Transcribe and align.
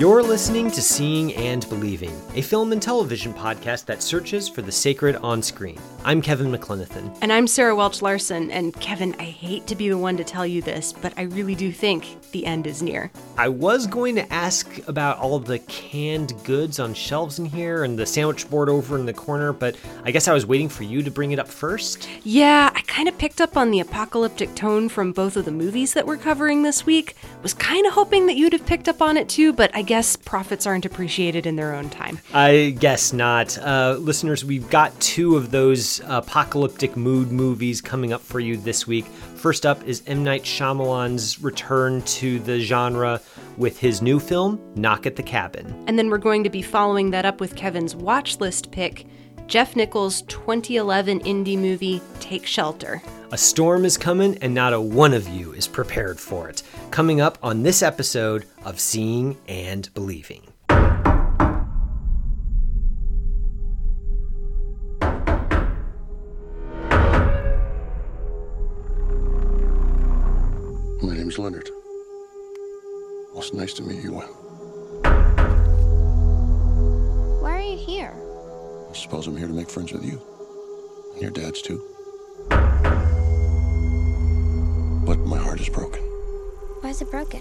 You're 0.00 0.22
listening 0.22 0.70
to 0.70 0.80
Seeing 0.80 1.34
and 1.34 1.68
Believing, 1.68 2.18
a 2.34 2.40
film 2.40 2.72
and 2.72 2.80
television 2.80 3.34
podcast 3.34 3.84
that 3.84 4.02
searches 4.02 4.48
for 4.48 4.62
the 4.62 4.72
sacred 4.72 5.16
on 5.16 5.42
screen. 5.42 5.78
I'm 6.06 6.22
Kevin 6.22 6.50
McLenithan. 6.50 7.14
And 7.20 7.30
I'm 7.30 7.46
Sarah 7.46 7.76
Welch 7.76 8.00
Larson. 8.00 8.50
And 8.50 8.74
Kevin, 8.80 9.14
I 9.18 9.24
hate 9.24 9.66
to 9.66 9.76
be 9.76 9.90
the 9.90 9.98
one 9.98 10.16
to 10.16 10.24
tell 10.24 10.46
you 10.46 10.62
this, 10.62 10.94
but 10.94 11.12
I 11.18 11.24
really 11.24 11.54
do 11.54 11.70
think 11.70 12.16
the 12.30 12.46
end 12.46 12.66
is 12.66 12.82
near. 12.82 13.10
I 13.36 13.50
was 13.50 13.86
going 13.86 14.14
to 14.14 14.32
ask 14.32 14.88
about 14.88 15.18
all 15.18 15.34
of 15.34 15.44
the 15.44 15.58
canned 15.58 16.32
goods 16.44 16.80
on 16.80 16.94
shelves 16.94 17.38
in 17.38 17.44
here 17.44 17.84
and 17.84 17.98
the 17.98 18.06
sandwich 18.06 18.48
board 18.48 18.70
over 18.70 18.98
in 18.98 19.04
the 19.04 19.12
corner, 19.12 19.52
but 19.52 19.76
I 20.04 20.12
guess 20.12 20.28
I 20.28 20.32
was 20.32 20.46
waiting 20.46 20.70
for 20.70 20.84
you 20.84 21.02
to 21.02 21.10
bring 21.10 21.32
it 21.32 21.38
up 21.38 21.48
first. 21.48 22.08
Yeah, 22.24 22.70
I 22.74 22.80
kind 22.86 23.06
of 23.06 23.18
picked 23.18 23.42
up 23.42 23.58
on 23.58 23.70
the 23.70 23.80
apocalyptic 23.80 24.54
tone 24.54 24.88
from 24.88 25.12
both 25.12 25.36
of 25.36 25.44
the 25.44 25.50
movies 25.50 25.92
that 25.92 26.06
we're 26.06 26.16
covering 26.16 26.62
this 26.62 26.86
week. 26.86 27.16
Was 27.42 27.52
kind 27.52 27.86
of 27.86 27.92
hoping 27.92 28.24
that 28.26 28.36
you'd 28.36 28.54
have 28.54 28.64
picked 28.64 28.88
up 28.88 29.02
on 29.02 29.18
it 29.18 29.28
too, 29.28 29.52
but 29.52 29.70
I 29.74 29.82
guess 29.90 30.14
prophets 30.14 30.68
aren't 30.68 30.86
appreciated 30.86 31.46
in 31.46 31.56
their 31.56 31.74
own 31.74 31.90
time. 31.90 32.20
I 32.32 32.76
guess 32.78 33.12
not. 33.12 33.58
Uh, 33.58 33.96
listeners, 33.98 34.44
we've 34.44 34.70
got 34.70 34.98
two 35.00 35.34
of 35.34 35.50
those 35.50 36.00
apocalyptic 36.06 36.96
mood 36.96 37.32
movies 37.32 37.80
coming 37.80 38.12
up 38.12 38.20
for 38.20 38.38
you 38.38 38.56
this 38.56 38.86
week. 38.86 39.04
First 39.34 39.66
up 39.66 39.82
is 39.88 40.04
M. 40.06 40.22
Night 40.22 40.44
Shyamalan's 40.44 41.42
return 41.42 42.02
to 42.02 42.38
the 42.38 42.60
genre 42.60 43.20
with 43.56 43.80
his 43.80 44.00
new 44.00 44.20
film, 44.20 44.60
Knock 44.76 45.06
at 45.06 45.16
the 45.16 45.24
Cabin. 45.24 45.66
And 45.88 45.98
then 45.98 46.08
we're 46.08 46.18
going 46.18 46.44
to 46.44 46.50
be 46.50 46.62
following 46.62 47.10
that 47.10 47.24
up 47.24 47.40
with 47.40 47.56
Kevin's 47.56 47.96
watch 47.96 48.38
list 48.38 48.70
pick, 48.70 49.06
Jeff 49.50 49.74
Nichols' 49.74 50.22
2011 50.22 51.20
indie 51.22 51.58
movie, 51.58 52.00
Take 52.20 52.46
Shelter. 52.46 53.02
A 53.32 53.36
storm 53.36 53.84
is 53.84 53.98
coming, 53.98 54.38
and 54.38 54.54
not 54.54 54.72
a 54.72 54.80
one 54.80 55.12
of 55.12 55.26
you 55.26 55.52
is 55.52 55.66
prepared 55.66 56.20
for 56.20 56.48
it. 56.48 56.62
Coming 56.92 57.20
up 57.20 57.36
on 57.42 57.64
this 57.64 57.82
episode 57.82 58.46
of 58.64 58.78
Seeing 58.78 59.36
and 59.48 59.92
Believing. 59.92 60.46
My 71.02 71.16
name's 71.16 71.40
Leonard. 71.40 71.68
Well, 73.32 73.38
it's 73.42 73.52
nice 73.52 73.72
to 73.74 73.82
meet 73.82 74.04
you, 74.04 74.12
Will. 74.12 74.39
I 78.90 78.94
suppose 78.94 79.26
I'm 79.26 79.36
here 79.36 79.46
to 79.46 79.52
make 79.52 79.70
friends 79.70 79.92
with 79.92 80.04
you. 80.04 80.20
And 81.12 81.22
your 81.22 81.30
dad's 81.30 81.62
too. 81.62 81.82
But 85.06 85.18
my 85.26 85.38
heart 85.38 85.60
is 85.60 85.68
broken 85.68 86.02
Why 86.82 86.90
is 86.90 87.00
it 87.02 87.10
broken? 87.10 87.40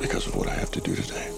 because 0.00 0.26
of 0.26 0.34
what 0.36 0.48
I 0.48 0.54
have 0.54 0.70
to 0.72 0.80
do 0.80 0.94
today. 0.94 1.30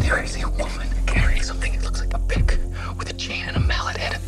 There 0.00 0.22
is 0.22 0.36
a 0.42 0.48
woman 0.50 0.88
carrying 1.06 1.42
something 1.42 1.72
that 1.72 1.84
looks 1.84 2.00
like 2.00 2.14
a 2.14 2.18
pick 2.20 2.58
with 2.98 3.10
a 3.10 3.14
chain 3.14 3.44
and 3.46 3.56
a 3.56 3.60
mallet 3.60 3.96
head. 3.96 4.20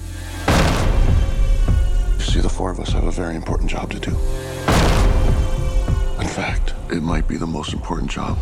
You 2.19 2.25
see, 2.25 2.41
the 2.41 2.49
four 2.51 2.71
of 2.71 2.79
us 2.81 2.91
have 2.93 3.05
a 3.05 3.11
very 3.11 3.35
important 3.35 3.71
job 3.71 3.91
to 3.93 3.99
do. 3.99 4.17
It 6.93 7.03
might 7.03 7.27
be 7.27 7.39
the 7.39 7.47
most 7.47 7.73
important 7.73 8.11
job 8.11 8.37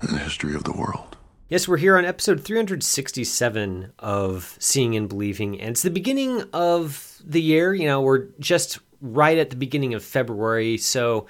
in 0.00 0.14
the 0.14 0.18
history 0.18 0.54
of 0.54 0.64
the 0.64 0.72
world. 0.72 1.18
Yes, 1.50 1.68
we're 1.68 1.76
here 1.76 1.98
on 1.98 2.06
episode 2.06 2.42
367 2.42 3.92
of 3.98 4.56
Seeing 4.58 4.96
and 4.96 5.06
Believing, 5.06 5.60
and 5.60 5.72
it's 5.72 5.82
the 5.82 5.90
beginning 5.90 6.44
of 6.54 7.20
the 7.22 7.42
year. 7.42 7.74
You 7.74 7.88
know, 7.88 8.00
we're 8.00 8.28
just 8.38 8.78
right 9.02 9.36
at 9.36 9.50
the 9.50 9.56
beginning 9.56 9.92
of 9.92 10.02
February, 10.02 10.78
so 10.78 11.26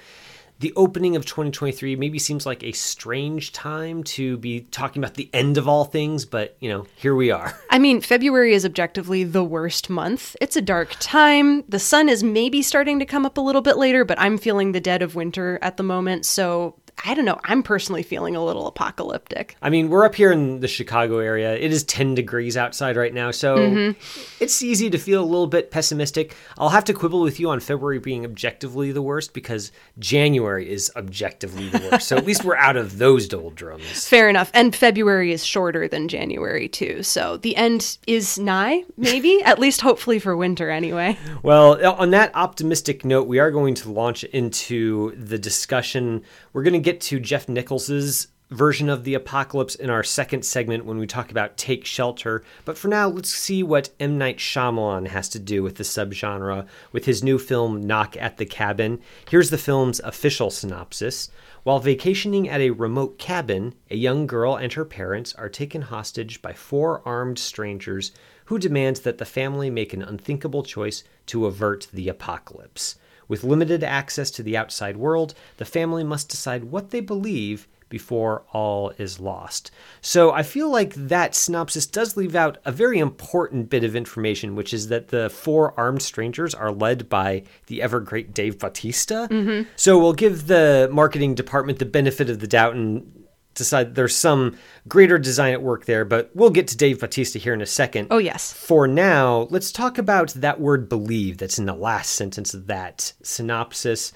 the 0.61 0.73
opening 0.75 1.15
of 1.15 1.25
2023 1.25 1.95
maybe 1.95 2.19
seems 2.19 2.45
like 2.45 2.63
a 2.63 2.71
strange 2.71 3.51
time 3.51 4.03
to 4.03 4.37
be 4.37 4.61
talking 4.61 5.03
about 5.03 5.15
the 5.15 5.29
end 5.33 5.57
of 5.57 5.67
all 5.67 5.85
things, 5.85 6.23
but, 6.23 6.55
you 6.59 6.69
know, 6.69 6.85
here 6.95 7.15
we 7.15 7.31
are. 7.31 7.59
I 7.69 7.79
mean, 7.79 7.99
February 7.99 8.53
is 8.53 8.63
objectively 8.63 9.23
the 9.23 9.43
worst 9.43 9.89
month. 9.89 10.35
It's 10.39 10.55
a 10.55 10.61
dark 10.61 10.95
time. 10.99 11.63
The 11.67 11.79
sun 11.79 12.09
is 12.09 12.23
maybe 12.23 12.61
starting 12.61 12.99
to 12.99 13.05
come 13.05 13.25
up 13.25 13.37
a 13.37 13.41
little 13.41 13.61
bit 13.61 13.77
later, 13.77 14.05
but 14.05 14.19
I'm 14.19 14.37
feeling 14.37 14.71
the 14.71 14.79
dead 14.79 15.01
of 15.01 15.15
winter 15.15 15.57
at 15.63 15.77
the 15.77 15.83
moment. 15.83 16.25
So 16.27 16.75
I 17.03 17.13
don't 17.13 17.25
know. 17.25 17.39
I'm 17.43 17.63
personally 17.63 18.03
feeling 18.03 18.35
a 18.35 18.43
little 18.43 18.67
apocalyptic. 18.67 19.55
I 19.61 19.69
mean, 19.69 19.89
we're 19.89 20.05
up 20.05 20.15
here 20.15 20.31
in 20.31 20.59
the 20.59 20.67
Chicago 20.67 21.17
area. 21.17 21.55
It 21.55 21.71
is 21.71 21.83
10 21.83 22.15
degrees 22.15 22.55
outside 22.55 22.95
right 22.95 23.13
now, 23.13 23.31
so 23.31 23.57
mm-hmm. 23.57 24.43
it's 24.43 24.61
easy 24.61 24.89
to 24.89 24.97
feel 24.97 25.23
a 25.23 25.25
little 25.25 25.47
bit 25.47 25.71
pessimistic. 25.71 26.35
I'll 26.57 26.69
have 26.69 26.85
to 26.85 26.93
quibble 26.93 27.21
with 27.21 27.39
you 27.39 27.49
on 27.49 27.59
February 27.59 27.99
being 27.99 28.23
objectively 28.23 28.91
the 28.91 29.01
worst 29.01 29.33
because 29.33 29.71
January 29.97 30.69
is 30.71 30.91
objectively 30.95 31.69
the 31.69 31.89
worst. 31.91 32.07
so 32.07 32.17
at 32.17 32.25
least 32.25 32.43
we're 32.43 32.55
out 32.55 32.77
of 32.77 32.99
those 32.99 33.27
doldrums. 33.27 34.07
Fair 34.07 34.29
enough. 34.29 34.51
And 34.53 34.75
February 34.75 35.31
is 35.31 35.43
shorter 35.43 35.87
than 35.87 36.07
January, 36.07 36.67
too. 36.67 37.01
So 37.03 37.37
the 37.37 37.55
end 37.55 37.97
is 38.05 38.37
nigh, 38.37 38.83
maybe, 38.97 39.41
at 39.43 39.59
least 39.59 39.81
hopefully 39.81 40.19
for 40.19 40.37
winter 40.37 40.69
anyway. 40.69 41.17
Well, 41.43 41.83
on 41.95 42.11
that 42.11 42.31
optimistic 42.35 43.03
note, 43.03 43.27
we 43.27 43.39
are 43.39 43.49
going 43.49 43.73
to 43.75 43.91
launch 43.91 44.23
into 44.25 45.15
the 45.15 45.39
discussion. 45.39 46.23
We're 46.53 46.63
going 46.63 46.73
to 46.73 46.79
get 46.81 47.01
to 47.01 47.19
Jeff 47.19 47.47
Nichols's 47.47 48.27
version 48.51 48.89
of 48.89 49.05
the 49.05 49.13
apocalypse 49.13 49.75
in 49.75 49.89
our 49.89 50.03
second 50.03 50.43
segment 50.43 50.85
when 50.85 50.97
we 50.97 51.07
talk 51.07 51.31
about 51.31 51.55
Take 51.55 51.85
Shelter. 51.85 52.43
But 52.65 52.77
for 52.77 52.89
now, 52.89 53.07
let's 53.07 53.29
see 53.29 53.63
what 53.63 53.89
M. 53.99 54.17
Night 54.17 54.37
Shyamalan 54.37 55.07
has 55.07 55.29
to 55.29 55.39
do 55.39 55.63
with 55.63 55.75
the 55.75 55.85
subgenre 55.85 56.67
with 56.91 57.05
his 57.05 57.23
new 57.23 57.39
film 57.39 57.81
Knock 57.81 58.17
at 58.17 58.37
the 58.37 58.45
Cabin. 58.45 58.99
Here's 59.29 59.49
the 59.49 59.57
film's 59.57 60.01
official 60.01 60.49
synopsis. 60.49 61.29
While 61.63 61.79
vacationing 61.79 62.49
at 62.49 62.59
a 62.59 62.71
remote 62.71 63.17
cabin, 63.17 63.73
a 63.89 63.95
young 63.95 64.27
girl 64.27 64.55
and 64.55 64.73
her 64.73 64.85
parents 64.85 65.33
are 65.35 65.49
taken 65.49 65.83
hostage 65.83 66.41
by 66.41 66.53
four 66.53 67.01
armed 67.05 67.39
strangers 67.39 68.11
who 68.45 68.59
demand 68.59 68.97
that 68.97 69.17
the 69.17 69.25
family 69.25 69.69
make 69.69 69.93
an 69.93 70.01
unthinkable 70.01 70.63
choice 70.63 71.03
to 71.27 71.45
avert 71.45 71.87
the 71.93 72.09
apocalypse. 72.09 72.95
With 73.31 73.45
limited 73.45 73.81
access 73.81 74.29
to 74.31 74.43
the 74.43 74.57
outside 74.57 74.97
world, 74.97 75.33
the 75.55 75.63
family 75.63 76.03
must 76.03 76.27
decide 76.27 76.65
what 76.65 76.89
they 76.89 76.99
believe 76.99 77.65
before 77.87 78.43
all 78.51 78.89
is 78.97 79.21
lost. 79.21 79.71
So 80.01 80.33
I 80.33 80.43
feel 80.43 80.69
like 80.69 80.93
that 80.95 81.33
synopsis 81.33 81.87
does 81.87 82.17
leave 82.17 82.35
out 82.35 82.57
a 82.65 82.73
very 82.73 82.99
important 82.99 83.69
bit 83.69 83.85
of 83.85 83.95
information, 83.95 84.57
which 84.57 84.73
is 84.73 84.89
that 84.89 85.07
the 85.07 85.29
four 85.29 85.73
armed 85.79 86.01
strangers 86.01 86.53
are 86.53 86.73
led 86.73 87.07
by 87.07 87.43
the 87.67 87.81
ever 87.81 88.01
great 88.01 88.33
Dave 88.33 88.59
Bautista. 88.59 89.29
Mm-hmm. 89.31 89.69
So 89.77 89.97
we'll 89.97 90.11
give 90.11 90.47
the 90.47 90.89
marketing 90.91 91.33
department 91.33 91.79
the 91.79 91.85
benefit 91.85 92.29
of 92.29 92.41
the 92.41 92.47
doubt 92.47 92.75
and 92.75 93.20
decide 93.53 93.95
there's 93.95 94.15
some 94.15 94.57
greater 94.87 95.17
design 95.17 95.53
at 95.53 95.61
work 95.61 95.85
there, 95.85 96.05
but 96.05 96.31
we'll 96.33 96.49
get 96.49 96.67
to 96.69 96.77
Dave 96.77 96.99
Batista 96.99 97.39
here 97.39 97.53
in 97.53 97.61
a 97.61 97.65
second. 97.65 98.07
Oh, 98.11 98.17
yes. 98.17 98.53
For 98.53 98.87
now, 98.87 99.47
let's 99.49 99.71
talk 99.71 99.97
about 99.97 100.29
that 100.29 100.59
word 100.59 100.89
believe 100.89 101.37
that's 101.37 101.59
in 101.59 101.65
the 101.65 101.73
last 101.73 102.11
sentence 102.11 102.53
of 102.53 102.67
that 102.67 103.13
synopsis. 103.23 104.13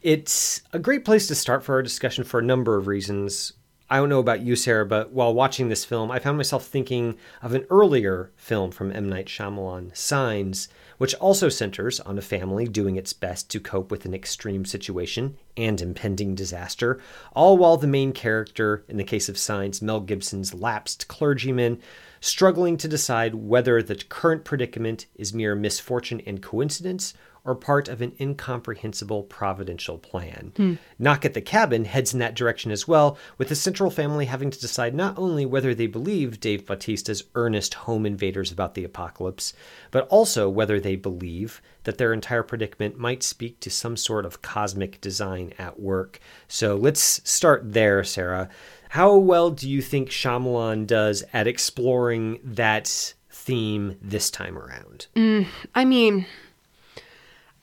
It's 0.00 0.62
a 0.72 0.78
great 0.78 1.04
place 1.04 1.28
to 1.28 1.34
start 1.34 1.62
for 1.62 1.74
our 1.74 1.82
discussion 1.82 2.24
for 2.24 2.40
a 2.40 2.44
number 2.44 2.76
of 2.76 2.86
reasons. 2.88 3.52
I 3.88 3.96
don't 3.96 4.08
know 4.08 4.20
about 4.20 4.40
you, 4.40 4.56
Sarah, 4.56 4.86
but 4.86 5.12
while 5.12 5.34
watching 5.34 5.68
this 5.68 5.84
film, 5.84 6.10
I 6.10 6.18
found 6.18 6.38
myself 6.38 6.66
thinking 6.66 7.18
of 7.42 7.54
an 7.54 7.66
earlier 7.70 8.32
film 8.36 8.70
from 8.70 8.90
M. 8.90 9.08
Night 9.08 9.26
Shyamalan, 9.26 9.96
Signs, 9.96 10.68
which 11.02 11.16
also 11.16 11.48
centers 11.48 11.98
on 11.98 12.16
a 12.16 12.22
family 12.22 12.64
doing 12.64 12.94
its 12.94 13.12
best 13.12 13.50
to 13.50 13.58
cope 13.58 13.90
with 13.90 14.04
an 14.04 14.14
extreme 14.14 14.64
situation 14.64 15.36
and 15.56 15.80
impending 15.80 16.32
disaster, 16.32 17.00
all 17.34 17.58
while 17.58 17.76
the 17.76 17.88
main 17.88 18.12
character, 18.12 18.84
in 18.86 18.98
the 18.98 19.02
case 19.02 19.28
of 19.28 19.36
Signs, 19.36 19.82
Mel 19.82 19.98
Gibson's 19.98 20.54
lapsed 20.54 21.08
clergyman, 21.08 21.80
struggling 22.20 22.76
to 22.76 22.86
decide 22.86 23.34
whether 23.34 23.82
the 23.82 23.96
current 23.96 24.44
predicament 24.44 25.06
is 25.16 25.34
mere 25.34 25.56
misfortune 25.56 26.22
and 26.24 26.40
coincidence 26.40 27.14
or 27.44 27.54
part 27.54 27.88
of 27.88 28.00
an 28.00 28.14
incomprehensible 28.20 29.24
providential 29.24 29.98
plan. 29.98 30.52
Hmm. 30.56 30.74
Knock 30.98 31.24
at 31.24 31.34
the 31.34 31.40
Cabin 31.40 31.84
heads 31.84 32.12
in 32.12 32.20
that 32.20 32.36
direction 32.36 32.70
as 32.70 32.86
well, 32.86 33.18
with 33.36 33.48
the 33.48 33.56
central 33.56 33.90
family 33.90 34.26
having 34.26 34.50
to 34.50 34.60
decide 34.60 34.94
not 34.94 35.18
only 35.18 35.44
whether 35.44 35.74
they 35.74 35.88
believe 35.88 36.40
Dave 36.40 36.64
Bautista's 36.66 37.24
earnest 37.34 37.74
home 37.74 38.06
invaders 38.06 38.52
about 38.52 38.74
the 38.74 38.84
apocalypse, 38.84 39.52
but 39.90 40.06
also 40.08 40.48
whether 40.48 40.78
they 40.78 40.94
believe 40.94 41.60
that 41.84 41.98
their 41.98 42.12
entire 42.12 42.44
predicament 42.44 42.96
might 42.96 43.22
speak 43.24 43.58
to 43.60 43.70
some 43.70 43.96
sort 43.96 44.24
of 44.24 44.42
cosmic 44.42 45.00
design 45.00 45.52
at 45.58 45.80
work. 45.80 46.20
So 46.46 46.76
let's 46.76 47.20
start 47.28 47.72
there, 47.72 48.04
Sarah. 48.04 48.48
How 48.90 49.16
well 49.16 49.50
do 49.50 49.68
you 49.68 49.82
think 49.82 50.10
Shyamalan 50.10 50.86
does 50.86 51.24
at 51.32 51.46
exploring 51.46 52.38
that 52.44 53.14
theme 53.30 53.96
this 54.00 54.30
time 54.30 54.56
around? 54.56 55.06
Mm, 55.16 55.46
I 55.74 55.84
mean, 55.84 56.26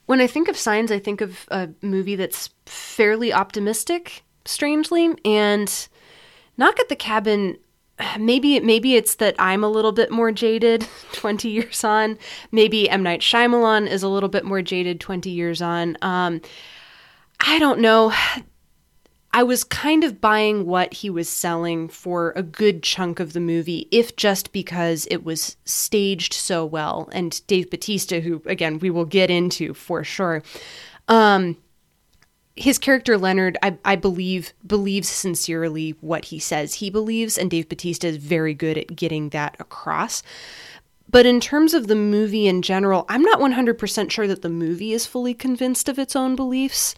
when 0.10 0.22
I 0.22 0.26
think 0.26 0.48
of 0.48 0.58
signs, 0.58 0.92
I 0.92 0.98
think 0.98 1.22
of 1.22 1.46
a 1.52 1.70
movie 1.84 2.16
that's 2.16 2.50
fairly 2.66 3.32
optimistic, 3.32 4.24
strangely, 4.44 5.14
and 5.24 5.88
Knock 6.58 6.80
at 6.80 6.90
the 6.90 6.96
Cabin. 6.96 7.60
Maybe 8.18 8.60
maybe 8.60 8.96
it's 8.96 9.14
that 9.16 9.36
I'm 9.38 9.64
a 9.64 9.70
little 9.70 9.92
bit 9.92 10.10
more 10.10 10.32
jaded 10.32 10.88
20 11.12 11.50
years 11.50 11.84
on. 11.84 12.18
Maybe 12.52 12.90
M 12.90 13.04
Night 13.04 13.22
Shyamalan 13.22 13.88
is 13.88 14.02
a 14.02 14.08
little 14.08 14.30
bit 14.30 14.46
more 14.46 14.64
jaded 14.64 15.00
20 15.00 15.30
years 15.30 15.62
on. 15.62 15.96
Um, 16.02 16.42
I 17.40 17.60
don't 17.60 17.80
know. 17.80 18.12
I 19.32 19.44
was 19.44 19.64
kind 19.64 20.04
of 20.04 20.20
buying 20.20 20.66
what 20.66 20.94
he 20.94 21.10
was 21.10 21.30
selling 21.30 21.88
for 21.88 22.34
a 22.36 22.42
good 22.42 22.82
chunk 22.82 23.20
of 23.20 23.34
the 23.34 23.40
movie, 23.40 23.88
if 23.92 24.16
just 24.16 24.52
because 24.52 25.08
it 25.12 25.24
was 25.24 25.56
staged 25.66 26.34
so 26.34 26.66
well. 26.66 27.10
And 27.12 27.46
Dave 27.46 27.70
Batista, 27.70 28.22
who 28.22 28.42
again 28.46 28.80
we 28.80 28.90
will 28.90 29.06
get 29.06 29.30
into 29.30 29.74
for 29.74 30.04
sure, 30.04 30.42
um, 31.08 31.58
his 32.56 32.78
character 32.78 33.18
Leonard, 33.18 33.58
I, 33.64 33.78
I 33.86 33.96
believe, 33.96 34.54
believes 34.66 35.08
sincerely 35.08 35.92
what 36.02 36.26
he 36.26 36.40
says 36.40 36.76
he 36.76 36.90
believes, 36.90 37.38
and 37.38 37.50
Dave 37.50 37.70
Batista 37.70 38.08
is 38.08 38.18
very 38.18 38.54
good 38.54 38.78
at 38.78 38.96
getting 38.96 39.30
that 39.30 39.56
across. 39.60 40.24
But 41.08 41.26
in 41.26 41.40
terms 41.40 41.74
of 41.74 41.88
the 41.88 41.96
movie 41.96 42.48
in 42.48 42.62
general, 42.62 43.06
I'm 43.10 43.24
not 43.24 43.40
100% 43.40 44.12
sure 44.12 44.28
that 44.28 44.42
the 44.42 44.50
movie 44.50 44.94
is 44.94 45.06
fully 45.06 45.34
convinced 45.34 45.90
of 45.90 45.98
its 45.98 46.16
own 46.16 46.36
beliefs. 46.36 46.94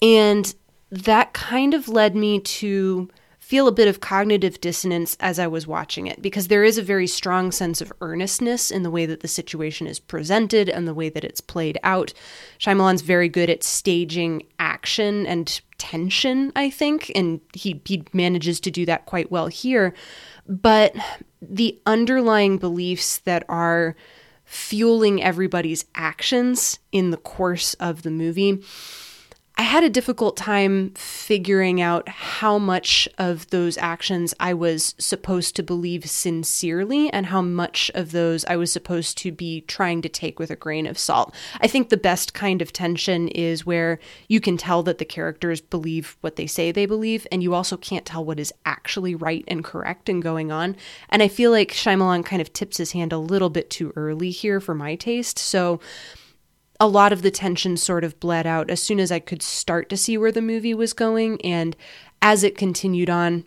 And 0.00 0.54
that 0.90 1.32
kind 1.32 1.74
of 1.74 1.88
led 1.88 2.14
me 2.14 2.40
to 2.40 3.08
feel 3.46 3.68
a 3.68 3.72
bit 3.72 3.86
of 3.86 4.00
cognitive 4.00 4.60
dissonance 4.60 5.16
as 5.20 5.38
I 5.38 5.46
was 5.46 5.68
watching 5.68 6.08
it 6.08 6.20
because 6.20 6.48
there 6.48 6.64
is 6.64 6.78
a 6.78 6.82
very 6.82 7.06
strong 7.06 7.52
sense 7.52 7.80
of 7.80 7.92
earnestness 8.00 8.72
in 8.72 8.82
the 8.82 8.90
way 8.90 9.06
that 9.06 9.20
the 9.20 9.28
situation 9.28 9.86
is 9.86 10.00
presented 10.00 10.68
and 10.68 10.88
the 10.88 10.94
way 10.94 11.08
that 11.10 11.22
it's 11.22 11.40
played 11.40 11.78
out. 11.84 12.12
Shyamalan's 12.58 13.02
very 13.02 13.28
good 13.28 13.48
at 13.48 13.62
staging 13.62 14.42
action 14.58 15.28
and 15.28 15.60
tension, 15.78 16.50
I 16.56 16.70
think, 16.70 17.12
and 17.14 17.40
he 17.52 17.80
he 17.84 18.02
manages 18.12 18.58
to 18.60 18.70
do 18.72 18.84
that 18.86 19.06
quite 19.06 19.30
well 19.30 19.46
here. 19.46 19.94
But 20.48 20.96
the 21.40 21.80
underlying 21.86 22.58
beliefs 22.58 23.18
that 23.18 23.44
are 23.48 23.94
fueling 24.44 25.22
everybody's 25.22 25.84
actions 25.94 26.80
in 26.90 27.10
the 27.10 27.16
course 27.16 27.74
of 27.74 28.02
the 28.02 28.10
movie 28.10 28.60
I 29.58 29.62
had 29.62 29.84
a 29.84 29.90
difficult 29.90 30.36
time 30.36 30.90
figuring 30.96 31.80
out 31.80 32.06
how 32.10 32.58
much 32.58 33.08
of 33.16 33.48
those 33.48 33.78
actions 33.78 34.34
I 34.38 34.52
was 34.52 34.94
supposed 34.98 35.56
to 35.56 35.62
believe 35.62 36.10
sincerely 36.10 37.10
and 37.10 37.24
how 37.26 37.40
much 37.40 37.90
of 37.94 38.12
those 38.12 38.44
I 38.44 38.56
was 38.56 38.70
supposed 38.70 39.16
to 39.18 39.32
be 39.32 39.62
trying 39.62 40.02
to 40.02 40.10
take 40.10 40.38
with 40.38 40.50
a 40.50 40.56
grain 40.56 40.86
of 40.86 40.98
salt. 40.98 41.34
I 41.58 41.68
think 41.68 41.88
the 41.88 41.96
best 41.96 42.34
kind 42.34 42.60
of 42.60 42.70
tension 42.70 43.28
is 43.28 43.64
where 43.64 43.98
you 44.28 44.40
can 44.40 44.58
tell 44.58 44.82
that 44.82 44.98
the 44.98 45.06
characters 45.06 45.62
believe 45.62 46.18
what 46.20 46.36
they 46.36 46.46
say 46.46 46.70
they 46.70 46.84
believe, 46.84 47.26
and 47.32 47.42
you 47.42 47.54
also 47.54 47.78
can't 47.78 48.04
tell 48.04 48.22
what 48.22 48.38
is 48.38 48.52
actually 48.66 49.14
right 49.14 49.44
and 49.48 49.64
correct 49.64 50.10
and 50.10 50.22
going 50.22 50.52
on. 50.52 50.76
And 51.08 51.22
I 51.22 51.28
feel 51.28 51.50
like 51.50 51.72
Shyamalan 51.72 52.26
kind 52.26 52.42
of 52.42 52.52
tips 52.52 52.76
his 52.76 52.92
hand 52.92 53.10
a 53.10 53.18
little 53.18 53.50
bit 53.50 53.70
too 53.70 53.94
early 53.96 54.30
here 54.30 54.60
for 54.60 54.74
my 54.74 54.96
taste. 54.96 55.38
So, 55.38 55.80
a 56.78 56.88
lot 56.88 57.12
of 57.12 57.22
the 57.22 57.30
tension 57.30 57.76
sort 57.76 58.04
of 58.04 58.18
bled 58.20 58.46
out 58.46 58.70
as 58.70 58.82
soon 58.82 59.00
as 59.00 59.10
I 59.10 59.18
could 59.18 59.42
start 59.42 59.88
to 59.90 59.96
see 59.96 60.18
where 60.18 60.32
the 60.32 60.42
movie 60.42 60.74
was 60.74 60.92
going. 60.92 61.40
And 61.42 61.76
as 62.22 62.42
it 62.44 62.58
continued 62.58 63.10
on, 63.10 63.44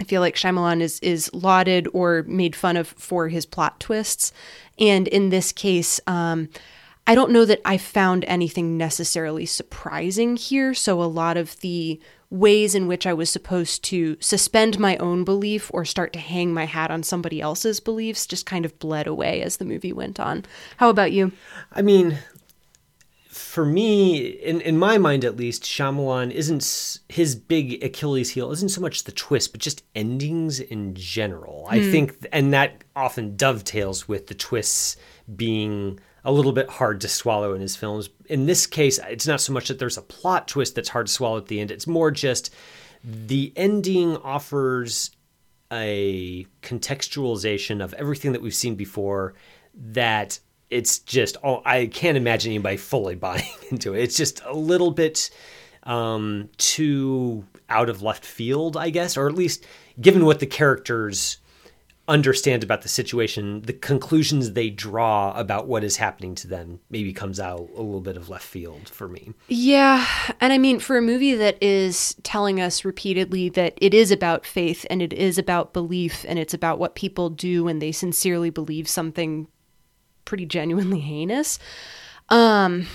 I 0.00 0.04
feel 0.04 0.20
like 0.20 0.36
Shyamalan 0.36 0.80
is 0.80 1.00
is 1.00 1.32
lauded 1.32 1.88
or 1.92 2.24
made 2.26 2.54
fun 2.54 2.76
of 2.76 2.88
for 2.88 3.28
his 3.28 3.46
plot 3.46 3.80
twists. 3.80 4.32
And 4.78 5.08
in 5.08 5.30
this 5.30 5.52
case, 5.52 6.00
um, 6.06 6.48
I 7.06 7.14
don't 7.14 7.30
know 7.30 7.44
that 7.44 7.60
I 7.64 7.78
found 7.78 8.24
anything 8.24 8.76
necessarily 8.76 9.46
surprising 9.46 10.36
here. 10.36 10.74
So 10.74 11.00
a 11.00 11.04
lot 11.04 11.36
of 11.36 11.58
the 11.60 12.00
ways 12.28 12.74
in 12.74 12.88
which 12.88 13.06
I 13.06 13.14
was 13.14 13.30
supposed 13.30 13.84
to 13.84 14.16
suspend 14.20 14.80
my 14.80 14.96
own 14.96 15.22
belief 15.22 15.70
or 15.72 15.84
start 15.84 16.12
to 16.14 16.18
hang 16.18 16.52
my 16.52 16.64
hat 16.64 16.90
on 16.90 17.04
somebody 17.04 17.40
else's 17.40 17.78
beliefs 17.78 18.26
just 18.26 18.44
kind 18.44 18.64
of 18.64 18.76
bled 18.80 19.06
away 19.06 19.42
as 19.42 19.56
the 19.58 19.64
movie 19.64 19.92
went 19.92 20.18
on. 20.18 20.44
How 20.78 20.90
about 20.90 21.12
you? 21.12 21.30
I 21.72 21.82
mean, 21.82 22.18
for 23.36 23.64
me, 23.64 24.16
in, 24.16 24.60
in 24.62 24.78
my 24.78 24.98
mind 24.98 25.24
at 25.24 25.36
least, 25.36 25.62
Shyamalan 25.62 26.30
isn't 26.30 27.00
his 27.08 27.36
big 27.36 27.84
Achilles 27.84 28.30
heel 28.30 28.50
isn't 28.50 28.70
so 28.70 28.80
much 28.80 29.04
the 29.04 29.12
twist, 29.12 29.52
but 29.52 29.60
just 29.60 29.82
endings 29.94 30.58
in 30.58 30.94
general. 30.94 31.66
I 31.68 31.80
hmm. 31.80 31.90
think, 31.90 32.26
and 32.32 32.52
that 32.54 32.84
often 32.94 33.36
dovetails 33.36 34.08
with 34.08 34.28
the 34.28 34.34
twists 34.34 34.96
being 35.34 36.00
a 36.24 36.32
little 36.32 36.52
bit 36.52 36.68
hard 36.68 37.00
to 37.02 37.08
swallow 37.08 37.52
in 37.54 37.60
his 37.60 37.76
films. 37.76 38.08
In 38.26 38.46
this 38.46 38.66
case, 38.66 38.98
it's 39.08 39.26
not 39.26 39.40
so 39.40 39.52
much 39.52 39.68
that 39.68 39.78
there's 39.78 39.98
a 39.98 40.02
plot 40.02 40.48
twist 40.48 40.74
that's 40.74 40.88
hard 40.88 41.06
to 41.06 41.12
swallow 41.12 41.36
at 41.36 41.46
the 41.46 41.60
end. 41.60 41.70
It's 41.70 41.86
more 41.86 42.10
just 42.10 42.52
the 43.04 43.52
ending 43.54 44.16
offers 44.16 45.10
a 45.72 46.46
contextualization 46.62 47.82
of 47.82 47.92
everything 47.94 48.32
that 48.32 48.42
we've 48.42 48.54
seen 48.54 48.76
before 48.76 49.34
that 49.74 50.38
it's 50.70 50.98
just 51.00 51.36
oh 51.42 51.62
i 51.64 51.86
can't 51.86 52.16
imagine 52.16 52.50
anybody 52.50 52.76
fully 52.76 53.14
buying 53.26 53.44
into 53.70 53.94
it. 53.94 54.02
It's 54.02 54.16
just 54.16 54.42
a 54.44 54.54
little 54.54 54.90
bit 54.90 55.30
um, 55.84 56.48
too 56.56 57.44
out 57.68 57.88
of 57.88 58.02
left 58.02 58.24
field 58.24 58.76
i 58.76 58.90
guess 58.90 59.16
or 59.16 59.28
at 59.28 59.34
least 59.34 59.66
given 60.00 60.24
what 60.24 60.40
the 60.40 60.46
characters 60.46 61.38
understand 62.08 62.62
about 62.62 62.82
the 62.82 62.88
situation 62.88 63.62
the 63.62 63.72
conclusions 63.72 64.52
they 64.52 64.70
draw 64.70 65.32
about 65.36 65.66
what 65.66 65.82
is 65.82 65.96
happening 65.96 66.34
to 66.36 66.46
them 66.46 66.78
maybe 66.88 67.12
comes 67.12 67.40
out 67.40 67.68
a 67.74 67.82
little 67.82 68.00
bit 68.00 68.16
of 68.16 68.28
left 68.28 68.44
field 68.44 68.88
for 68.88 69.08
me. 69.08 69.32
Yeah, 69.48 70.06
and 70.40 70.52
I 70.52 70.58
mean, 70.58 70.78
for 70.78 70.96
a 70.96 71.02
movie 71.02 71.34
that 71.34 71.60
is 71.60 72.14
telling 72.22 72.60
us 72.60 72.84
repeatedly 72.84 73.48
that 73.50 73.74
it 73.78 73.92
is 73.92 74.10
about 74.12 74.46
faith 74.46 74.86
and 74.88 75.02
it 75.02 75.12
is 75.12 75.36
about 75.36 75.72
belief 75.72 76.24
and 76.28 76.38
it's 76.38 76.54
about 76.54 76.78
what 76.78 76.94
people 76.94 77.28
do 77.28 77.64
when 77.64 77.80
they 77.80 77.92
sincerely 77.92 78.50
believe 78.50 78.88
something 78.88 79.48
pretty 80.26 80.44
genuinely 80.44 81.00
heinous, 81.00 81.58
um, 82.28 82.86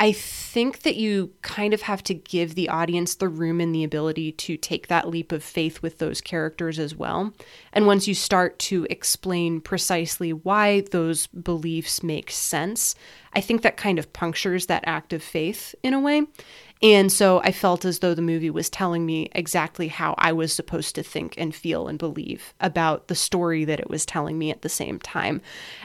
I 0.00 0.12
think 0.12 0.80
that 0.80 0.96
you 0.96 1.30
kind 1.42 1.74
of 1.74 1.82
have 1.82 2.02
to 2.04 2.14
give 2.14 2.54
the 2.54 2.70
audience 2.70 3.16
the 3.16 3.28
room 3.28 3.60
and 3.60 3.74
the 3.74 3.84
ability 3.84 4.32
to 4.32 4.56
take 4.56 4.86
that 4.86 5.10
leap 5.10 5.30
of 5.30 5.44
faith 5.44 5.82
with 5.82 5.98
those 5.98 6.22
characters 6.22 6.78
as 6.78 6.96
well. 6.96 7.34
And 7.74 7.86
once 7.86 8.08
you 8.08 8.14
start 8.14 8.58
to 8.60 8.86
explain 8.88 9.60
precisely 9.60 10.32
why 10.32 10.80
those 10.90 11.26
beliefs 11.26 12.02
make 12.02 12.30
sense, 12.30 12.94
I 13.34 13.42
think 13.42 13.60
that 13.60 13.76
kind 13.76 13.98
of 13.98 14.10
punctures 14.14 14.66
that 14.66 14.84
act 14.86 15.12
of 15.12 15.22
faith 15.22 15.74
in 15.82 15.92
a 15.92 16.00
way. 16.00 16.22
And 16.82 17.12
so 17.12 17.42
I 17.44 17.52
felt 17.52 17.84
as 17.84 17.98
though 17.98 18.14
the 18.14 18.22
movie 18.22 18.48
was 18.48 18.70
telling 18.70 19.04
me 19.04 19.28
exactly 19.32 19.88
how 19.88 20.14
I 20.16 20.32
was 20.32 20.50
supposed 20.50 20.94
to 20.94 21.02
think 21.02 21.34
and 21.36 21.54
feel 21.54 21.88
and 21.88 21.98
believe 21.98 22.54
about 22.58 23.08
the 23.08 23.14
story 23.14 23.66
that 23.66 23.80
it 23.80 23.90
was 23.90 24.06
telling 24.06 24.38
me 24.38 24.50
at 24.50 24.62
the 24.62 24.70
same 24.70 24.98
time. 24.98 25.42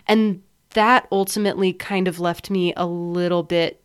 And 0.07 0.41
that 0.75 1.08
ultimately 1.12 1.74
kind 1.74 2.08
of 2.08 2.20
left 2.20 2.50
me 2.50 2.74
a 2.77 2.86
little 2.86 3.44
bit 3.44 3.82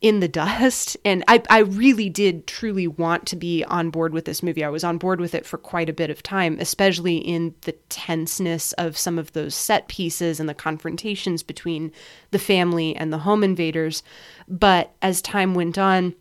in 0.00 0.20
the 0.20 0.28
dust. 0.28 0.96
And 1.04 1.24
I, 1.26 1.42
I 1.48 1.60
really 1.60 2.10
did 2.10 2.46
truly 2.46 2.86
want 2.86 3.26
to 3.26 3.36
be 3.36 3.64
on 3.64 3.90
board 3.90 4.12
with 4.12 4.24
this 4.24 4.42
movie. 4.42 4.64
I 4.64 4.68
was 4.68 4.84
on 4.84 4.98
board 4.98 5.20
with 5.20 5.34
it 5.34 5.46
for 5.46 5.56
quite 5.56 5.88
a 5.88 5.94
bit 5.94 6.10
of 6.10 6.22
time, 6.22 6.58
especially 6.60 7.16
in 7.16 7.54
the 7.62 7.72
tenseness 7.88 8.72
of 8.74 8.98
some 8.98 9.18
of 9.18 9.32
those 9.32 9.54
set 9.54 9.88
pieces 9.88 10.38
and 10.38 10.48
the 10.48 10.54
confrontations 10.54 11.42
between 11.42 11.92
the 12.30 12.38
family 12.38 12.94
and 12.94 13.12
the 13.12 13.18
home 13.18 13.42
invaders. 13.42 14.02
But 14.46 14.92
as 15.00 15.22
time 15.22 15.54
went 15.54 15.78
on, 15.78 16.14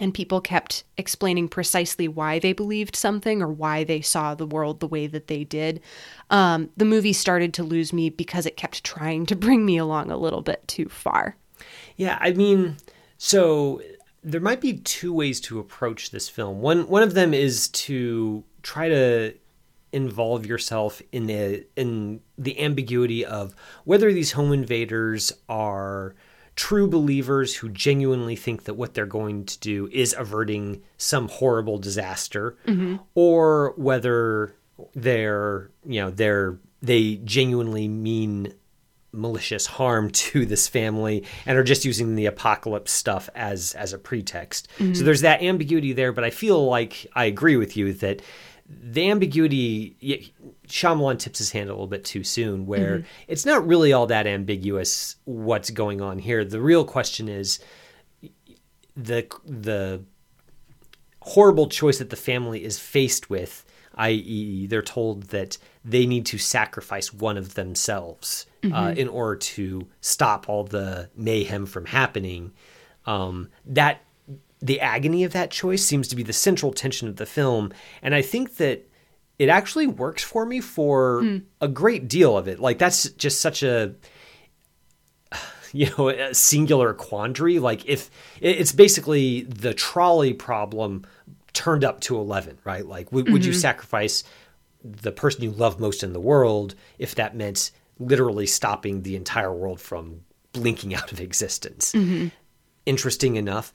and 0.00 0.14
people 0.14 0.40
kept 0.40 0.82
explaining 0.96 1.46
precisely 1.46 2.08
why 2.08 2.38
they 2.38 2.54
believed 2.54 2.96
something 2.96 3.42
or 3.42 3.48
why 3.48 3.84
they 3.84 4.00
saw 4.00 4.34
the 4.34 4.46
world 4.46 4.80
the 4.80 4.88
way 4.88 5.06
that 5.06 5.26
they 5.26 5.44
did. 5.44 5.80
Um, 6.30 6.70
the 6.76 6.86
movie 6.86 7.12
started 7.12 7.52
to 7.54 7.62
lose 7.62 7.92
me 7.92 8.08
because 8.08 8.46
it 8.46 8.56
kept 8.56 8.82
trying 8.82 9.26
to 9.26 9.36
bring 9.36 9.64
me 9.64 9.76
along 9.76 10.10
a 10.10 10.16
little 10.16 10.40
bit 10.40 10.66
too 10.66 10.88
far. 10.88 11.36
Yeah, 11.96 12.16
I 12.20 12.32
mean, 12.32 12.78
so 13.18 13.82
there 14.24 14.40
might 14.40 14.62
be 14.62 14.78
two 14.78 15.12
ways 15.12 15.40
to 15.42 15.58
approach 15.58 16.10
this 16.10 16.28
film. 16.28 16.60
One 16.60 16.88
one 16.88 17.02
of 17.02 17.14
them 17.14 17.34
is 17.34 17.68
to 17.68 18.42
try 18.62 18.88
to 18.88 19.34
involve 19.92 20.46
yourself 20.46 21.02
in 21.12 21.26
the 21.26 21.66
in 21.76 22.20
the 22.38 22.58
ambiguity 22.60 23.24
of 23.24 23.54
whether 23.84 24.12
these 24.12 24.32
home 24.32 24.52
invaders 24.52 25.32
are 25.48 26.14
true 26.60 26.86
believers 26.86 27.56
who 27.56 27.70
genuinely 27.70 28.36
think 28.36 28.64
that 28.64 28.74
what 28.74 28.92
they're 28.92 29.06
going 29.06 29.46
to 29.46 29.58
do 29.60 29.88
is 29.90 30.14
averting 30.18 30.82
some 30.98 31.26
horrible 31.26 31.78
disaster, 31.78 32.58
mm-hmm. 32.66 32.96
or 33.14 33.72
whether 33.78 34.54
they're 34.94 35.70
you 35.86 36.02
know 36.02 36.10
they're 36.10 36.58
they 36.82 37.16
genuinely 37.24 37.88
mean 37.88 38.52
malicious 39.10 39.64
harm 39.64 40.10
to 40.26 40.44
this 40.44 40.68
family 40.68 41.24
and 41.46 41.56
are 41.56 41.64
just 41.64 41.86
using 41.86 42.14
the 42.14 42.26
apocalypse 42.26 42.92
stuff 42.92 43.30
as 43.34 43.72
as 43.72 43.94
a 43.94 43.98
pretext. 43.98 44.68
So 44.76 44.84
mm-hmm. 44.84 45.04
there's 45.06 45.22
that 45.22 45.42
ambiguity 45.42 45.94
there, 45.94 46.12
but 46.12 46.24
I 46.24 46.30
feel 46.30 46.66
like 46.66 47.06
I 47.14 47.24
agree 47.24 47.56
with 47.56 47.74
you 47.74 47.94
that 47.94 48.20
the 48.70 49.10
ambiguity 49.10 50.32
Shyamalan 50.68 51.18
tips 51.18 51.38
his 51.38 51.50
hand 51.50 51.68
a 51.68 51.72
little 51.72 51.88
bit 51.88 52.04
too 52.04 52.22
soon 52.22 52.66
where 52.66 53.04
it's 53.26 53.44
not 53.44 53.66
really 53.66 53.92
all 53.92 54.06
that 54.06 54.26
ambiguous 54.26 55.16
what's 55.24 55.70
going 55.70 56.00
on 56.00 56.18
here. 56.18 56.44
The 56.44 56.60
real 56.60 56.84
question 56.84 57.28
is 57.28 57.58
the 58.96 59.26
the 59.44 60.04
horrible 61.22 61.68
choice 61.68 61.98
that 61.98 62.10
the 62.10 62.16
family 62.16 62.64
is 62.64 62.78
faced 62.78 63.28
with, 63.28 63.64
i.e., 63.96 64.66
they're 64.66 64.82
told 64.82 65.24
that 65.24 65.58
they 65.84 66.06
need 66.06 66.24
to 66.26 66.38
sacrifice 66.38 67.12
one 67.12 67.36
of 67.36 67.54
themselves 67.54 68.46
uh, 68.72 68.94
in 68.96 69.08
order 69.08 69.36
to 69.36 69.86
stop 70.00 70.48
all 70.48 70.64
the 70.64 71.10
mayhem 71.16 71.66
from 71.66 71.86
happening. 71.86 72.52
Um, 73.06 73.48
that 73.66 74.02
the 74.60 74.80
agony 74.80 75.24
of 75.24 75.32
that 75.32 75.50
choice 75.50 75.84
seems 75.84 76.08
to 76.08 76.16
be 76.16 76.22
the 76.22 76.32
central 76.32 76.72
tension 76.72 77.08
of 77.08 77.16
the 77.16 77.26
film, 77.26 77.72
and 78.02 78.14
I 78.14 78.22
think 78.22 78.56
that 78.56 78.86
it 79.38 79.48
actually 79.48 79.86
works 79.86 80.22
for 80.22 80.44
me 80.44 80.60
for 80.60 81.22
hmm. 81.22 81.38
a 81.62 81.68
great 81.68 82.08
deal 82.08 82.36
of 82.36 82.46
it. 82.46 82.60
Like 82.60 82.78
that's 82.78 83.08
just 83.12 83.40
such 83.40 83.62
a 83.62 83.94
you 85.72 85.88
know 85.96 86.10
a 86.10 86.34
singular 86.34 86.92
quandary. 86.92 87.58
Like 87.58 87.86
if 87.86 88.10
it's 88.40 88.72
basically 88.72 89.42
the 89.42 89.72
trolley 89.72 90.34
problem 90.34 91.06
turned 91.52 91.84
up 91.84 92.00
to 92.00 92.16
11 92.16 92.58
right? 92.64 92.86
Like 92.86 93.10
would, 93.12 93.32
would 93.32 93.44
you 93.44 93.52
mm-hmm. 93.52 93.60
sacrifice 93.60 94.24
the 94.84 95.12
person 95.12 95.42
you 95.42 95.50
love 95.50 95.80
most 95.80 96.02
in 96.02 96.12
the 96.12 96.20
world 96.20 96.74
if 96.98 97.14
that 97.16 97.34
meant 97.34 97.70
literally 97.98 98.46
stopping 98.46 99.02
the 99.02 99.16
entire 99.16 99.52
world 99.52 99.80
from 99.80 100.20
blinking 100.52 100.94
out 100.94 101.12
of 101.12 101.20
existence 101.20 101.92
mm-hmm. 101.92 102.28
Interesting 102.86 103.36
enough 103.36 103.72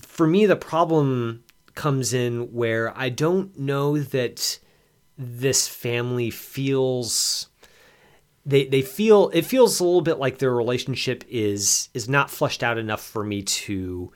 for 0.00 0.26
me 0.26 0.46
the 0.46 0.56
problem 0.56 1.42
comes 1.74 2.12
in 2.12 2.52
where 2.52 2.96
i 2.96 3.08
don't 3.08 3.58
know 3.58 3.98
that 3.98 4.58
this 5.16 5.66
family 5.66 6.30
feels 6.30 7.48
they 8.46 8.66
they 8.66 8.82
feel 8.82 9.30
it 9.34 9.44
feels 9.44 9.78
a 9.78 9.84
little 9.84 10.00
bit 10.00 10.18
like 10.18 10.38
their 10.38 10.54
relationship 10.54 11.24
is 11.28 11.88
is 11.92 12.08
not 12.08 12.30
fleshed 12.30 12.62
out 12.62 12.78
enough 12.78 13.02
for 13.02 13.22
me 13.22 13.42
to 13.42 14.10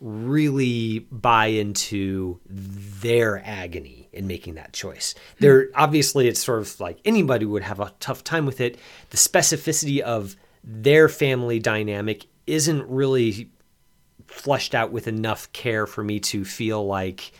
really 0.00 0.98
buy 1.10 1.46
into 1.46 2.40
their 2.46 3.40
agony 3.44 4.08
in 4.12 4.26
making 4.26 4.54
that 4.54 4.72
choice. 4.72 5.14
Hmm. 5.38 5.44
There 5.44 5.68
obviously 5.74 6.26
it's 6.26 6.42
sort 6.42 6.60
of 6.60 6.80
like 6.80 6.98
anybody 7.04 7.46
would 7.46 7.62
have 7.62 7.80
a 7.80 7.92
tough 8.00 8.24
time 8.24 8.44
with 8.44 8.60
it. 8.60 8.78
The 9.10 9.16
specificity 9.16 10.00
of 10.00 10.36
their 10.64 11.08
family 11.08 11.58
dynamic 11.58 12.26
isn't 12.46 12.88
really 12.88 13.50
fleshed 14.26 14.74
out 14.74 14.92
with 14.92 15.06
enough 15.06 15.52
care 15.52 15.86
for 15.86 16.02
me 16.02 16.20
to 16.20 16.44
feel 16.44 16.84
like 16.86 17.32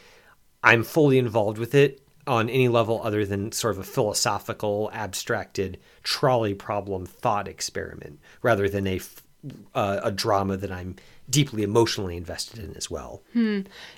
I'm 0.63 0.83
fully 0.83 1.19
involved 1.19 1.59
with 1.59 1.75
it 1.75 2.01
on 2.27 2.49
any 2.49 2.69
level 2.69 3.03
other 3.03 3.27
than 3.27 3.53
sort 3.53 3.75
of 3.75 3.81
a 3.81 3.85
philosophical, 3.85 4.91
abstracted 4.93 5.79
trolley 6.03 6.55
problem 6.55 7.05
thought 7.05 7.49
experiment, 7.49 8.19
rather 8.43 8.69
than 8.69 8.87
a 8.87 9.01
uh, 9.75 10.01
a 10.03 10.11
drama 10.11 10.57
that 10.57 10.73
I'm 10.73 10.97
deeply 11.29 11.63
emotionally 11.63 12.17
invested 12.17 12.59
in 12.61 12.75
as 12.77 12.91
well. 12.91 13.23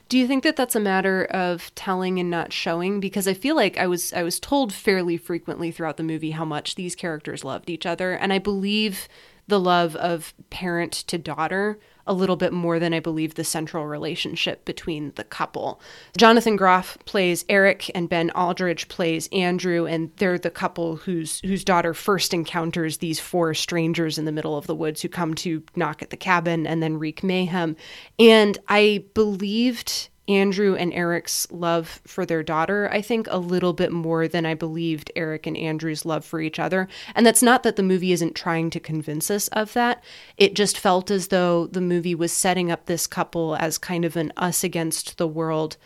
Do 0.08 0.18
you 0.18 0.26
think 0.26 0.42
that 0.42 0.56
that's 0.56 0.74
a 0.74 0.80
matter 0.80 1.24
of 1.26 1.72
telling 1.76 2.18
and 2.18 2.30
not 2.30 2.52
showing? 2.52 2.98
Because 2.98 3.28
I 3.28 3.34
feel 3.34 3.54
like 3.54 3.78
I 3.78 3.86
was 3.86 4.12
I 4.12 4.22
was 4.24 4.40
told 4.40 4.72
fairly 4.72 5.16
frequently 5.16 5.70
throughout 5.70 5.96
the 5.98 6.02
movie 6.02 6.32
how 6.32 6.44
much 6.44 6.74
these 6.74 6.96
characters 6.96 7.44
loved 7.44 7.70
each 7.70 7.86
other, 7.86 8.12
and 8.12 8.32
I 8.32 8.38
believe 8.40 9.08
the 9.48 9.60
love 9.60 9.96
of 9.96 10.34
parent 10.50 10.92
to 10.92 11.18
daughter 11.18 11.78
a 12.06 12.14
little 12.14 12.36
bit 12.36 12.52
more 12.52 12.78
than 12.78 12.94
I 12.94 13.00
believe 13.00 13.34
the 13.34 13.44
central 13.44 13.86
relationship 13.86 14.64
between 14.64 15.12
the 15.16 15.24
couple. 15.24 15.80
Jonathan 16.16 16.56
Groff 16.56 16.96
plays 17.04 17.44
Eric 17.48 17.90
and 17.94 18.08
Ben 18.08 18.30
Aldridge 18.30 18.88
plays 18.88 19.28
Andrew 19.32 19.86
and 19.86 20.10
they're 20.16 20.38
the 20.38 20.50
couple 20.50 20.96
whose 20.96 21.40
whose 21.40 21.64
daughter 21.64 21.94
first 21.94 22.32
encounters 22.32 22.98
these 22.98 23.18
four 23.18 23.54
strangers 23.54 24.18
in 24.18 24.24
the 24.24 24.32
middle 24.32 24.56
of 24.56 24.66
the 24.66 24.74
woods 24.74 25.02
who 25.02 25.08
come 25.08 25.34
to 25.34 25.62
knock 25.74 26.02
at 26.02 26.10
the 26.10 26.16
cabin 26.16 26.66
and 26.66 26.82
then 26.82 26.98
wreak 26.98 27.22
mayhem. 27.22 27.76
And 28.18 28.56
I 28.68 29.04
believed 29.14 30.08
Andrew 30.28 30.74
and 30.74 30.92
Eric's 30.92 31.46
love 31.50 32.00
for 32.06 32.26
their 32.26 32.42
daughter, 32.42 32.88
I 32.92 33.00
think, 33.00 33.28
a 33.30 33.38
little 33.38 33.72
bit 33.72 33.92
more 33.92 34.26
than 34.26 34.44
I 34.44 34.54
believed 34.54 35.12
Eric 35.14 35.46
and 35.46 35.56
Andrew's 35.56 36.04
love 36.04 36.24
for 36.24 36.40
each 36.40 36.58
other. 36.58 36.88
And 37.14 37.24
that's 37.24 37.42
not 37.42 37.62
that 37.62 37.76
the 37.76 37.82
movie 37.82 38.12
isn't 38.12 38.34
trying 38.34 38.70
to 38.70 38.80
convince 38.80 39.30
us 39.30 39.48
of 39.48 39.72
that. 39.74 40.02
It 40.36 40.54
just 40.54 40.78
felt 40.78 41.10
as 41.10 41.28
though 41.28 41.66
the 41.68 41.80
movie 41.80 42.14
was 42.14 42.32
setting 42.32 42.70
up 42.70 42.86
this 42.86 43.06
couple 43.06 43.56
as 43.56 43.78
kind 43.78 44.04
of 44.04 44.16
an 44.16 44.32
us 44.36 44.64
against 44.64 45.16
the 45.18 45.28
world. 45.28 45.76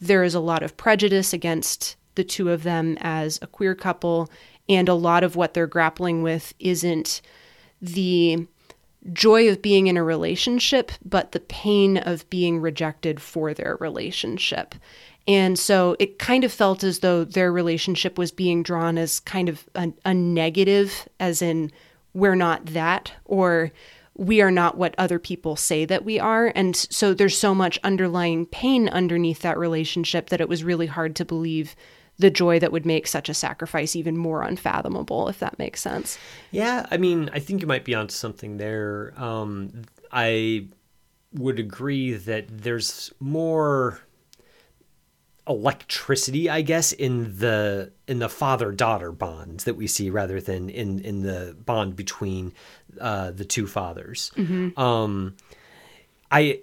There 0.00 0.24
is 0.24 0.34
a 0.34 0.40
lot 0.40 0.62
of 0.62 0.76
prejudice 0.76 1.32
against 1.32 1.96
the 2.16 2.24
two 2.24 2.50
of 2.50 2.64
them 2.64 2.98
as 3.00 3.38
a 3.40 3.46
queer 3.46 3.74
couple, 3.74 4.30
and 4.68 4.88
a 4.88 4.94
lot 4.94 5.22
of 5.22 5.36
what 5.36 5.54
they're 5.54 5.66
grappling 5.66 6.22
with 6.22 6.52
isn't 6.58 7.22
the 7.80 8.46
joy 9.12 9.48
of 9.48 9.62
being 9.62 9.86
in 9.86 9.96
a 9.96 10.02
relationship, 10.02 10.92
but 11.04 11.32
the 11.32 11.40
pain 11.40 11.96
of 11.96 12.28
being 12.30 12.60
rejected 12.60 13.20
for 13.20 13.54
their 13.54 13.76
relationship. 13.80 14.74
And 15.28 15.58
so 15.58 15.96
it 15.98 16.18
kind 16.18 16.44
of 16.44 16.52
felt 16.52 16.84
as 16.84 17.00
though 17.00 17.24
their 17.24 17.50
relationship 17.50 18.16
was 18.16 18.30
being 18.30 18.62
drawn 18.62 18.96
as 18.96 19.20
kind 19.20 19.48
of 19.48 19.68
a, 19.74 19.92
a 20.04 20.14
negative, 20.14 21.08
as 21.18 21.42
in, 21.42 21.72
we're 22.14 22.36
not 22.36 22.66
that, 22.66 23.12
or 23.24 23.72
we 24.14 24.40
are 24.40 24.50
not 24.50 24.78
what 24.78 24.94
other 24.96 25.18
people 25.18 25.56
say 25.56 25.84
that 25.84 26.04
we 26.04 26.18
are. 26.18 26.50
And 26.54 26.74
so 26.74 27.12
there's 27.12 27.36
so 27.36 27.54
much 27.54 27.78
underlying 27.84 28.46
pain 28.46 28.88
underneath 28.88 29.40
that 29.40 29.58
relationship 29.58 30.30
that 30.30 30.40
it 30.40 30.48
was 30.48 30.64
really 30.64 30.86
hard 30.86 31.14
to 31.16 31.24
believe 31.24 31.76
the 32.18 32.30
joy 32.30 32.58
that 32.58 32.72
would 32.72 32.86
make 32.86 33.06
such 33.06 33.28
a 33.28 33.34
sacrifice 33.34 33.94
even 33.94 34.16
more 34.16 34.42
unfathomable, 34.42 35.28
if 35.28 35.38
that 35.38 35.58
makes 35.58 35.80
sense. 35.80 36.18
Yeah, 36.50 36.86
I 36.90 36.96
mean, 36.96 37.30
I 37.32 37.40
think 37.40 37.60
you 37.60 37.66
might 37.66 37.84
be 37.84 37.94
onto 37.94 38.14
something 38.14 38.56
there. 38.56 39.12
Um, 39.16 39.82
I 40.10 40.68
would 41.34 41.58
agree 41.58 42.14
that 42.14 42.46
there's 42.48 43.12
more 43.20 44.00
electricity, 45.48 46.50
I 46.50 46.62
guess, 46.62 46.92
in 46.92 47.38
the 47.38 47.92
in 48.08 48.18
the 48.18 48.28
father 48.28 48.72
daughter 48.72 49.12
bonds 49.12 49.64
that 49.64 49.74
we 49.74 49.86
see 49.86 50.10
rather 50.10 50.40
than 50.40 50.70
in 50.70 51.00
in 51.00 51.22
the 51.22 51.56
bond 51.64 51.96
between 51.96 52.52
uh, 53.00 53.30
the 53.30 53.44
two 53.44 53.66
fathers. 53.66 54.32
Um, 54.76 55.36
I 56.30 56.60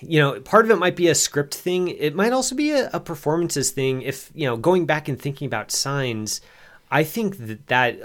you 0.00 0.20
know 0.20 0.40
part 0.40 0.64
of 0.64 0.70
it 0.70 0.76
might 0.76 0.96
be 0.96 1.08
a 1.08 1.14
script 1.14 1.54
thing. 1.54 1.88
It 1.88 2.14
might 2.14 2.32
also 2.32 2.54
be 2.54 2.72
a, 2.72 2.90
a 2.92 3.00
performances 3.00 3.70
thing. 3.70 4.02
If 4.02 4.30
you 4.34 4.46
know 4.46 4.56
going 4.56 4.86
back 4.86 5.08
and 5.08 5.20
thinking 5.20 5.46
about 5.46 5.70
signs 5.70 6.40
i 6.92 7.02
think 7.02 7.38
that 7.38 7.66
that 7.68 8.00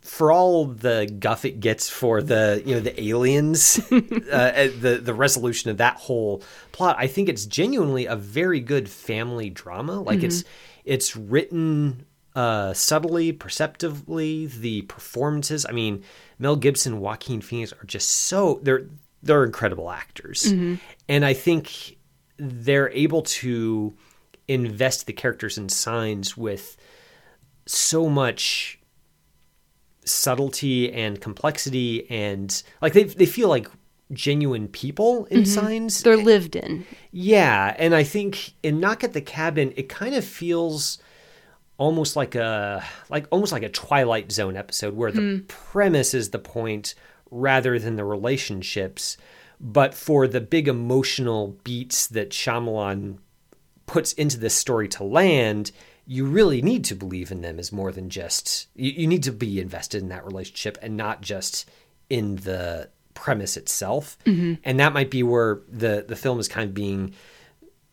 for 0.00 0.32
all 0.32 0.64
the 0.64 1.14
guff 1.20 1.44
it 1.44 1.60
gets 1.60 1.88
for 1.88 2.22
the 2.22 2.60
you 2.64 2.74
know 2.74 2.80
the 2.80 3.00
aliens 3.00 3.78
uh, 3.92 4.68
the 4.80 5.00
the 5.00 5.14
resolution 5.14 5.70
of 5.70 5.76
that 5.76 5.96
whole 5.96 6.42
plot 6.72 6.96
i 6.98 7.06
think 7.06 7.28
it's 7.28 7.46
genuinely 7.46 8.06
a 8.06 8.16
very 8.16 8.58
good 8.58 8.88
family 8.88 9.50
drama. 9.50 10.00
Like 10.00 10.22
it's 10.22 10.44
it's 10.84 11.16
written 11.16 12.06
uh, 12.34 12.72
subtly, 12.72 13.32
perceptively. 13.32 14.46
The 14.46 14.82
performances, 14.82 15.66
I 15.66 15.72
mean, 15.72 16.02
Mel 16.38 16.56
Gibson, 16.56 17.00
Joaquin 17.00 17.40
Phoenix 17.40 17.72
are 17.72 17.84
just 17.84 18.10
so 18.10 18.60
they're 18.62 18.86
they're 19.22 19.44
incredible 19.44 19.90
actors, 19.90 20.44
mm-hmm. 20.44 20.76
and 21.08 21.24
I 21.24 21.34
think 21.34 21.96
they're 22.38 22.90
able 22.90 23.22
to 23.22 23.94
invest 24.48 25.06
the 25.06 25.12
characters 25.12 25.58
and 25.58 25.70
signs 25.70 26.36
with 26.36 26.76
so 27.66 28.08
much 28.08 28.78
subtlety 30.04 30.92
and 30.92 31.20
complexity, 31.20 32.10
and 32.10 32.62
like 32.80 32.92
they 32.92 33.04
they 33.04 33.26
feel 33.26 33.48
like 33.48 33.68
genuine 34.12 34.68
people 34.68 35.26
in 35.26 35.42
mm-hmm. 35.42 35.44
signs. 35.44 36.02
They're 36.02 36.16
lived 36.16 36.56
in. 36.56 36.86
Yeah, 37.12 37.74
and 37.78 37.94
I 37.94 38.04
think 38.04 38.54
in 38.62 38.80
Knock 38.80 39.04
at 39.04 39.12
the 39.12 39.20
Cabin, 39.20 39.72
it 39.76 39.88
kind 39.88 40.14
of 40.14 40.24
feels 40.24 40.98
almost 41.78 42.14
like 42.14 42.34
a 42.34 42.84
like 43.08 43.26
almost 43.30 43.52
like 43.52 43.62
a 43.62 43.68
Twilight 43.68 44.30
Zone 44.30 44.56
episode 44.56 44.94
where 44.94 45.10
the 45.10 45.20
mm. 45.20 45.48
premise 45.48 46.12
is 46.14 46.30
the 46.30 46.38
point 46.38 46.94
rather 47.30 47.78
than 47.78 47.96
the 47.96 48.04
relationships, 48.04 49.16
but 49.60 49.94
for 49.94 50.26
the 50.26 50.40
big 50.40 50.68
emotional 50.68 51.58
beats 51.64 52.06
that 52.06 52.30
Shyamalan 52.30 53.18
puts 53.86 54.12
into 54.14 54.38
this 54.38 54.54
story 54.54 54.88
to 54.88 55.04
land, 55.04 55.72
you 56.06 56.24
really 56.24 56.62
need 56.62 56.84
to 56.84 56.94
believe 56.94 57.30
in 57.30 57.40
them 57.42 57.58
as 57.58 57.72
more 57.72 57.92
than 57.92 58.10
just 58.10 58.68
you, 58.74 58.90
you 58.90 59.06
need 59.06 59.22
to 59.22 59.32
be 59.32 59.60
invested 59.60 60.02
in 60.02 60.08
that 60.08 60.24
relationship 60.24 60.78
and 60.82 60.96
not 60.96 61.20
just 61.20 61.68
in 62.08 62.36
the 62.36 62.88
premise 63.14 63.56
itself, 63.56 64.18
mm-hmm. 64.24 64.54
and 64.64 64.80
that 64.80 64.92
might 64.92 65.10
be 65.10 65.22
where 65.22 65.60
the 65.68 66.04
the 66.08 66.16
film 66.16 66.40
is 66.40 66.48
kind 66.48 66.68
of 66.68 66.74
being 66.74 67.14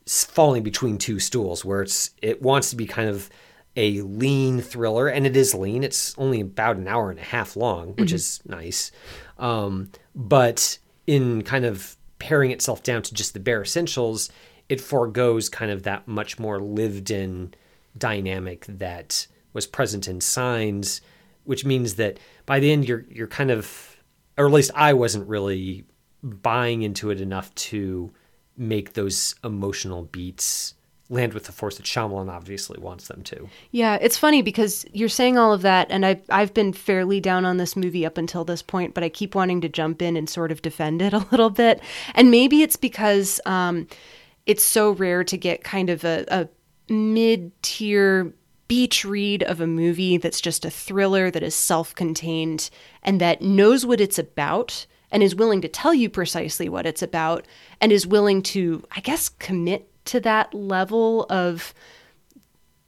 falling 0.08 0.64
between 0.64 0.98
two 0.98 1.20
stools, 1.20 1.66
where 1.66 1.82
it's 1.82 2.12
it 2.22 2.42
wants 2.42 2.70
to 2.70 2.76
be 2.76 2.86
kind 2.86 3.10
of 3.10 3.30
a 3.78 4.02
lean 4.02 4.60
thriller, 4.60 5.08
and 5.08 5.26
it 5.26 5.38
is 5.38 5.54
lean. 5.54 5.84
It's 5.84 6.18
only 6.18 6.42
about 6.42 6.76
an 6.76 6.88
hour 6.88 7.12
and 7.12 7.20
a 7.20 7.24
half 7.24 7.56
long, 7.56 7.94
which 7.94 8.12
is 8.12 8.42
nice, 8.46 8.92
um, 9.38 9.92
but 10.16 10.80
in 11.06 11.44
kind 11.44 11.64
of 11.64 11.96
paring 12.20 12.52
itself 12.52 12.84
down 12.84 13.04
to 13.04 13.14
just 13.14 13.34
the 13.34 13.40
bare 13.40 13.62
essentials, 13.62 14.30
it 14.68 14.82
foregoes 14.82 15.48
kind 15.48 15.72
of 15.72 15.84
that 15.84 16.08
much 16.08 16.40
more 16.40 16.60
lived 16.60 17.12
in 17.12 17.54
dynamic 17.98 18.66
that 18.68 19.28
was 19.54 19.68
present 19.68 20.08
in 20.08 20.20
signs, 20.20 21.00
which 21.46 21.64
means 21.64 21.96
that 21.96 22.20
by 22.46 22.60
the 22.60 22.72
end 22.72 22.88
you're 22.88 23.06
you're 23.10 23.28
kind 23.28 23.52
of 23.52 23.96
or 24.38 24.48
at 24.48 24.52
least 24.52 24.72
I 24.76 24.94
wasn't 24.94 25.28
really 25.28 25.86
buying 26.24 26.82
into 26.82 27.10
it 27.10 27.22
enough 27.22 27.54
to 27.56 28.12
make 28.58 28.94
those 28.94 29.36
emotional 29.44 30.04
beats 30.04 30.74
land 31.10 31.34
with 31.34 31.46
the 31.46 31.52
force 31.52 31.78
that 31.78 31.86
Shyamalan 31.86 32.30
obviously 32.30 32.80
wants 32.80 33.08
them 33.08 33.24
to. 33.24 33.48
Yeah, 33.72 33.98
it's 34.02 34.18
funny 34.18 34.42
because 34.42 34.86
you're 34.92 35.08
saying 35.08 35.38
all 35.38 35.54
of 35.54 35.62
that, 35.62 35.88
and 35.90 36.06
I've 36.06 36.22
I've 36.30 36.54
been 36.54 36.74
fairly 36.74 37.20
down 37.20 37.46
on 37.46 37.58
this 37.58 37.76
movie 37.76 38.06
up 38.06 38.18
until 38.18 38.44
this 38.44 38.62
point, 38.62 38.94
but 38.94 39.04
I 39.04 39.10
keep 39.10 39.36
wanting 39.36 39.62
to 39.62 39.70
jump 39.70 40.02
in 40.02 40.18
and 40.18 40.30
sort 40.30 40.52
of 40.52 40.62
defend 40.62 41.02
it 41.02 41.14
a 41.14 41.26
little 41.32 41.50
bit. 41.50 41.82
And 42.16 42.32
maybe 42.32 42.62
it's 42.62 42.76
because 42.76 43.40
um, 43.46 43.88
it's 44.46 44.64
so 44.64 44.92
rare 44.92 45.24
to 45.24 45.38
get 45.38 45.64
kind 45.64 45.90
of 45.90 46.04
a, 46.04 46.26
a 46.28 46.94
mid 46.94 47.52
tier 47.62 48.34
beach 48.68 49.06
read 49.06 49.44
of 49.44 49.62
a 49.62 49.68
movie 49.68 50.18
that's 50.18 50.42
just 50.42 50.66
a 50.66 50.70
thriller 50.70 51.32
that 51.32 51.44
is 51.44 51.56
self 51.56 51.96
contained 51.96 52.70
and 53.02 53.22
that 53.22 53.42
knows 53.42 53.86
what 53.86 54.02
it's 54.02 54.20
about 54.20 54.86
and 55.10 55.24
is 55.24 55.36
willing 55.36 55.62
to 55.62 55.70
tell 55.70 55.94
you 55.94 56.10
precisely 56.10 56.68
what 56.68 56.86
it's 56.86 57.02
about 57.02 57.48
and 57.80 57.92
is 57.92 58.06
willing 58.06 58.42
to, 58.42 58.84
I 58.92 59.00
guess, 59.00 59.30
commit 59.30 59.90
to 60.08 60.20
that 60.22 60.54
level 60.54 61.26
of 61.30 61.74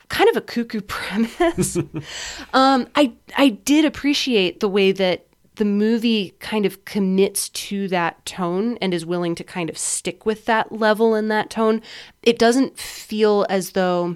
kind 0.10 0.30
of 0.30 0.38
a 0.38 0.42
cuckoo 0.42 0.82
premise. 0.88 1.78
um, 2.54 2.88
I 2.96 3.14
I 3.38 3.50
did 3.50 3.86
appreciate 3.86 4.60
the 4.60 4.70
way 4.70 4.92
that 4.92 5.28
the 5.56 5.66
movie 5.66 6.34
kind 6.40 6.66
of 6.66 6.86
commits 6.86 7.50
to 7.50 7.90
that 7.90 8.26
tone 8.26 8.78
and 8.82 8.94
is 8.94 9.06
willing 9.06 9.36
to 9.36 9.44
kind 9.44 9.70
of 9.70 9.78
stick 9.78 10.26
with 10.26 10.46
that 10.46 10.72
level 10.72 11.14
and 11.14 11.30
that 11.30 11.50
tone. 11.50 11.82
It 12.24 12.40
doesn't 12.40 12.80
feel 12.80 13.46
as 13.50 13.72
though 13.72 14.16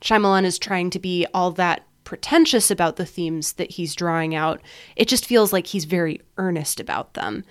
Shyamalan 0.00 0.44
is 0.44 0.58
trying 0.58 0.90
to 0.90 0.98
be 0.98 1.26
all 1.32 1.52
that 1.52 1.86
pretentious 2.02 2.72
about 2.72 2.96
the 2.96 3.06
themes 3.06 3.52
that 3.52 3.72
he's 3.72 3.94
drawing 3.94 4.34
out. 4.34 4.60
It 4.96 5.06
just 5.06 5.26
feels 5.26 5.52
like 5.52 5.68
he's 5.68 5.84
very 5.84 6.22
earnest 6.38 6.80
about 6.80 7.14
them. 7.14 7.44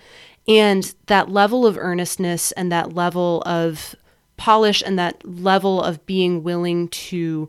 And 0.46 0.94
that 1.06 1.30
level 1.30 1.66
of 1.66 1.78
earnestness 1.78 2.52
and 2.52 2.70
that 2.72 2.94
level 2.94 3.42
of 3.46 3.94
polish 4.38 4.82
and 4.86 4.98
that 4.98 5.22
level 5.28 5.82
of 5.82 6.04
being 6.06 6.42
willing 6.42 6.88
to 6.88 7.48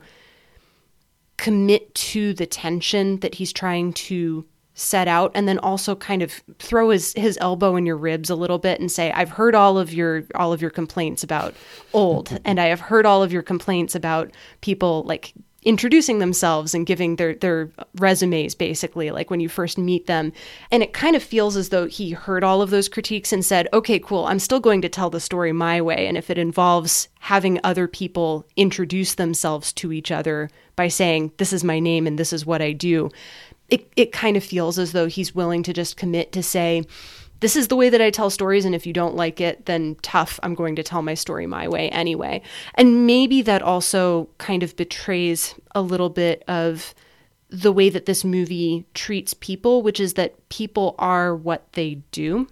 commit 1.38 1.96
to 1.96 2.34
the 2.34 2.46
tension 2.46 3.20
that 3.22 3.36
he's 3.36 3.54
trying 3.54 3.94
to 3.94 4.46
set 4.74 5.08
out 5.08 5.32
and 5.36 5.48
then 5.48 5.60
also 5.60 5.94
kind 5.96 6.22
of 6.22 6.42
throw 6.58 6.90
his 6.90 7.14
his 7.14 7.38
elbow 7.42 7.76
in 7.76 7.86
your 7.86 7.98
ribs 7.98 8.30
a 8.30 8.36
little 8.36 8.58
bit 8.60 8.80
and 8.80 8.92
say 8.92 9.12
I've 9.12 9.30
heard 9.30 9.54
all 9.54 9.78
of 9.78 9.94
your 9.94 10.24
all 10.36 10.54
of 10.54 10.62
your 10.62 10.72
complaints 10.72 11.24
about 11.24 11.54
old 11.94 12.40
and 12.46 12.60
I 12.60 12.66
have 12.66 12.80
heard 12.80 13.06
all 13.06 13.22
of 13.22 13.34
your 13.34 13.42
complaints 13.42 13.94
about 13.94 14.32
people 14.62 15.04
like 15.04 15.34
introducing 15.64 16.20
themselves 16.20 16.74
and 16.74 16.86
giving 16.86 17.18
their 17.18 17.36
their 17.36 17.70
resumes 17.96 18.56
basically 18.56 19.12
like 19.12 19.30
when 19.30 19.40
you 19.40 19.50
first 19.50 19.78
meet 19.78 20.08
them. 20.08 20.32
And 20.72 20.82
it 20.82 20.94
kind 20.94 21.16
of 21.16 21.24
feels 21.24 21.58
as 21.58 21.70
though 21.70 21.88
he 21.88 22.12
heard 22.12 22.44
all 22.44 22.62
of 22.62 22.70
those 22.70 22.90
critiques 22.90 23.34
and 23.34 23.44
said 23.44 23.68
okay 23.74 24.00
cool 24.00 24.26
I'm 24.26 24.40
still 24.40 24.60
going 24.60 24.82
to 24.82 24.90
tell 24.90 25.10
the 25.10 25.20
story 25.20 25.52
my 25.52 25.82
way. 25.82 26.08
And 26.08 26.18
if 26.18 26.30
it 26.30 26.38
involves 26.38 27.10
having 27.20 27.60
other 27.64 27.88
people 27.88 28.46
introduce 28.56 29.16
themselves 29.16 29.74
to 29.74 29.92
each 29.92 30.12
other 30.12 30.50
by 30.76 30.88
saying 30.88 31.34
this 31.38 31.52
is 31.52 31.64
my 31.64 31.80
name 31.80 32.08
and 32.08 32.18
this 32.18 32.32
is 32.32 32.46
what 32.46 32.62
I 32.62 32.72
do 32.72 33.10
it, 33.70 33.92
it 33.96 34.12
kind 34.12 34.38
of 34.38 34.44
feels 34.44 34.80
as 34.80 34.92
though 34.92 35.08
he's 35.08 35.36
willing 35.36 35.64
to 35.64 35.74
just 35.74 35.98
commit 35.98 36.32
to 36.32 36.44
say, 36.44 36.84
this 37.40 37.56
is 37.56 37.68
the 37.70 37.76
way 37.76 37.90
that 37.90 38.02
I 38.02 38.12
tell 38.12 38.30
stories, 38.30 38.66
and 38.66 38.76
if 38.76 38.86
you 38.86 38.94
don't 38.94 39.16
like 39.16 39.40
it, 39.40 39.66
then 39.66 39.96
tough, 40.02 40.40
I'm 40.44 40.56
going 40.56 40.76
to 40.76 40.84
tell 40.84 41.02
my 41.02 41.14
story 41.14 41.48
my 41.48 41.68
way 41.68 41.90
anyway. 41.90 42.42
And 42.76 43.06
maybe 43.06 43.42
that 43.44 43.62
also 43.62 44.30
kind 44.38 44.64
of 44.64 44.76
betrays 44.76 45.56
a 45.74 45.82
little 45.82 46.10
bit 46.10 46.44
of 46.48 46.94
the 47.50 47.72
way 47.72 47.90
that 47.90 48.06
this 48.06 48.24
movie 48.24 48.86
treats 48.94 49.34
people, 49.34 49.82
which 49.82 50.00
is 50.00 50.14
that 50.16 50.50
people 50.50 50.96
are 51.00 51.36
what 51.36 51.72
they 51.74 51.96
do. 52.12 52.48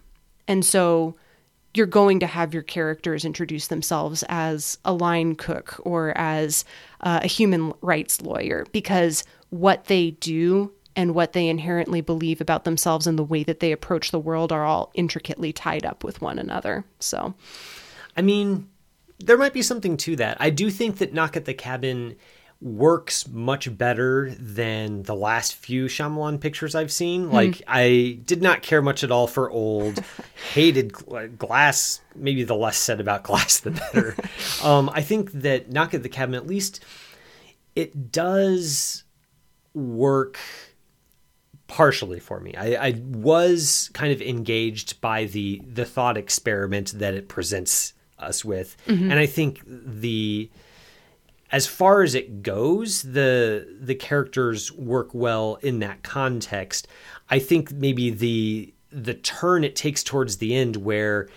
And 0.47 0.65
so 0.65 1.15
you're 1.73 1.85
going 1.85 2.19
to 2.19 2.27
have 2.27 2.53
your 2.53 2.63
characters 2.63 3.23
introduce 3.23 3.67
themselves 3.67 4.23
as 4.29 4.79
a 4.83 4.93
line 4.93 5.35
cook 5.35 5.79
or 5.83 6.17
as 6.17 6.65
uh, 7.01 7.19
a 7.21 7.27
human 7.27 7.73
rights 7.81 8.21
lawyer 8.21 8.65
because 8.71 9.23
what 9.49 9.85
they 9.85 10.11
do 10.11 10.71
and 10.97 11.13
what 11.13 11.33
they 11.33 11.47
inherently 11.47 12.01
believe 12.01 12.41
about 12.41 12.65
themselves 12.65 13.05
and 13.05 13.17
the 13.17 13.23
way 13.23 13.43
that 13.43 13.59
they 13.59 13.71
approach 13.71 14.09
the 14.09 14.19
world 14.19 14.51
are 14.51 14.65
all 14.65 14.91
intricately 14.95 15.53
tied 15.53 15.85
up 15.85 16.03
with 16.03 16.21
one 16.21 16.39
another. 16.39 16.83
So, 16.99 17.35
I 18.17 18.23
mean, 18.23 18.67
there 19.19 19.37
might 19.37 19.53
be 19.53 19.61
something 19.61 19.95
to 19.97 20.15
that. 20.15 20.37
I 20.39 20.49
do 20.49 20.71
think 20.71 20.97
that 20.97 21.13
Knock 21.13 21.37
at 21.37 21.45
the 21.45 21.53
Cabin 21.53 22.15
works 22.59 23.27
much 23.27 23.77
better 23.77 24.31
than 24.39 25.03
the 25.03 25.13
last 25.13 25.53
few 25.53 25.85
Shyamalan 25.85 26.41
pictures 26.41 26.73
I've 26.73 26.91
seen. 26.91 27.31
Like, 27.31 27.61
I 27.67 28.19
did 28.25 28.41
not 28.41 28.63
care 28.63 28.81
much 28.81 29.03
at 29.03 29.11
all 29.11 29.27
for 29.27 29.51
old, 29.51 30.03
hated 30.55 30.91
Glass. 31.37 32.01
Maybe 32.15 32.43
the 32.43 32.55
less 32.55 32.77
said 32.77 32.99
about 32.99 33.21
Glass, 33.21 33.59
the 33.59 33.69
better. 33.69 34.15
um, 34.63 34.89
I 34.91 35.03
think 35.03 35.31
that 35.33 35.69
Knock 35.69 35.93
at 35.93 36.01
the 36.01 36.09
Cabin, 36.09 36.33
at 36.33 36.47
least, 36.47 36.83
it 37.75 38.11
does 38.11 39.03
work 39.75 40.39
partially 41.67 42.19
for 42.19 42.39
me. 42.39 42.55
I, 42.55 42.87
I 42.87 43.01
was 43.05 43.89
kind 43.93 44.11
of 44.11 44.21
engaged 44.21 44.99
by 45.01 45.25
the 45.25 45.61
the 45.65 45.85
thought 45.85 46.17
experiment 46.17 46.93
that 46.99 47.13
it 47.13 47.27
presents 47.27 47.93
us 48.17 48.43
with, 48.43 48.77
mm-hmm. 48.87 49.11
and 49.11 49.19
I 49.19 49.25
think 49.25 49.61
the 49.65 50.49
as 51.51 51.65
far 51.67 52.01
as 52.01 52.15
it 52.15 52.41
goes, 52.43 53.03
the 53.03 53.77
the 53.79 53.95
characters 53.95 54.71
work 54.71 55.13
well 55.13 55.55
in 55.61 55.79
that 55.79 56.03
context. 56.03 56.87
I 57.29 57.39
think 57.39 57.71
maybe 57.71 58.09
the 58.09 58.73
the 58.91 59.13
turn 59.13 59.63
it 59.63 59.75
takes 59.75 60.03
towards 60.03 60.37
the 60.37 60.55
end 60.55 60.77
where 60.77 61.29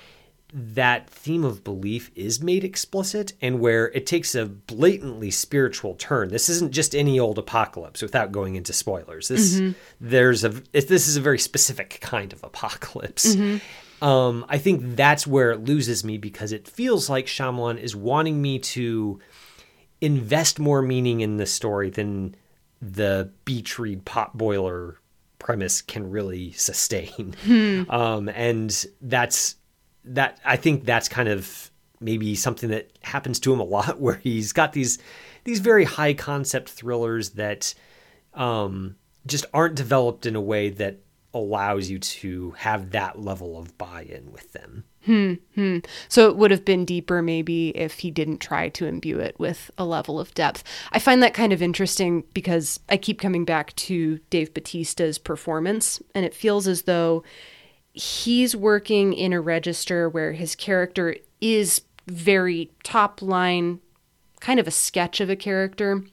that 0.53 1.09
theme 1.09 1.45
of 1.45 1.63
belief 1.63 2.11
is 2.15 2.43
made 2.43 2.65
explicit 2.65 3.33
and 3.41 3.61
where 3.61 3.89
it 3.93 4.07
takes 4.07 4.35
a 4.35 4.47
blatantly 4.47 5.31
spiritual 5.31 5.95
turn. 5.95 6.29
This 6.29 6.49
isn't 6.49 6.73
just 6.73 6.95
any 6.95 7.21
old 7.21 7.39
apocalypse 7.39 8.03
without 8.03 8.33
going 8.33 8.57
into 8.57 8.73
spoilers. 8.73 9.29
This 9.29 9.61
there's 10.01 10.45
a 10.45 10.49
this 10.73 11.09
is 11.09 11.17
a 11.17 11.21
very 11.21 11.39
specific 11.39 11.99
kind 12.01 12.33
of 12.33 12.43
apocalypse. 12.43 13.37
Um, 14.03 14.47
I 14.49 14.59
think 14.59 14.97
that's 14.97 15.27
where 15.27 15.51
it 15.53 15.65
loses 15.65 16.05
me 16.05 16.17
because 16.19 16.53
it 16.53 16.67
feels 16.67 17.11
like 17.11 17.27
Shyamalan 17.27 17.79
is 17.79 17.95
wanting 17.95 18.41
me 18.41 18.59
to 18.61 19.21
invest 20.01 20.59
more 20.59 20.81
meaning 20.81 21.21
in 21.21 21.37
the 21.37 21.45
story 21.47 21.91
than 21.91 22.35
the 22.81 23.31
beach 23.45 23.79
read 23.79 24.07
pot 24.07 24.37
boiler 24.39 24.97
premise 25.39 25.83
can 25.83 26.11
really 26.11 26.53
sustain. 26.53 27.37
Um, 27.91 28.29
and 28.31 28.87
that's 29.03 29.57
that 30.05 30.39
I 30.45 30.57
think 30.57 30.85
that's 30.85 31.09
kind 31.09 31.29
of 31.29 31.71
maybe 32.01 32.35
something 32.35 32.71
that 32.71 32.91
happens 33.03 33.39
to 33.41 33.53
him 33.53 33.61
a 33.61 33.65
lot 33.65 34.01
where 34.01 34.17
he's 34.17 34.53
got 34.53 34.73
these 34.73 34.99
these 35.45 35.61
very 35.61 35.85
high 35.85 36.15
concept 36.15 36.69
thrillers 36.69 37.31
that 37.31 37.75
um, 38.35 38.97
just 39.27 39.47
aren't 39.55 39.75
developed 39.75 40.27
in 40.27 40.37
a 40.37 40.41
way 40.41 40.71
that 40.71 40.99
allows 41.33 41.89
you 41.89 41.99
to 41.99 42.51
have 42.53 42.91
that 42.91 43.19
level 43.19 43.57
of 43.57 43.77
buy-in 43.79 44.33
with 44.33 44.53
them. 44.53 44.85
So 46.09 46.29
it 46.29 46.37
would 46.37 46.51
have 46.51 46.65
been 46.65 46.85
deeper 46.85 47.23
maybe 47.23 47.71
if 47.71 48.01
he 48.01 48.11
didn't 48.11 48.39
try 48.39 48.69
to 48.71 48.87
imbue 48.87 49.19
it 49.19 49.39
with 49.39 49.71
a 49.79 49.85
level 49.85 50.21
of 50.21 50.35
depth. 50.35 50.63
I 50.93 50.99
find 50.99 51.23
that 51.23 51.33
kind 51.33 51.53
of 51.53 51.63
interesting 51.63 52.25
because 52.35 52.81
I 52.89 52.97
keep 52.97 53.19
coming 53.19 53.45
back 53.45 53.75
to 53.77 54.19
Dave 54.29 54.53
Batista's 54.53 55.19
performance, 55.19 56.03
and 56.15 56.27
it 56.27 56.35
feels 56.35 56.67
as 56.67 56.83
though 56.83 57.23
he's 57.93 58.55
working 58.55 59.13
in 59.13 59.33
a 59.33 59.41
register 59.41 60.09
where 60.09 60.33
his 60.33 60.55
character 60.55 61.17
is 61.41 61.83
very 62.07 62.71
top 62.83 63.23
line, 63.23 63.81
kind 64.41 64.61
of 64.61 64.67
a 64.67 64.73
sketch 64.73 65.21
of 65.21 65.31
a 65.31 65.37
character. 65.37 66.05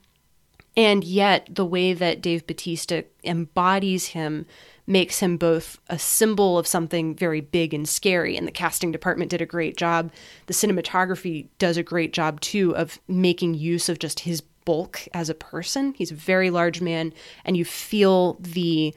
And 0.76 1.04
yet, 1.04 1.48
the 1.50 1.66
way 1.66 1.94
that 1.94 2.22
Dave 2.22 2.46
Batista 2.46 3.02
embodies 3.24 4.08
him 4.08 4.46
makes 4.86 5.20
him 5.20 5.36
both 5.36 5.80
a 5.90 6.00
symbol 6.00 6.58
of 6.58 6.68
something 6.68 7.16
very 7.16 7.42
big 7.42 7.74
and 7.74 7.90
scary. 7.90 8.38
And 8.38 8.48
the 8.48 8.52
casting 8.52 8.92
department 8.92 9.32
did 9.32 9.42
a 9.42 9.46
great 9.46 9.76
job. 9.76 10.12
The 10.46 10.54
cinematography 10.54 11.48
does 11.58 11.78
a 11.78 11.84
great 11.84 12.14
job 12.14 12.40
too 12.42 12.76
of 12.76 13.00
making 13.08 13.56
use 13.56 13.90
of 13.90 14.00
just 14.00 14.22
his 14.22 14.42
bulk 14.42 15.02
as 15.14 15.30
a 15.30 15.34
person. 15.34 15.94
He's 15.98 16.12
a 16.12 16.16
very 16.16 16.50
large 16.50 16.80
man, 16.80 17.14
and 17.44 17.58
you 17.58 17.66
feel 17.66 18.38
the 18.40 18.94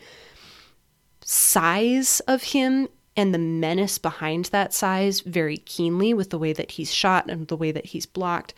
size 1.31 2.19
of 2.27 2.43
him 2.43 2.89
and 3.17 3.33
the 3.33 3.39
menace 3.39 3.99
behind 3.99 4.47
that 4.47 4.75
size 4.75 5.21
very 5.21 5.59
keenly 5.59 6.13
with 6.13 6.31
the 6.31 6.39
way 6.39 6.53
that 6.53 6.73
he's 6.73 6.93
shot 6.93 7.31
and 7.31 7.47
the 7.47 7.57
way 7.57 7.71
that 7.71 7.87
he's 7.87 8.05
blocked. 8.05 8.53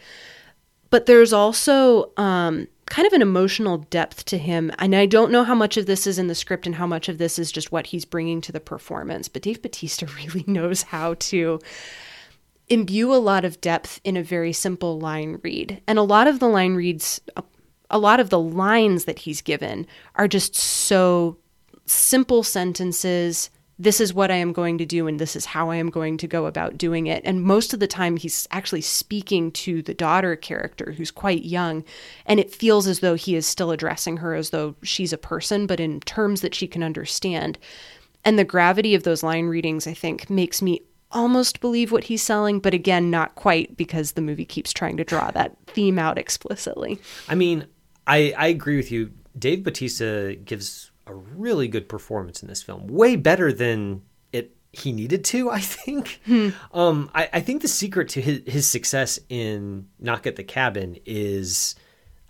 But 0.88 1.04
there's 1.04 1.34
also 1.34 2.12
um, 2.16 2.66
kind 2.86 3.06
of 3.06 3.12
an 3.12 3.20
emotional 3.20 3.76
depth 3.76 4.24
to 4.26 4.38
him. 4.38 4.72
And 4.78 4.96
I 4.96 5.04
don't 5.04 5.30
know 5.30 5.44
how 5.44 5.54
much 5.54 5.76
of 5.76 5.84
this 5.84 6.06
is 6.06 6.18
in 6.18 6.28
the 6.28 6.34
script 6.34 6.64
and 6.64 6.74
how 6.74 6.86
much 6.86 7.10
of 7.10 7.18
this 7.18 7.38
is 7.38 7.52
just 7.52 7.72
what 7.72 7.88
he's 7.88 8.06
bringing 8.06 8.40
to 8.40 8.52
the 8.52 8.60
performance. 8.60 9.28
But 9.28 9.42
Dave 9.42 9.60
Batista 9.60 10.06
really 10.16 10.44
knows 10.46 10.82
how 10.82 11.14
to 11.14 11.60
imbue 12.70 13.12
a 13.12 13.16
lot 13.16 13.44
of 13.44 13.60
depth 13.60 14.00
in 14.02 14.16
a 14.16 14.22
very 14.22 14.54
simple 14.54 14.98
line 14.98 15.40
read. 15.42 15.82
And 15.86 15.98
a 15.98 16.02
lot 16.02 16.26
of 16.26 16.40
the 16.40 16.48
line 16.48 16.74
reads, 16.74 17.20
a 17.90 17.98
lot 17.98 18.18
of 18.18 18.30
the 18.30 18.40
lines 18.40 19.04
that 19.04 19.18
he's 19.18 19.42
given 19.42 19.86
are 20.14 20.26
just 20.26 20.54
so 20.54 21.36
simple 21.86 22.42
sentences 22.42 23.50
this 23.78 24.00
is 24.00 24.14
what 24.14 24.30
I 24.30 24.36
am 24.36 24.52
going 24.52 24.78
to 24.78 24.86
do 24.86 25.08
and 25.08 25.18
this 25.18 25.34
is 25.34 25.44
how 25.44 25.70
I 25.70 25.76
am 25.76 25.90
going 25.90 26.16
to 26.18 26.28
go 26.28 26.46
about 26.46 26.78
doing 26.78 27.08
it. 27.08 27.22
And 27.24 27.42
most 27.42 27.74
of 27.74 27.80
the 27.80 27.88
time, 27.88 28.16
he's 28.16 28.46
actually 28.52 28.82
speaking 28.82 29.50
to 29.52 29.82
the 29.82 29.94
daughter 29.94 30.36
character 30.36 30.92
who's 30.92 31.10
quite 31.10 31.44
young. 31.44 31.82
And 32.24 32.38
it 32.38 32.54
feels 32.54 32.86
as 32.86 33.00
though 33.00 33.16
he 33.16 33.34
is 33.34 33.44
still 33.44 33.72
addressing 33.72 34.18
her 34.18 34.34
as 34.34 34.50
though 34.50 34.76
she's 34.82 35.12
a 35.12 35.18
person, 35.18 35.66
but 35.66 35.80
in 35.80 35.98
terms 36.00 36.42
that 36.42 36.54
she 36.54 36.68
can 36.68 36.84
understand. 36.84 37.58
And 38.24 38.38
the 38.38 38.44
gravity 38.44 38.94
of 38.94 39.02
those 39.02 39.24
line 39.24 39.46
readings, 39.46 39.88
I 39.88 39.94
think, 39.94 40.30
makes 40.30 40.62
me 40.62 40.82
almost 41.10 41.60
believe 41.60 41.90
what 41.90 42.04
he's 42.04 42.22
selling, 42.22 42.60
but 42.60 42.74
again, 42.74 43.10
not 43.10 43.34
quite 43.34 43.76
because 43.76 44.12
the 44.12 44.22
movie 44.22 44.44
keeps 44.44 44.72
trying 44.72 44.96
to 44.98 45.04
draw 45.04 45.32
that 45.32 45.56
theme 45.66 45.98
out 45.98 46.18
explicitly. 46.18 47.00
I 47.28 47.34
mean, 47.34 47.66
I, 48.06 48.32
I 48.38 48.46
agree 48.46 48.76
with 48.76 48.92
you. 48.92 49.10
Dave 49.36 49.64
Batista 49.64 50.34
gives 50.44 50.91
a 51.06 51.14
really 51.14 51.68
good 51.68 51.88
performance 51.88 52.42
in 52.42 52.48
this 52.48 52.62
film, 52.62 52.86
way 52.86 53.16
better 53.16 53.52
than 53.52 54.02
it 54.32 54.56
he 54.72 54.92
needed 54.92 55.24
to. 55.26 55.50
I 55.50 55.60
think. 55.60 56.20
Hmm. 56.26 56.50
Um, 56.72 57.10
I, 57.14 57.28
I, 57.32 57.40
think 57.40 57.62
the 57.62 57.68
secret 57.68 58.08
to 58.10 58.20
his, 58.20 58.42
his 58.46 58.66
success 58.66 59.18
in 59.28 59.88
Knock 59.98 60.26
at 60.26 60.36
the 60.36 60.44
Cabin 60.44 60.98
is 61.04 61.74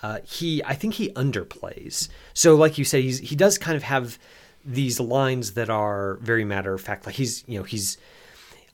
uh, 0.02 0.18
he. 0.24 0.62
I 0.64 0.74
think 0.74 0.94
he 0.94 1.10
underplays. 1.10 2.08
So, 2.34 2.56
like 2.56 2.78
you 2.78 2.84
said, 2.84 3.02
he's 3.02 3.18
he 3.18 3.36
does 3.36 3.58
kind 3.58 3.76
of 3.76 3.82
have 3.82 4.18
these 4.64 5.00
lines 5.00 5.52
that 5.54 5.70
are 5.70 6.16
very 6.22 6.44
matter 6.44 6.72
of 6.72 6.80
fact. 6.80 7.06
Like 7.06 7.16
he's 7.16 7.44
you 7.46 7.58
know 7.58 7.64
he's 7.64 7.98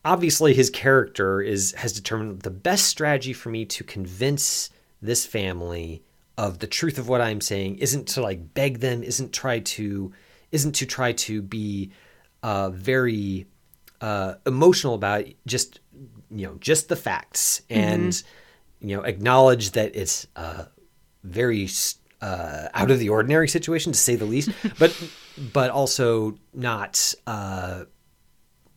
obviously 0.04 0.54
his 0.54 0.70
character 0.70 1.40
is 1.40 1.72
has 1.72 1.92
determined 1.92 2.40
the 2.40 2.50
best 2.50 2.86
strategy 2.86 3.32
for 3.32 3.50
me 3.50 3.64
to 3.66 3.84
convince 3.84 4.70
this 5.02 5.26
family 5.26 6.02
of 6.38 6.60
the 6.60 6.68
truth 6.68 6.98
of 6.98 7.08
what 7.08 7.20
I'm 7.20 7.40
saying 7.40 7.78
isn't 7.78 8.06
to 8.10 8.22
like 8.22 8.54
beg 8.54 8.78
them, 8.78 9.02
isn't 9.02 9.32
try 9.32 9.58
to 9.58 10.12
isn't 10.52 10.76
to 10.76 10.86
try 10.86 11.12
to 11.12 11.42
be 11.42 11.90
uh, 12.42 12.70
very 12.70 13.46
uh, 14.00 14.34
emotional 14.46 14.94
about 14.94 15.22
it, 15.22 15.36
just 15.46 15.80
you 16.30 16.46
know 16.46 16.54
just 16.60 16.88
the 16.88 16.96
facts 16.96 17.62
and 17.68 18.12
mm-hmm. 18.12 18.88
you 18.88 18.96
know 18.96 19.02
acknowledge 19.02 19.72
that 19.72 19.96
it's 19.96 20.28
a 20.36 20.68
very 21.24 21.68
uh, 22.22 22.68
out 22.72 22.90
of 22.92 23.00
the 23.00 23.08
ordinary 23.08 23.48
situation 23.48 23.90
to 23.90 23.98
say 23.98 24.14
the 24.14 24.24
least, 24.24 24.50
but 24.78 24.96
but 25.52 25.70
also 25.70 26.38
not 26.54 27.14
uh, 27.26 27.82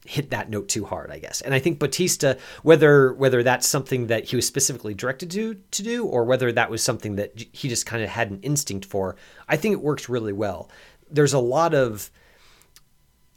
hit 0.05 0.31
that 0.31 0.49
note 0.49 0.67
too 0.67 0.85
hard, 0.85 1.11
I 1.11 1.19
guess. 1.19 1.41
And 1.41 1.53
I 1.53 1.59
think 1.59 1.79
Batista, 1.79 2.35
whether 2.63 3.13
whether 3.13 3.43
that's 3.43 3.67
something 3.67 4.07
that 4.07 4.25
he 4.25 4.35
was 4.35 4.45
specifically 4.47 4.93
directed 4.93 5.31
to 5.31 5.55
to 5.55 5.83
do, 5.83 6.05
or 6.05 6.25
whether 6.25 6.51
that 6.51 6.69
was 6.69 6.83
something 6.83 7.15
that 7.15 7.37
he 7.51 7.69
just 7.69 7.85
kind 7.85 8.03
of 8.03 8.09
had 8.09 8.31
an 8.31 8.39
instinct 8.41 8.85
for, 8.85 9.15
I 9.47 9.57
think 9.57 9.73
it 9.73 9.81
works 9.81 10.09
really 10.09 10.33
well. 10.33 10.69
There's 11.09 11.33
a 11.33 11.39
lot 11.39 11.73
of 11.73 12.09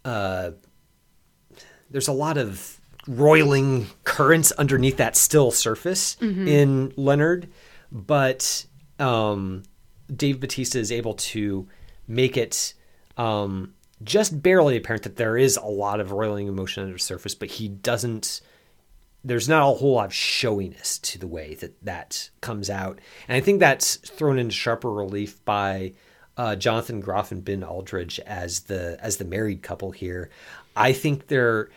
uh, 0.05 0.53
there's 1.91 2.09
a 2.09 2.13
lot 2.13 2.39
of 2.39 2.81
roiling 3.07 3.87
currents 4.05 4.51
underneath 4.53 4.97
that 4.97 5.17
still 5.17 5.51
surface 5.51 6.17
mm-hmm. 6.21 6.49
in 6.49 6.93
Leonard, 6.97 7.49
but 7.93 8.65
um, 8.99 9.63
Dave 10.15 10.41
Batista 10.41 10.79
is 10.79 10.91
able 10.91 11.15
to 11.15 11.69
make 12.09 12.37
it 12.37 12.75
um, 13.17 13.75
just 14.05 14.43
barely 14.43 14.77
apparent 14.77 15.05
that 15.05 15.17
there 15.17 15.37
is 15.37 15.57
a 15.57 15.67
lot 15.67 16.01
of 16.01 16.13
roiling 16.13 16.47
emotion 16.47 16.83
under 16.83 16.95
the 16.95 17.01
surface, 17.01 17.35
but 17.35 17.51
he 17.51 17.69
doesn't. 17.69 18.41
There's 19.27 19.49
not 19.49 19.63
a 19.63 19.75
whole 19.75 19.95
lot 19.95 20.07
of 20.07 20.15
showiness 20.15 20.99
to 20.99 21.19
the 21.19 21.27
way 21.27 21.55
that 21.55 21.83
that 21.83 22.31
comes 22.41 22.69
out, 22.69 23.01
and 23.29 23.37
I 23.37 23.41
think 23.41 23.61
that's 23.61 23.97
thrown 23.97 24.39
into 24.39 24.55
sharper 24.55 24.91
relief 24.91 25.43
by 25.45 25.95
uh, 26.37 26.57
Jonathan 26.57 27.01
Groff 27.01 27.33
and 27.33 27.45
Ben 27.45 27.65
Aldridge 27.65 28.21
as 28.21 28.61
the 28.61 28.99
as 29.01 29.17
the 29.17 29.25
married 29.25 29.63
couple 29.63 29.93
here. 29.93 30.31
I 30.77 30.93
think 30.93 31.29
they're 31.29 31.71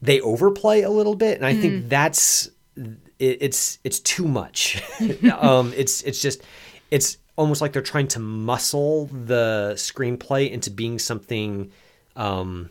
they 0.00 0.20
overplay 0.20 0.82
a 0.82 0.90
little 0.90 1.14
bit, 1.14 1.36
and 1.36 1.46
I 1.46 1.54
mm. 1.54 1.60
think 1.60 1.88
that's 1.88 2.50
it, 2.76 2.98
it's 3.18 3.78
it's 3.84 4.00
too 4.00 4.28
much. 4.28 4.82
um, 5.32 5.72
it's 5.76 6.02
it's 6.02 6.20
just 6.20 6.42
it's 6.90 7.18
almost 7.38 7.60
like 7.60 7.72
they're 7.72 7.80
trying 7.80 8.08
to 8.08 8.18
muscle 8.18 9.06
the 9.06 9.72
screenplay 9.76 10.50
into 10.50 10.70
being 10.70 10.98
something 10.98 11.70
um, 12.16 12.68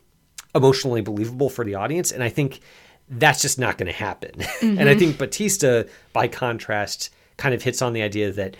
emotionally 0.53 0.99
believable 0.99 1.49
for 1.49 1.63
the 1.63 1.73
audience. 1.73 2.12
And 2.12 2.21
I 2.21 2.27
think 2.27 2.60
that's 3.08 3.41
just 3.41 3.58
not 3.58 3.77
going 3.77 3.88
to 3.88 3.97
happen. 3.97 4.32
Mm-hmm. 4.32 4.77
and 4.80 4.89
I 4.89 4.95
think 4.95 5.17
Batista, 5.17 5.84
by 6.12 6.27
contrast, 6.27 7.12
kind 7.38 7.56
of 7.56 7.63
hits 7.63 7.82
on 7.82 7.93
the 7.93 8.01
idea 8.01 8.30
that 8.34 8.58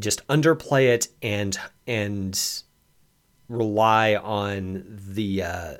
just 0.00 0.26
underplay 0.28 0.86
it 0.86 1.08
and 1.22 1.58
and 1.86 2.62
rely 3.50 4.16
on 4.16 4.84
the 4.88 5.42
uh, 5.42 5.74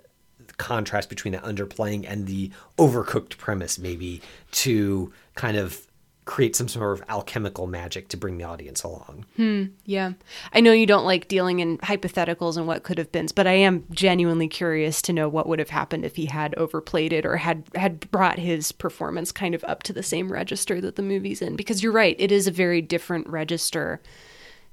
contrast 0.59 1.09
between 1.09 1.33
the 1.33 1.39
underplaying 1.39 2.05
and 2.07 2.27
the 2.27 2.51
overcooked 2.77 3.39
premise, 3.39 3.79
maybe 3.79 4.21
to 4.51 5.13
kind 5.35 5.57
of 5.57 5.86
create 6.27 6.57
some 6.57 6.67
sort 6.67 6.99
of 6.99 7.09
alchemical 7.09 7.69
magic 7.69 8.09
to 8.09 8.17
bring 8.17 8.37
the 8.37 8.45
audience 8.45 8.83
along. 8.83 9.25
Hmm, 9.37 9.67
yeah. 9.85 10.13
I 10.53 10.61
know 10.61 10.73
you 10.73 10.85
don't 10.85 11.05
like 11.05 11.29
dealing 11.29 11.61
in 11.61 11.79
hypotheticals 11.79 12.57
and 12.57 12.67
what 12.67 12.83
could 12.83 12.99
have 12.99 13.13
been, 13.13 13.29
but 13.35 13.47
I 13.47 13.53
am 13.53 13.85
genuinely 13.93 14.49
curious 14.49 15.01
to 15.03 15.13
know 15.13 15.29
what 15.29 15.49
would 15.49 15.61
have 15.61 15.71
happened 15.71 16.05
if 16.05 16.17
he 16.17 16.27
had 16.27 16.53
overplayed 16.57 17.13
it 17.13 17.25
or 17.25 17.37
had 17.37 17.69
had 17.77 18.11
brought 18.11 18.41
his 18.41 18.73
performance 18.73 19.31
kind 19.31 19.55
of 19.55 19.63
up 19.65 19.85
to 19.85 19.93
the 19.93 20.03
same 20.03 20.33
register 20.33 20.81
that 20.81 20.97
the 20.97 21.03
movie's 21.03 21.41
in 21.41 21.55
because 21.55 21.83
you're 21.83 21.93
right, 21.93 22.17
it 22.19 22.33
is 22.33 22.49
a 22.49 22.53
very 22.53 22.83
different 22.83 23.29
register 23.29 24.01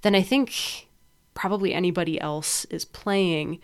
than 0.02 0.16
I 0.16 0.24
think 0.24 0.88
probably 1.36 1.72
anybody 1.72 2.20
else 2.20 2.66
is 2.66 2.84
playing. 2.84 3.60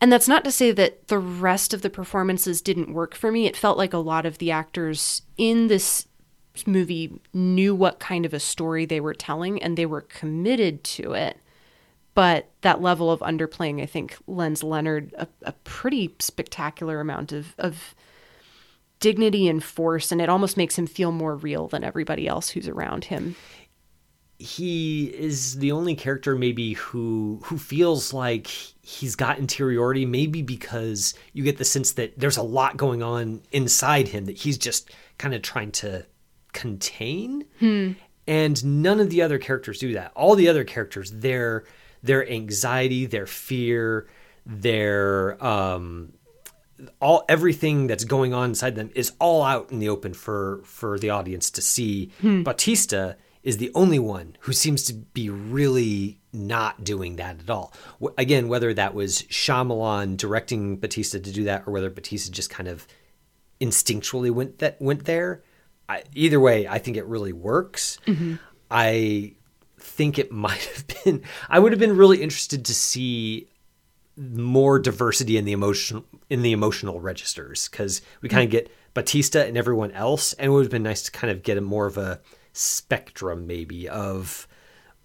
And 0.00 0.10
that's 0.10 0.28
not 0.28 0.44
to 0.44 0.52
say 0.52 0.70
that 0.70 1.08
the 1.08 1.18
rest 1.18 1.74
of 1.74 1.82
the 1.82 1.90
performances 1.90 2.62
didn't 2.62 2.94
work 2.94 3.14
for 3.14 3.30
me. 3.32 3.46
It 3.46 3.56
felt 3.56 3.76
like 3.76 3.92
a 3.92 3.98
lot 3.98 4.24
of 4.24 4.38
the 4.38 4.50
actors 4.52 5.22
in 5.36 5.66
this 5.66 6.06
movie 6.66 7.20
knew 7.32 7.74
what 7.74 8.00
kind 8.00 8.26
of 8.26 8.34
a 8.34 8.40
story 8.40 8.86
they 8.86 9.00
were 9.00 9.14
telling 9.14 9.62
and 9.62 9.76
they 9.76 9.86
were 9.86 10.02
committed 10.02 10.84
to 10.84 11.12
it. 11.12 11.38
But 12.14 12.50
that 12.62 12.82
level 12.82 13.10
of 13.10 13.20
underplaying, 13.20 13.80
I 13.80 13.86
think, 13.86 14.16
lends 14.26 14.62
Leonard 14.62 15.14
a, 15.16 15.28
a 15.42 15.52
pretty 15.52 16.14
spectacular 16.18 17.00
amount 17.00 17.32
of, 17.32 17.54
of 17.56 17.94
dignity 18.98 19.48
and 19.48 19.62
force, 19.64 20.12
and 20.12 20.20
it 20.20 20.28
almost 20.28 20.56
makes 20.56 20.76
him 20.76 20.86
feel 20.86 21.12
more 21.12 21.34
real 21.34 21.68
than 21.68 21.82
everybody 21.84 22.28
else 22.28 22.50
who's 22.50 22.68
around 22.68 23.06
him. 23.06 23.36
He 24.38 25.04
is 25.06 25.58
the 25.58 25.72
only 25.72 25.94
character 25.94 26.34
maybe 26.34 26.72
who 26.72 27.40
who 27.44 27.58
feels 27.58 28.12
like 28.12 28.46
he's 28.46 29.14
got 29.14 29.38
interiority, 29.38 30.06
maybe 30.06 30.40
because 30.40 31.14
you 31.34 31.44
get 31.44 31.58
the 31.58 31.64
sense 31.64 31.92
that 31.92 32.18
there's 32.18 32.38
a 32.38 32.42
lot 32.42 32.76
going 32.76 33.02
on 33.02 33.42
inside 33.52 34.08
him 34.08 34.24
that 34.24 34.38
he's 34.38 34.56
just 34.56 34.90
kind 35.18 35.34
of 35.34 35.42
trying 35.42 35.72
to 35.72 36.06
contain. 36.52 37.44
Hmm. 37.58 37.92
And 38.26 38.82
none 38.82 39.00
of 39.00 39.10
the 39.10 39.22
other 39.22 39.38
characters 39.38 39.78
do 39.78 39.94
that. 39.94 40.12
All 40.14 40.34
the 40.34 40.48
other 40.48 40.64
characters, 40.64 41.10
their 41.10 41.64
their 42.02 42.28
anxiety, 42.30 43.06
their 43.06 43.26
fear, 43.26 44.08
their 44.46 45.42
um, 45.44 46.12
all 47.00 47.24
everything 47.28 47.86
that's 47.86 48.04
going 48.04 48.32
on 48.32 48.50
inside 48.50 48.74
them 48.74 48.90
is 48.94 49.12
all 49.18 49.42
out 49.42 49.70
in 49.70 49.78
the 49.78 49.88
open 49.88 50.14
for 50.14 50.60
for 50.64 50.98
the 50.98 51.10
audience 51.10 51.50
to 51.50 51.62
see. 51.62 52.10
Hmm. 52.20 52.42
Batista 52.42 53.14
is 53.42 53.56
the 53.56 53.70
only 53.74 53.98
one 53.98 54.36
who 54.40 54.52
seems 54.52 54.84
to 54.84 54.92
be 54.92 55.30
really 55.30 56.20
not 56.32 56.84
doing 56.84 57.16
that 57.16 57.40
at 57.40 57.50
all. 57.50 57.72
Again, 58.18 58.48
whether 58.48 58.74
that 58.74 58.94
was 58.94 59.22
Shyamalan 59.22 60.16
directing 60.16 60.76
Batista 60.76 61.18
to 61.18 61.32
do 61.32 61.44
that, 61.44 61.64
or 61.66 61.72
whether 61.72 61.90
Batista 61.90 62.32
just 62.32 62.50
kind 62.50 62.68
of 62.68 62.86
instinctually 63.60 64.30
went 64.30 64.58
that 64.58 64.80
went 64.80 65.04
there, 65.04 65.42
I, 65.90 66.04
either 66.14 66.38
way, 66.38 66.68
I 66.68 66.78
think 66.78 66.96
it 66.96 67.04
really 67.06 67.32
works. 67.32 67.98
Mm-hmm. 68.06 68.34
I 68.70 69.34
think 69.78 70.18
it 70.18 70.30
might 70.46 70.64
have 70.64 70.86
been. 71.04 71.22
I 71.48 71.58
would 71.58 71.72
have 71.72 71.80
been 71.80 71.96
really 71.96 72.22
interested 72.22 72.64
to 72.66 72.74
see 72.74 73.48
more 74.16 74.78
diversity 74.78 75.36
in 75.36 75.44
the 75.44 75.52
emotion 75.52 76.04
in 76.28 76.42
the 76.42 76.52
emotional 76.52 77.00
registers 77.00 77.68
because 77.68 78.02
we 78.20 78.28
kind 78.28 78.42
of 78.42 78.48
mm-hmm. 78.48 78.66
get 78.66 78.76
Batista 78.94 79.40
and 79.40 79.56
everyone 79.56 79.90
else, 79.92 80.32
and 80.34 80.46
it 80.46 80.50
would 80.50 80.62
have 80.62 80.70
been 80.70 80.82
nice 80.82 81.02
to 81.02 81.10
kind 81.10 81.30
of 81.30 81.42
get 81.42 81.58
a 81.58 81.60
more 81.60 81.86
of 81.86 81.98
a 81.98 82.20
spectrum 82.52 83.46
maybe 83.46 83.88
of 83.88 84.46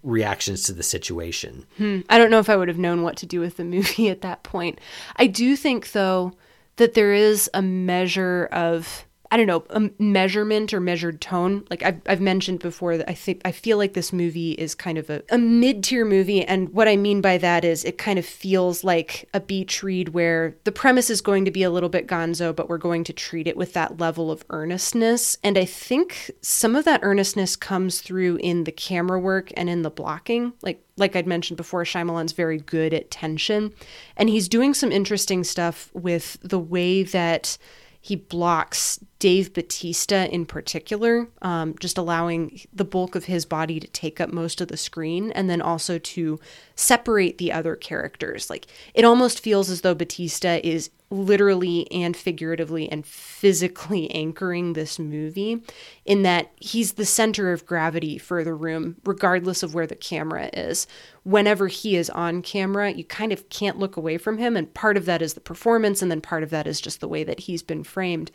reactions 0.02 0.62
to 0.64 0.72
the 0.72 0.82
situation. 0.82 1.66
I 2.08 2.18
don't 2.18 2.30
know 2.30 2.38
if 2.38 2.48
I 2.48 2.56
would 2.56 2.68
have 2.68 2.78
known 2.78 3.02
what 3.02 3.16
to 3.18 3.26
do 3.26 3.40
with 3.40 3.56
the 3.56 3.64
movie 3.64 4.08
at 4.10 4.20
that 4.22 4.44
point. 4.44 4.80
I 5.16 5.26
do 5.26 5.56
think, 5.56 5.92
though, 5.92 6.32
that 6.76 6.94
there 6.94 7.12
is 7.12 7.50
a 7.54 7.62
measure 7.62 8.48
of 8.52 9.05
I 9.30 9.36
don't 9.36 9.46
know, 9.46 9.64
a 9.70 9.90
measurement 9.98 10.72
or 10.72 10.80
measured 10.80 11.20
tone. 11.20 11.64
Like 11.70 11.82
I've, 11.82 12.00
I've 12.06 12.20
mentioned 12.20 12.60
before 12.60 12.96
that 12.96 13.10
I 13.10 13.14
think 13.14 13.40
I 13.44 13.52
feel 13.52 13.76
like 13.76 13.94
this 13.94 14.12
movie 14.12 14.52
is 14.52 14.74
kind 14.74 14.98
of 14.98 15.10
a, 15.10 15.22
a 15.30 15.38
mid-tier 15.38 16.04
movie. 16.04 16.44
And 16.44 16.68
what 16.70 16.88
I 16.88 16.96
mean 16.96 17.20
by 17.20 17.38
that 17.38 17.64
is 17.64 17.84
it 17.84 17.98
kind 17.98 18.18
of 18.18 18.26
feels 18.26 18.84
like 18.84 19.28
a 19.34 19.40
beach 19.40 19.82
read 19.82 20.10
where 20.10 20.56
the 20.64 20.72
premise 20.72 21.10
is 21.10 21.20
going 21.20 21.44
to 21.44 21.50
be 21.50 21.62
a 21.62 21.70
little 21.70 21.88
bit 21.88 22.06
gonzo, 22.06 22.54
but 22.54 22.68
we're 22.68 22.78
going 22.78 23.04
to 23.04 23.12
treat 23.12 23.46
it 23.46 23.56
with 23.56 23.72
that 23.72 23.98
level 23.98 24.30
of 24.30 24.44
earnestness. 24.50 25.36
And 25.42 25.58
I 25.58 25.64
think 25.64 26.30
some 26.40 26.76
of 26.76 26.84
that 26.84 27.00
earnestness 27.02 27.56
comes 27.56 28.00
through 28.00 28.36
in 28.36 28.64
the 28.64 28.72
camera 28.72 29.18
work 29.18 29.52
and 29.56 29.68
in 29.68 29.82
the 29.82 29.90
blocking. 29.90 30.52
Like 30.62 30.82
like 30.96 31.14
I'd 31.14 31.26
mentioned 31.26 31.56
before, 31.56 31.84
Shyamalan's 31.84 32.32
very 32.32 32.58
good 32.58 32.94
at 32.94 33.10
tension. 33.10 33.72
And 34.16 34.28
he's 34.30 34.48
doing 34.48 34.72
some 34.72 34.90
interesting 34.90 35.44
stuff 35.44 35.90
with 35.92 36.38
the 36.42 36.58
way 36.58 37.02
that 37.02 37.58
he 38.00 38.16
blocks 38.16 38.98
Dave 39.26 39.52
Batista 39.52 40.26
in 40.26 40.46
particular, 40.46 41.26
um, 41.42 41.74
just 41.80 41.98
allowing 41.98 42.60
the 42.72 42.84
bulk 42.84 43.16
of 43.16 43.24
his 43.24 43.44
body 43.44 43.80
to 43.80 43.88
take 43.88 44.20
up 44.20 44.32
most 44.32 44.60
of 44.60 44.68
the 44.68 44.76
screen 44.76 45.32
and 45.32 45.50
then 45.50 45.60
also 45.60 45.98
to 45.98 46.38
separate 46.76 47.36
the 47.38 47.50
other 47.50 47.74
characters. 47.74 48.48
Like 48.48 48.68
it 48.94 49.04
almost 49.04 49.40
feels 49.40 49.68
as 49.68 49.80
though 49.80 49.96
Batista 49.96 50.60
is 50.62 50.90
literally 51.10 51.90
and 51.90 52.16
figuratively 52.16 52.88
and 52.88 53.04
physically 53.04 54.08
anchoring 54.14 54.74
this 54.74 54.96
movie 54.96 55.60
in 56.04 56.22
that 56.22 56.52
he's 56.60 56.92
the 56.92 57.04
center 57.04 57.52
of 57.52 57.66
gravity 57.66 58.18
for 58.18 58.44
the 58.44 58.54
room, 58.54 58.94
regardless 59.04 59.64
of 59.64 59.74
where 59.74 59.88
the 59.88 59.96
camera 59.96 60.50
is. 60.52 60.86
Whenever 61.24 61.66
he 61.66 61.96
is 61.96 62.10
on 62.10 62.42
camera, 62.42 62.92
you 62.92 63.02
kind 63.02 63.32
of 63.32 63.48
can't 63.48 63.80
look 63.80 63.96
away 63.96 64.18
from 64.18 64.38
him. 64.38 64.56
And 64.56 64.72
part 64.72 64.96
of 64.96 65.04
that 65.06 65.20
is 65.20 65.34
the 65.34 65.40
performance, 65.40 66.00
and 66.00 66.12
then 66.12 66.20
part 66.20 66.44
of 66.44 66.50
that 66.50 66.68
is 66.68 66.80
just 66.80 67.00
the 67.00 67.08
way 67.08 67.24
that 67.24 67.40
he's 67.40 67.64
been 67.64 67.82
framed. 67.82 68.30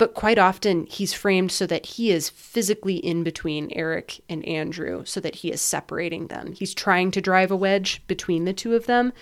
But 0.00 0.14
quite 0.14 0.38
often, 0.38 0.86
he's 0.86 1.12
framed 1.12 1.52
so 1.52 1.66
that 1.66 1.84
he 1.84 2.10
is 2.10 2.30
physically 2.30 2.96
in 2.96 3.22
between 3.22 3.70
Eric 3.72 4.22
and 4.30 4.42
Andrew, 4.46 5.04
so 5.04 5.20
that 5.20 5.34
he 5.34 5.52
is 5.52 5.60
separating 5.60 6.28
them. 6.28 6.54
He's 6.54 6.72
trying 6.72 7.10
to 7.10 7.20
drive 7.20 7.50
a 7.50 7.56
wedge 7.56 8.02
between 8.06 8.46
the 8.46 8.54
two 8.54 8.74
of 8.74 8.86
them. 8.86 9.12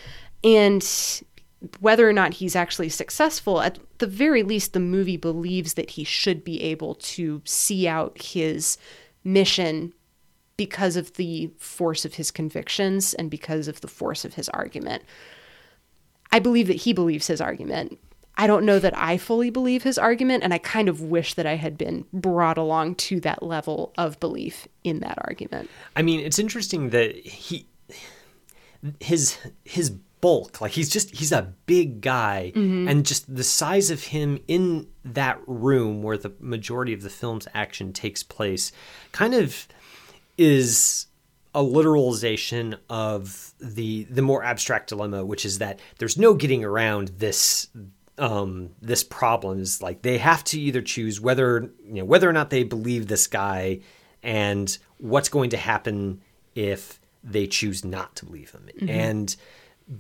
And 0.45 0.89
whether 1.81 2.09
or 2.09 2.13
not 2.13 2.35
he's 2.35 2.55
actually 2.55 2.91
successful, 2.91 3.61
at 3.61 3.81
the 3.99 4.07
very 4.07 4.45
least, 4.45 4.73
the 4.73 4.79
movie 4.79 5.17
believes 5.17 5.75
that 5.75 5.91
he 5.91 6.05
should 6.05 6.45
be 6.45 6.63
able 6.63 6.95
to 6.95 7.43
see 7.45 7.89
out 7.89 8.23
his 8.23 8.79
mission 9.25 9.93
because 10.57 10.95
of 10.95 11.15
the 11.15 11.51
force 11.59 12.05
of 12.05 12.15
his 12.15 12.31
convictions 12.31 13.15
and 13.15 13.33
because 13.33 13.67
of 13.67 13.81
the 13.81 13.89
force 13.89 14.25
of 14.25 14.35
his 14.35 14.49
argument. 14.51 15.03
I 16.31 16.39
believe 16.39 16.69
that 16.69 16.75
he 16.75 16.93
believes 16.93 17.27
his 17.27 17.41
argument. 17.41 17.99
I 18.39 18.47
don't 18.47 18.65
know 18.65 18.79
that 18.79 18.97
I 18.97 19.19
fully 19.19 19.51
believe 19.51 19.83
his 19.83 19.99
argument, 19.99 20.45
and 20.45 20.55
I 20.55 20.59
kind 20.59 20.89
of 20.89 21.03
wish 21.03 21.35
that 21.35 21.45
I 21.45 21.57
had 21.57 21.77
been 21.77 22.05
brought 22.13 22.57
along 22.57 22.95
to 22.95 23.21
that 23.21 23.43
level 23.43 23.93
of 23.99 24.21
belief 24.21 24.69
in 24.85 25.01
that 25.01 25.19
argument. 25.23 25.69
I 25.97 26.03
mean, 26.03 26.21
it's 26.21 26.39
interesting 26.39 26.91
that 26.91 27.17
he 27.17 27.67
his 29.01 29.39
his 29.65 29.91
bulk, 30.21 30.61
like 30.61 30.73
he's 30.73 30.89
just 30.89 31.11
he's 31.17 31.33
a 31.33 31.53
big 31.67 32.01
guy 32.01 32.53
mm-hmm. 32.55 32.89
and 32.89 33.05
just 33.05 33.35
the 33.35 33.45
size 33.45 33.91
of 33.91 34.05
him 34.05 34.39
in 34.47 34.87
that 35.05 35.41
room 35.47 36.03
where 36.03 36.17
the 36.19 36.33
majority 36.41 36.93
of 36.93 37.03
the 37.03 37.11
film's 37.11 37.49
action 37.55 37.93
takes 37.93 38.23
place 38.23 38.73
kind 39.13 39.35
of 39.35 39.67
is 40.37 41.07
a 41.55 41.63
literalization 41.63 42.79
of 42.89 43.53
the 43.61 44.05
the 44.05 44.23
more 44.23 44.45
abstract 44.45 44.91
dilemma 44.91 45.25
which 45.25 45.45
is 45.45 45.59
that 45.59 45.81
there's 45.99 46.19
no 46.19 46.35
getting 46.35 46.63
around 46.63 47.09
this 47.19 47.69
um 48.19 48.71
this 48.83 49.05
problem 49.05 49.61
is 49.61 49.83
like 49.83 50.03
they 50.03 50.19
have 50.19 50.43
to 50.45 50.61
either 50.61 50.83
choose 50.83 51.21
whether 51.21 51.71
you 51.85 51.95
know 51.95 52.05
whether 52.05 52.29
or 52.29 52.33
not 52.33 52.51
they 52.51 52.65
believe 52.65 53.07
this 53.07 53.27
guy 53.27 53.81
and 54.23 54.79
what's 54.99 55.29
going 55.29 55.51
to 55.51 55.57
happen 55.57 56.21
if 56.55 57.01
they 57.23 57.47
choose 57.47 57.85
not 57.85 58.17
to 58.17 58.25
believe 58.25 58.51
him. 58.51 58.69
And 58.89 59.37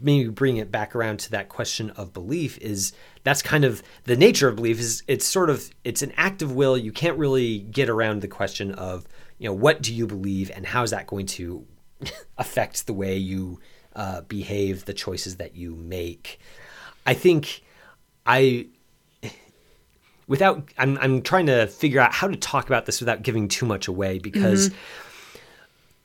maybe 0.02 0.28
bring 0.28 0.58
it 0.58 0.70
back 0.70 0.94
around 0.94 1.18
to 1.18 1.30
that 1.30 1.48
question 1.48 1.90
of 1.90 2.12
belief 2.12 2.58
is 2.58 2.92
that's 3.22 3.40
kind 3.40 3.64
of 3.64 3.82
the 4.04 4.16
nature 4.16 4.48
of 4.48 4.56
belief 4.56 4.78
is 4.78 5.02
it's 5.08 5.26
sort 5.26 5.48
of 5.48 5.70
it's 5.84 6.02
an 6.02 6.12
act 6.16 6.42
of 6.42 6.54
will. 6.54 6.76
You 6.76 6.92
can't 6.92 7.18
really 7.18 7.60
get 7.60 7.88
around 7.88 8.20
the 8.20 8.28
question 8.28 8.72
of 8.72 9.06
you 9.38 9.48
know 9.48 9.54
what 9.54 9.80
do 9.82 9.94
you 9.94 10.06
believe 10.06 10.50
and 10.54 10.66
how 10.66 10.82
is 10.82 10.90
that 10.90 11.06
going 11.06 11.26
to 11.26 11.64
affect 12.38 12.86
the 12.86 12.92
way 12.92 13.16
you 13.16 13.60
uh, 13.96 14.20
behave 14.22 14.84
the 14.84 14.94
choices 14.94 15.36
that 15.36 15.56
you 15.56 15.74
make. 15.74 16.38
I 17.06 17.14
think 17.14 17.62
i 18.28 18.66
without 20.26 20.68
I'm, 20.78 20.98
I'm 20.98 21.22
trying 21.22 21.46
to 21.46 21.66
figure 21.66 22.00
out 22.00 22.12
how 22.12 22.28
to 22.28 22.36
talk 22.36 22.66
about 22.66 22.86
this 22.86 23.00
without 23.00 23.22
giving 23.22 23.48
too 23.48 23.66
much 23.66 23.88
away 23.88 24.18
because 24.18 24.70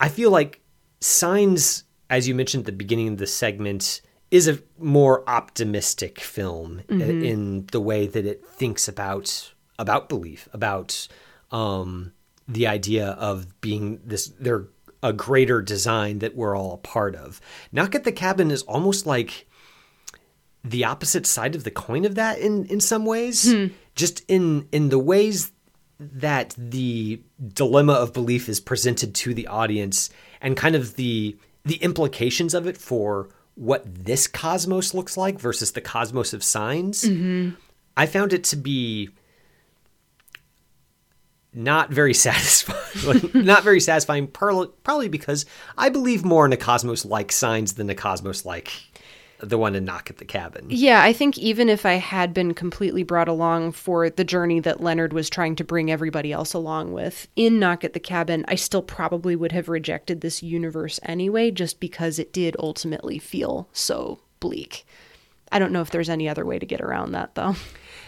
I 0.00 0.08
feel 0.08 0.30
like 0.30 0.60
Signs, 1.00 1.84
as 2.10 2.26
you 2.26 2.34
mentioned 2.34 2.62
at 2.62 2.66
the 2.66 2.72
beginning 2.72 3.08
of 3.08 3.18
the 3.18 3.26
segment, 3.26 4.00
is 4.30 4.48
a 4.48 4.58
more 4.78 5.28
optimistic 5.28 6.18
film 6.20 6.82
i- 6.90 6.94
in 6.94 7.66
the 7.72 7.80
way 7.80 8.06
that 8.06 8.24
it 8.26 8.44
thinks 8.46 8.88
about 8.88 9.52
about 9.78 10.08
belief, 10.08 10.48
about 10.52 11.06
um, 11.52 12.12
the 12.48 12.66
idea 12.66 13.08
of 13.10 13.60
being 13.60 14.00
this 14.04 14.28
they're 14.40 14.66
a 15.02 15.12
greater 15.12 15.60
design 15.60 16.20
that 16.20 16.34
we're 16.34 16.56
all 16.56 16.72
a 16.72 16.78
part 16.78 17.14
of. 17.14 17.40
Knock 17.70 17.94
at 17.94 18.04
the 18.04 18.12
Cabin 18.12 18.50
is 18.50 18.62
almost 18.62 19.04
like 19.06 19.46
the 20.64 20.84
opposite 20.84 21.26
side 21.26 21.54
of 21.54 21.64
the 21.64 21.70
coin 21.70 22.04
of 22.04 22.14
that 22.14 22.38
in 22.38 22.64
in 22.66 22.80
some 22.80 23.04
ways. 23.04 23.52
Hmm. 23.52 23.66
Just 23.94 24.24
in 24.28 24.68
in 24.72 24.88
the 24.88 24.98
ways 24.98 25.52
that 25.98 26.54
the 26.58 27.20
dilemma 27.52 27.92
of 27.92 28.12
belief 28.12 28.48
is 28.48 28.60
presented 28.60 29.14
to 29.14 29.34
the 29.34 29.46
audience 29.46 30.10
and 30.40 30.56
kind 30.56 30.74
of 30.74 30.96
the 30.96 31.36
the 31.64 31.76
implications 31.76 32.54
of 32.54 32.66
it 32.66 32.76
for 32.76 33.28
what 33.54 33.82
this 34.04 34.26
cosmos 34.26 34.92
looks 34.92 35.16
like 35.16 35.38
versus 35.38 35.72
the 35.72 35.80
cosmos 35.80 36.32
of 36.32 36.42
signs 36.42 37.04
mm-hmm. 37.04 37.50
i 37.96 38.06
found 38.06 38.32
it 38.32 38.42
to 38.42 38.56
be 38.56 39.08
not 41.52 41.90
very 41.90 42.14
satisfying 42.14 43.30
not 43.44 43.62
very 43.62 43.80
satisfying 43.80 44.26
probably 44.26 45.08
because 45.08 45.46
i 45.78 45.88
believe 45.88 46.24
more 46.24 46.44
in 46.44 46.52
a 46.52 46.56
cosmos 46.56 47.04
like 47.04 47.30
signs 47.30 47.74
than 47.74 47.88
a 47.88 47.94
cosmos 47.94 48.44
like 48.44 48.72
the 49.44 49.58
one 49.58 49.74
to 49.74 49.80
knock 49.80 50.10
at 50.10 50.18
the 50.18 50.24
cabin 50.24 50.66
Yeah, 50.68 51.02
I 51.02 51.12
think 51.12 51.38
even 51.38 51.68
if 51.68 51.86
I 51.86 51.94
had 51.94 52.34
been 52.34 52.54
completely 52.54 53.02
brought 53.02 53.28
along 53.28 53.72
for 53.72 54.10
the 54.10 54.24
journey 54.24 54.60
that 54.60 54.80
Leonard 54.80 55.12
was 55.12 55.30
trying 55.30 55.56
to 55.56 55.64
bring 55.64 55.90
everybody 55.90 56.32
else 56.32 56.54
along 56.54 56.92
with 56.92 57.28
in 57.36 57.58
Knock 57.58 57.84
at 57.84 57.92
the 57.92 58.00
Cabin, 58.00 58.44
I 58.48 58.54
still 58.54 58.82
probably 58.82 59.36
would 59.36 59.52
have 59.52 59.68
rejected 59.68 60.20
this 60.20 60.42
universe 60.42 61.00
anyway, 61.02 61.50
just 61.50 61.80
because 61.80 62.18
it 62.18 62.32
did 62.32 62.56
ultimately 62.58 63.18
feel 63.18 63.68
so 63.72 64.20
bleak. 64.40 64.86
I 65.52 65.58
don't 65.58 65.72
know 65.72 65.82
if 65.82 65.90
there's 65.90 66.08
any 66.08 66.28
other 66.28 66.44
way 66.44 66.58
to 66.58 66.66
get 66.66 66.80
around 66.80 67.12
that, 67.12 67.34
though. 67.34 67.54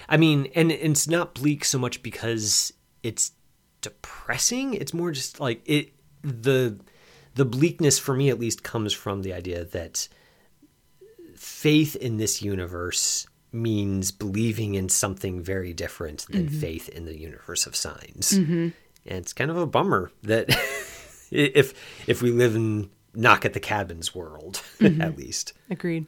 I 0.09 0.17
mean, 0.17 0.49
and 0.55 0.71
it's 0.71 1.09
not 1.09 1.35
bleak 1.35 1.65
so 1.65 1.79
much 1.79 2.03
because 2.03 2.73
it's 3.03 3.33
depressing. 3.81 4.75
It's 4.75 4.95
more 4.95 5.13
just 5.13 5.41
like 5.41 5.63
it 5.65 5.93
the 6.23 6.79
the 7.35 7.45
bleakness 7.45 7.99
for 7.99 8.15
me 8.15 8.31
at 8.31 8.41
least 8.41 8.63
comes 8.63 8.93
from 8.93 9.23
the 9.23 9.33
idea 9.33 9.65
that 9.65 10.09
faith 11.47 11.95
in 11.95 12.17
this 12.17 12.43
universe 12.43 13.25
means 13.53 14.11
believing 14.11 14.75
in 14.75 14.89
something 14.89 15.41
very 15.41 15.73
different 15.73 16.27
than 16.29 16.47
mm-hmm. 16.47 16.59
faith 16.59 16.89
in 16.89 17.05
the 17.05 17.17
universe 17.17 17.69
of 17.69 17.77
signs. 17.77 18.33
Mm-hmm. 18.33 18.69
And 19.07 19.19
it's 19.19 19.33
kind 19.33 19.51
of 19.51 19.57
a 19.57 19.65
bummer 19.65 20.11
that 20.25 20.49
if 21.31 21.73
if 22.09 22.21
we 22.21 22.33
live 22.33 22.57
in 22.57 22.91
knock 23.17 23.45
at 23.45 23.55
the 23.55 23.61
cabins 23.61 24.15
world 24.15 24.63
mm-hmm. 24.79 25.01
at 25.01 25.17
least. 25.17 25.55
Agreed. 25.69 26.07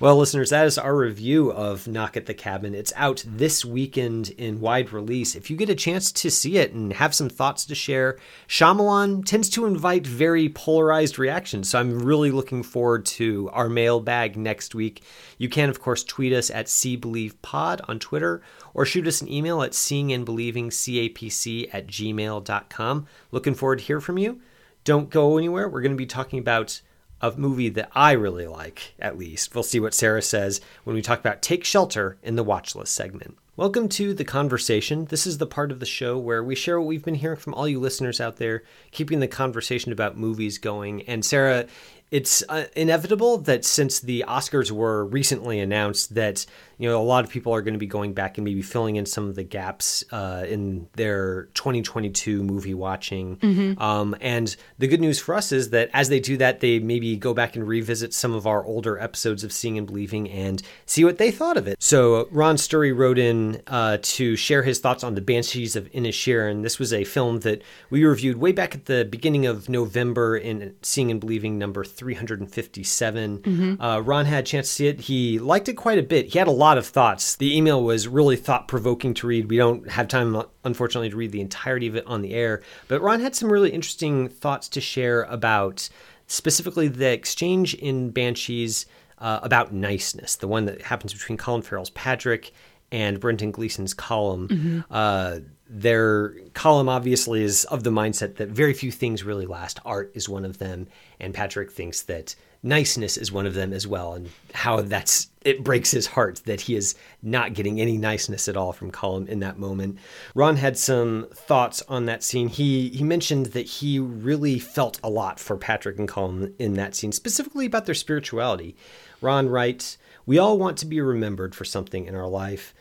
Well, 0.00 0.16
listeners, 0.16 0.50
that 0.50 0.66
is 0.66 0.76
our 0.76 0.94
review 0.94 1.50
of 1.50 1.88
Knock 1.88 2.16
at 2.16 2.26
the 2.26 2.34
Cabin. 2.34 2.74
It's 2.74 2.92
out 2.96 3.24
this 3.26 3.64
weekend 3.64 4.30
in 4.30 4.60
wide 4.60 4.92
release. 4.92 5.34
If 5.34 5.50
you 5.50 5.56
get 5.56 5.70
a 5.70 5.74
chance 5.74 6.12
to 6.12 6.30
see 6.30 6.58
it 6.58 6.72
and 6.72 6.92
have 6.92 7.14
some 7.14 7.30
thoughts 7.30 7.64
to 7.66 7.74
share, 7.74 8.18
Shyamalan 8.48 9.24
tends 9.24 9.48
to 9.50 9.64
invite 9.64 10.06
very 10.06 10.48
polarized 10.48 11.18
reactions. 11.18 11.70
So 11.70 11.78
I'm 11.78 12.00
really 12.00 12.30
looking 12.30 12.62
forward 12.62 13.06
to 13.06 13.48
our 13.52 13.68
mailbag 13.70 14.36
next 14.36 14.74
week. 14.74 15.02
You 15.38 15.48
can, 15.48 15.70
of 15.70 15.80
course, 15.80 16.04
tweet 16.04 16.34
us 16.34 16.50
at 16.50 16.66
cbelievepod 16.66 17.88
on 17.88 17.98
Twitter 17.98 18.42
or 18.74 18.84
shoot 18.84 19.06
us 19.06 19.22
an 19.22 19.32
email 19.32 19.62
at 19.62 19.72
seeingandbelievingcapc 19.72 21.70
at 21.72 21.86
gmail.com. 21.86 23.06
Looking 23.30 23.54
forward 23.54 23.78
to 23.78 23.84
hear 23.84 24.00
from 24.00 24.18
you. 24.18 24.40
Don't 24.88 25.10
go 25.10 25.36
anywhere. 25.36 25.68
We're 25.68 25.82
going 25.82 25.92
to 25.92 25.98
be 25.98 26.06
talking 26.06 26.38
about 26.38 26.80
a 27.20 27.30
movie 27.32 27.68
that 27.68 27.90
I 27.94 28.12
really 28.12 28.46
like, 28.46 28.94
at 28.98 29.18
least. 29.18 29.54
We'll 29.54 29.62
see 29.62 29.80
what 29.80 29.92
Sarah 29.92 30.22
says 30.22 30.62
when 30.84 30.96
we 30.96 31.02
talk 31.02 31.20
about 31.20 31.42
Take 31.42 31.62
Shelter 31.62 32.16
in 32.22 32.36
the 32.36 32.42
watch 32.42 32.74
list 32.74 32.94
segment. 32.94 33.36
Welcome 33.54 33.90
to 33.90 34.14
The 34.14 34.24
Conversation. 34.24 35.04
This 35.04 35.26
is 35.26 35.36
the 35.36 35.46
part 35.46 35.70
of 35.70 35.80
the 35.80 35.84
show 35.84 36.16
where 36.16 36.42
we 36.42 36.54
share 36.54 36.80
what 36.80 36.86
we've 36.86 37.04
been 37.04 37.16
hearing 37.16 37.36
from 37.36 37.52
all 37.52 37.68
you 37.68 37.78
listeners 37.78 38.18
out 38.18 38.36
there, 38.36 38.62
keeping 38.90 39.20
the 39.20 39.28
conversation 39.28 39.92
about 39.92 40.16
movies 40.16 40.56
going. 40.56 41.02
And 41.02 41.22
Sarah, 41.22 41.66
it's 42.10 42.42
uh, 42.48 42.64
inevitable 42.74 43.36
that 43.38 43.66
since 43.66 44.00
the 44.00 44.24
Oscars 44.26 44.70
were 44.70 45.04
recently 45.04 45.60
announced, 45.60 46.14
that 46.14 46.46
you 46.78 46.88
know 46.88 47.00
a 47.00 47.02
lot 47.02 47.24
of 47.24 47.30
people 47.30 47.52
are 47.52 47.60
going 47.62 47.74
to 47.74 47.78
be 47.78 47.86
going 47.86 48.14
back 48.14 48.38
and 48.38 48.44
maybe 48.44 48.62
filling 48.62 48.96
in 48.96 49.04
some 49.04 49.28
of 49.28 49.34
the 49.34 49.42
gaps 49.42 50.04
uh, 50.12 50.44
in 50.48 50.88
their 50.94 51.44
2022 51.54 52.42
movie 52.42 52.74
watching. 52.74 53.36
Mm-hmm. 53.36 53.82
Um, 53.82 54.16
and 54.20 54.56
the 54.78 54.86
good 54.86 55.00
news 55.00 55.18
for 55.18 55.34
us 55.34 55.52
is 55.52 55.70
that 55.70 55.90
as 55.92 56.08
they 56.08 56.20
do 56.20 56.36
that, 56.36 56.60
they 56.60 56.78
maybe 56.78 57.16
go 57.16 57.34
back 57.34 57.56
and 57.56 57.66
revisit 57.66 58.14
some 58.14 58.32
of 58.32 58.46
our 58.46 58.64
older 58.64 58.98
episodes 58.98 59.42
of 59.42 59.52
Seeing 59.52 59.76
and 59.76 59.86
Believing 59.86 60.30
and 60.30 60.62
see 60.86 61.04
what 61.04 61.18
they 61.18 61.30
thought 61.30 61.56
of 61.56 61.66
it. 61.66 61.82
So 61.82 62.28
Ron 62.30 62.56
Sturry 62.56 62.96
wrote 62.96 63.18
in 63.18 63.60
uh, 63.66 63.98
to 64.00 64.36
share 64.36 64.62
his 64.62 64.78
thoughts 64.78 65.02
on 65.02 65.14
the 65.14 65.20
Banshees 65.20 65.74
of 65.74 65.90
Inisherin. 65.92 66.62
This 66.62 66.78
was 66.78 66.92
a 66.92 67.04
film 67.04 67.40
that 67.40 67.62
we 67.90 68.04
reviewed 68.04 68.36
way 68.36 68.52
back 68.52 68.74
at 68.74 68.84
the 68.86 69.04
beginning 69.04 69.46
of 69.46 69.68
November 69.68 70.36
in 70.36 70.74
Seeing 70.82 71.10
and 71.10 71.18
Believing 71.18 71.58
number 71.58 71.84
357. 71.84 73.78
Uh, 73.80 74.02
Ron 74.04 74.26
had 74.26 74.44
a 74.44 74.46
chance 74.46 74.68
to 74.68 74.72
see 74.72 74.86
it. 74.86 75.00
He 75.00 75.38
liked 75.38 75.68
it 75.68 75.74
quite 75.74 75.98
a 75.98 76.02
bit. 76.02 76.26
He 76.26 76.38
had 76.38 76.46
a 76.48 76.52
lot 76.52 76.67
of 76.76 76.86
thoughts. 76.86 77.36
The 77.36 77.56
email 77.56 77.82
was 77.82 78.06
really 78.06 78.36
thought 78.36 78.68
provoking 78.68 79.14
to 79.14 79.26
read. 79.26 79.48
We 79.48 79.56
don't 79.56 79.88
have 79.88 80.08
time, 80.08 80.42
unfortunately, 80.64 81.08
to 81.10 81.16
read 81.16 81.32
the 81.32 81.40
entirety 81.40 81.86
of 81.86 81.96
it 81.96 82.06
on 82.06 82.20
the 82.20 82.34
air, 82.34 82.62
but 82.88 83.00
Ron 83.00 83.20
had 83.20 83.34
some 83.34 83.50
really 83.50 83.70
interesting 83.70 84.28
thoughts 84.28 84.68
to 84.70 84.80
share 84.80 85.22
about 85.22 85.88
specifically 86.26 86.88
the 86.88 87.10
exchange 87.10 87.74
in 87.74 88.10
Banshees 88.10 88.84
uh, 89.18 89.40
about 89.42 89.72
niceness, 89.72 90.36
the 90.36 90.48
one 90.48 90.66
that 90.66 90.82
happens 90.82 91.12
between 91.12 91.38
Colin 91.38 91.62
Farrell's 91.62 91.90
Patrick 91.90 92.52
and 92.92 93.20
Brendan 93.20 93.50
Gleeson's 93.52 93.94
Colm. 93.94 94.84
Uh, 94.90 95.40
their 95.68 96.30
Colm 96.54 96.88
obviously 96.88 97.42
is 97.42 97.64
of 97.66 97.82
the 97.82 97.90
mindset 97.90 98.36
that 98.36 98.48
very 98.48 98.72
few 98.72 98.90
things 98.90 99.22
really 99.24 99.46
last. 99.46 99.80
Art 99.84 100.10
is 100.14 100.28
one 100.28 100.44
of 100.44 100.58
them, 100.58 100.86
and 101.20 101.34
Patrick 101.34 101.70
thinks 101.70 102.02
that 102.02 102.34
niceness 102.62 103.16
is 103.16 103.30
one 103.30 103.46
of 103.46 103.54
them 103.54 103.72
as 103.72 103.86
well, 103.86 104.14
and 104.14 104.30
how 104.52 104.80
that's 104.80 105.30
it 105.42 105.64
breaks 105.64 105.90
his 105.92 106.08
heart 106.08 106.42
that 106.44 106.62
he 106.62 106.74
is 106.74 106.94
not 107.22 107.54
getting 107.54 107.80
any 107.80 107.96
niceness 107.96 108.48
at 108.48 108.56
all 108.56 108.72
from 108.72 108.90
Colm 108.90 109.26
in 109.28 109.40
that 109.40 109.58
moment. 109.58 109.98
Ron 110.34 110.56
had 110.56 110.76
some 110.76 111.28
thoughts 111.32 111.82
on 111.88 112.06
that 112.06 112.22
scene. 112.22 112.48
He 112.48 112.88
he 112.90 113.04
mentioned 113.04 113.46
that 113.46 113.66
he 113.66 113.98
really 113.98 114.58
felt 114.58 115.00
a 115.02 115.08
lot 115.08 115.40
for 115.40 115.56
Patrick 115.56 115.98
and 115.98 116.08
Colm 116.08 116.52
in 116.58 116.74
that 116.74 116.94
scene, 116.94 117.12
specifically 117.12 117.66
about 117.66 117.86
their 117.86 117.94
spirituality. 117.94 118.76
Ron 119.20 119.48
writes, 119.48 119.98
"We 120.26 120.38
all 120.38 120.58
want 120.58 120.76
to 120.78 120.86
be 120.86 121.00
remembered 121.00 121.54
for 121.54 121.64
something 121.64 122.06
in 122.06 122.14
our 122.14 122.28
life." 122.28 122.74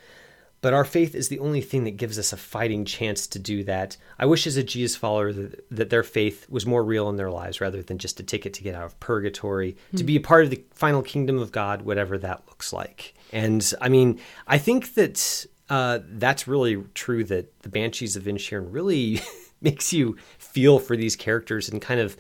But 0.68 0.74
our 0.74 0.84
faith 0.84 1.16
is 1.16 1.30
the 1.30 1.40
only 1.40 1.62
thing 1.62 1.86
that 1.86 1.92
gives 1.92 2.20
us 2.20 2.34
a 2.34 2.36
fighting 2.36 2.84
chance 2.84 3.26
to 3.28 3.40
do 3.40 3.64
that. 3.64 3.96
I 4.20 4.26
wish, 4.26 4.46
as 4.46 4.58
a 4.58 4.64
Jesus 4.64 4.98
follower, 4.98 5.32
that, 5.32 5.66
that 5.72 5.90
their 5.90 6.04
faith 6.04 6.46
was 6.50 6.66
more 6.66 6.84
real 6.84 7.08
in 7.08 7.16
their 7.16 7.32
lives 7.32 7.62
rather 7.62 7.82
than 7.82 7.98
just 7.98 8.20
a 8.20 8.24
ticket 8.24 8.52
to 8.56 8.64
get 8.64 8.76
out 8.76 8.84
of 8.84 9.00
purgatory, 9.00 9.78
to 9.96 10.04
be 10.04 10.18
a 10.18 10.20
part 10.20 10.44
of 10.44 10.50
the 10.50 10.62
final 10.74 11.02
kingdom 11.02 11.40
of 11.40 11.54
God, 11.54 11.84
whatever 11.84 12.18
that 12.18 12.44
looks 12.50 12.74
like. 12.74 13.14
And 13.32 13.74
I 13.80 13.88
mean, 13.88 14.20
I 14.46 14.58
think 14.58 14.96
that 14.96 15.46
uh, 15.70 16.00
that's 16.04 16.50
really 16.50 16.84
true 16.94 17.24
that 17.24 17.62
the 17.62 17.70
Banshees 17.70 18.18
of 18.18 18.24
Inisherin 18.24 18.68
really 18.70 19.22
makes 19.62 19.94
you 19.94 20.18
feel 20.38 20.80
for 20.80 20.98
these 20.98 21.16
characters 21.16 21.70
and 21.70 21.82
kind 21.82 22.02
of 22.02 22.18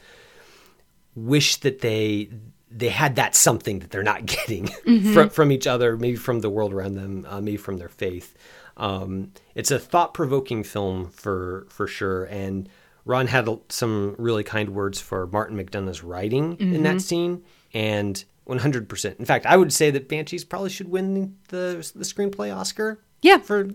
wish 1.15 1.57
that 1.57 1.81
they 1.81 2.29
they 2.69 2.89
had 2.89 3.15
that 3.15 3.35
something 3.35 3.79
that 3.79 3.91
they're 3.91 4.03
not 4.03 4.25
getting 4.25 4.67
from, 5.13 5.29
from 5.29 5.51
each 5.51 5.67
other, 5.67 5.97
maybe 5.97 6.17
from 6.17 6.41
the 6.41 6.49
world 6.49 6.73
around 6.73 6.95
them, 6.95 7.25
uh, 7.29 7.41
maybe 7.41 7.57
from 7.57 7.77
their 7.77 7.89
faith. 7.89 8.35
Um, 8.75 9.31
it's 9.55 9.71
a 9.71 9.79
thought 9.79 10.13
provoking 10.13 10.63
film 10.63 11.09
for 11.09 11.65
for 11.69 11.87
sure, 11.87 12.25
and 12.25 12.69
Ron 13.05 13.27
had 13.27 13.49
some 13.69 14.15
really 14.19 14.43
kind 14.43 14.69
words 14.69 14.99
for 14.99 15.25
Martin 15.27 15.57
McDonagh's 15.57 16.03
writing 16.03 16.57
in 16.59 16.83
that 16.83 17.01
scene, 17.01 17.43
and 17.73 18.23
100%. 18.47 19.19
In 19.19 19.25
fact, 19.25 19.45
I 19.45 19.57
would 19.57 19.73
say 19.73 19.91
that 19.91 20.07
Banshees 20.07 20.43
probably 20.43 20.69
should 20.69 20.89
win 20.89 21.37
the 21.49 21.89
the 21.95 22.05
screenplay 22.05 22.55
Oscar. 22.55 22.99
Yeah. 23.21 23.39
for 23.39 23.69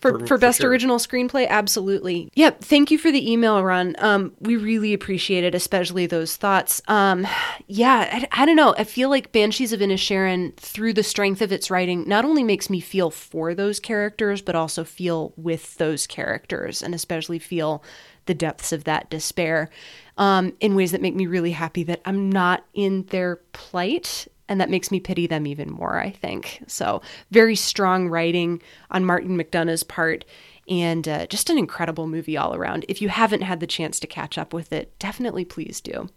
for, 0.00 0.26
for, 0.26 0.38
best 0.38 0.60
sure. 0.60 0.70
original 0.70 0.98
screenplay? 0.98 1.48
Absolutely. 1.48 2.30
Yep 2.34 2.62
thank 2.62 2.90
you 2.90 2.98
for 2.98 3.10
the 3.10 3.30
email 3.30 3.62
ron. 3.62 3.94
Um, 3.98 4.32
we 4.40 4.56
really 4.56 4.92
appreciate 4.92 5.44
it 5.44 5.54
especially 5.54 6.06
those 6.06 6.36
thoughts. 6.36 6.82
Um, 6.88 7.26
yeah 7.66 8.26
I, 8.32 8.42
I 8.42 8.46
don't 8.46 8.56
know. 8.56 8.74
I 8.78 8.84
feel 8.84 9.08
like 9.08 9.32
banshees 9.32 9.72
of 9.72 9.80
inisherin 9.80 10.56
through 10.56 10.92
the 10.92 11.02
strength 11.02 11.42
of 11.42 11.52
its 11.52 11.70
writing 11.70 12.06
not 12.06 12.24
only 12.24 12.42
makes 12.42 12.70
me 12.70 12.80
feel 12.80 13.10
for 13.10 13.54
those 13.54 13.80
characters 13.80 14.42
but 14.42 14.54
also 14.54 14.84
feel 14.84 15.32
with 15.36 15.76
those 15.76 16.06
characters 16.06 16.82
and 16.82 16.94
especially 16.94 17.38
feel 17.38 17.82
the 18.26 18.34
depths 18.34 18.72
of 18.72 18.84
that 18.84 19.08
despair 19.08 19.70
um, 20.18 20.52
in 20.60 20.74
ways 20.74 20.92
that 20.92 21.02
make 21.02 21.14
me 21.14 21.26
really 21.26 21.52
happy 21.52 21.84
that 21.84 22.00
i'm 22.04 22.28
not 22.30 22.64
in 22.74 23.04
their 23.06 23.36
plight 23.52 24.26
and 24.48 24.60
that 24.60 24.70
makes 24.70 24.90
me 24.90 25.00
pity 25.00 25.26
them 25.26 25.46
even 25.46 25.70
more 25.70 25.98
i 25.98 26.10
think. 26.10 26.62
So 26.66 27.02
very 27.30 27.56
strong 27.56 28.08
writing 28.08 28.62
on 28.90 29.04
martin 29.04 29.36
mcdonagh's 29.36 29.82
part 29.82 30.24
and 30.68 31.06
uh, 31.06 31.26
just 31.26 31.48
an 31.48 31.58
incredible 31.58 32.08
movie 32.08 32.36
all 32.36 32.52
around. 32.54 32.84
If 32.88 33.00
you 33.00 33.08
haven't 33.08 33.42
had 33.42 33.60
the 33.60 33.68
chance 33.68 34.00
to 34.00 34.06
catch 34.06 34.36
up 34.36 34.52
with 34.52 34.72
it 34.72 34.98
definitely 34.98 35.44
please 35.44 35.80
do. 35.80 36.08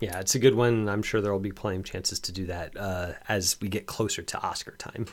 Yeah, 0.00 0.18
it's 0.18 0.34
a 0.34 0.38
good 0.38 0.54
one. 0.56 0.88
I'm 0.88 1.02
sure 1.02 1.20
there 1.20 1.32
will 1.32 1.38
be 1.38 1.52
plenty 1.52 1.78
of 1.78 1.84
chances 1.84 2.18
to 2.20 2.32
do 2.32 2.46
that 2.46 2.76
uh, 2.76 3.12
as 3.28 3.56
we 3.62 3.68
get 3.68 3.86
closer 3.86 4.22
to 4.22 4.42
Oscar 4.42 4.72
time. 4.72 5.06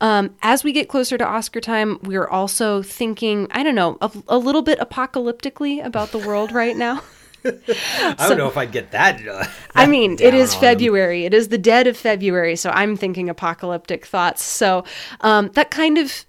um, 0.00 0.34
as 0.42 0.64
we 0.64 0.72
get 0.72 0.88
closer 0.88 1.18
to 1.18 1.24
oscar 1.26 1.60
time 1.60 1.98
we're 2.02 2.26
also 2.26 2.82
thinking 2.82 3.46
i 3.50 3.62
don't 3.62 3.74
know 3.74 3.96
a, 4.00 4.10
a 4.28 4.38
little 4.38 4.62
bit 4.62 4.78
apocalyptically 4.80 5.84
about 5.84 6.10
the 6.12 6.18
world 6.18 6.52
right 6.52 6.76
now 6.76 7.00
I 8.16 8.28
don't 8.28 8.38
know 8.38 8.48
if 8.48 8.56
I'd 8.56 8.72
get 8.72 8.90
that. 8.92 9.26
Uh, 9.26 9.44
I 9.74 9.86
mean, 9.86 10.14
it 10.20 10.34
is 10.34 10.54
on 10.54 10.60
them. 10.60 10.70
February. 10.70 11.24
It 11.24 11.34
is 11.34 11.48
the 11.48 11.58
dead 11.58 11.86
of 11.86 11.96
February, 11.96 12.56
so 12.56 12.70
I'm 12.70 12.96
thinking 12.96 13.28
apocalyptic 13.28 14.06
thoughts. 14.06 14.42
So 14.42 14.84
um, 15.20 15.50
that 15.54 15.70
kind 15.70 15.98
of 15.98 16.24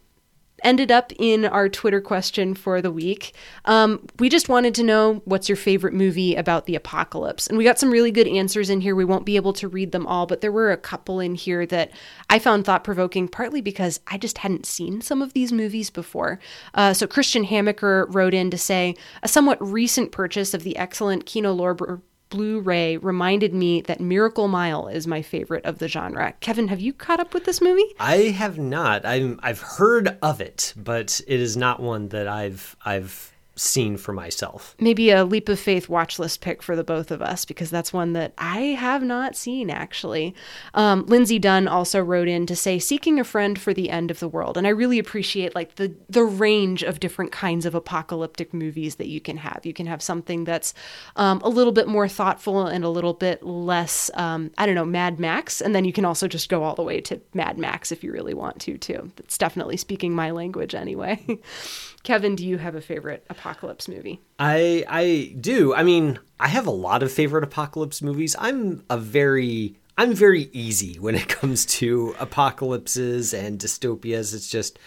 ended 0.66 0.92
up 0.92 1.14
in 1.18 1.46
our 1.46 1.70
Twitter 1.70 2.02
question 2.02 2.56
for 2.56 2.82
the 2.82 2.92
week. 2.92 3.34
Um, 3.66 4.06
we 4.20 4.28
just 4.28 4.50
wanted 4.50 4.76
to 4.76 4.84
know 4.84 5.22
what's 5.26 5.48
your 5.48 5.56
favorite 5.56 5.94
movie 5.94 6.36
about 6.36 6.66
the 6.66 6.76
apocalypse, 6.76 7.48
and 7.48 7.58
we 7.58 7.64
got 7.64 7.80
some 7.80 7.92
really 7.92 8.12
good 8.12 8.28
answers 8.28 8.70
in 8.70 8.82
here. 8.82 8.96
We 8.96 9.06
won't 9.06 9.26
be 9.26 9.38
able 9.38 9.54
to 9.54 9.68
read 9.68 9.92
them 9.92 10.06
all, 10.06 10.26
but 10.26 10.42
there 10.42 10.52
were 10.52 10.72
a 10.72 10.78
couple 10.78 11.20
in 11.20 11.36
here 11.36 11.66
that 11.68 11.92
I 12.30 12.40
found 12.40 12.66
thought 12.66 12.84
provoking, 12.84 13.28
partly 13.28 13.62
because 13.62 14.00
I 14.08 14.18
just 14.18 14.40
hadn't 14.40 14.66
seen 14.66 15.02
some 15.02 15.22
of 15.22 15.34
these 15.34 15.54
movies 15.54 15.90
before. 15.90 16.40
Uh, 16.74 16.94
so 16.94 17.08
Christian 17.08 17.46
Hamaker 17.46 18.08
wrote 18.10 18.34
in 18.34 18.50
to 18.52 18.58
say 18.58 18.96
a 19.24 19.28
somewhat 19.28 19.62
recent 19.66 20.12
purchase 20.12 20.54
of 20.54 20.64
the 20.64 20.76
excellent 20.78 21.26
Kino 21.26 21.56
Lorber 21.56 22.02
Blu-ray 22.30 22.98
reminded 22.98 23.54
me 23.54 23.82
that 23.82 24.00
Miracle 24.00 24.48
Mile 24.48 24.88
is 24.88 25.08
my 25.08 25.22
favorite 25.22 25.66
of 25.66 25.80
the 25.80 25.88
genre. 25.88 26.34
Kevin, 26.40 26.68
have 26.70 26.80
you 26.80 26.94
caught 26.94 27.20
up 27.20 27.34
with 27.34 27.46
this 27.46 27.62
movie? 27.62 27.86
I 28.00 28.16
have 28.36 28.58
not. 28.58 29.06
I'm, 29.06 29.40
I've 29.44 29.62
heard 29.62 30.18
of 30.22 30.42
it, 30.42 30.74
but 30.76 31.22
it 31.28 31.40
is 31.40 31.56
not 31.56 31.80
one 31.80 32.10
that 32.10 32.28
I've 32.28 32.76
I've 32.84 33.35
seen 33.56 33.98
for 33.98 34.14
myself. 34.14 34.76
Maybe 34.80 35.12
a 35.12 35.24
leap 35.24 35.48
of 35.50 35.60
faith 35.60 35.88
watch 35.88 36.20
list 36.20 36.42
pick 36.42 36.62
for 36.62 36.76
the 36.76 36.84
both 36.84 37.12
of 37.12 37.22
us 37.22 37.46
because 37.46 37.70
that's 37.70 37.94
one 37.94 38.14
that 38.14 38.34
I 38.38 38.60
have 38.60 39.04
not 39.04 39.36
seen 39.36 39.70
actually. 39.70 40.36
Um, 40.74 41.06
Lindsay 41.06 41.40
Dunn 41.40 41.68
also 41.68 42.02
wrote 42.02 42.28
in 42.28 42.46
to 42.48 42.56
say 42.56 42.80
seeking 42.80 43.20
a 43.20 43.24
friend 43.24 43.60
for 43.60 43.74
the 43.74 43.90
end 43.90 44.12
of 44.12 44.20
the 44.20 44.28
world, 44.28 44.58
and 44.58 44.68
I 44.68 44.72
really 44.72 45.00
appreciate 45.00 45.56
like 45.56 45.76
the 45.76 45.96
the 46.10 46.24
range 46.24 46.84
of 46.84 47.00
different 47.00 47.32
kinds 47.32 47.66
of 47.66 47.76
apocalyptic 47.76 48.54
movies 48.54 48.96
that 48.96 49.08
you 49.08 49.22
can 49.22 49.38
have. 49.38 49.62
You 49.64 49.74
can 49.74 49.88
have 49.88 50.02
something 50.02 50.44
that's 50.44 50.74
um, 51.16 51.42
a 51.44 51.50
little 51.50 51.74
bit 51.74 51.88
more 51.88 52.08
thoughtful 52.08 52.68
and 52.68 52.84
a 52.84 52.90
little 52.90 53.14
bit 53.14 53.44
less, 53.44 54.12
um, 54.16 54.52
I 54.58 54.66
don't 54.66 54.76
know, 54.76 54.86
Mad 54.86 55.20
Max, 55.20 55.62
and 55.62 55.74
then 55.74 55.86
you 55.86 55.94
can 55.94 56.06
also 56.06 56.28
just 56.28 56.50
go 56.50 56.64
all 56.64 56.76
the 56.76 56.84
way 56.84 57.00
to 57.02 57.22
Mad 57.34 57.58
Max 57.58 57.92
if 57.92 58.04
you 58.04 58.12
really 58.12 58.34
want 58.34 58.60
to 58.62 58.78
too. 58.78 59.12
That's 59.16 59.38
definitely 59.38 59.78
speaking 59.78 60.14
my 60.14 60.32
language 60.32 60.76
anyway. 60.76 61.40
Kevin, 62.06 62.36
do 62.36 62.48
you 62.48 62.60
have 62.60 62.76
a 62.76 62.82
favorite 62.82 63.26
apocalypse 63.30 63.88
movie? 63.88 64.22
I 64.40 64.86
I 64.88 65.36
do. 65.42 65.74
I 65.74 65.84
mean, 65.84 66.20
I 66.40 66.48
have 66.48 66.68
a 66.68 66.72
lot 66.72 67.02
of 67.04 67.12
favorite 67.12 67.44
apocalypse 67.44 68.02
movies. 68.02 68.36
I'm 68.40 68.86
a 68.90 68.98
very 68.98 69.76
I'm 69.98 70.14
very 70.14 70.50
easy 70.54 71.00
when 71.00 71.16
it 71.16 71.28
comes 71.40 71.66
to 71.78 72.16
apocalypses 72.20 73.34
and 73.34 73.60
dystopias. 73.60 74.34
It's 74.36 74.50
just 74.50 74.78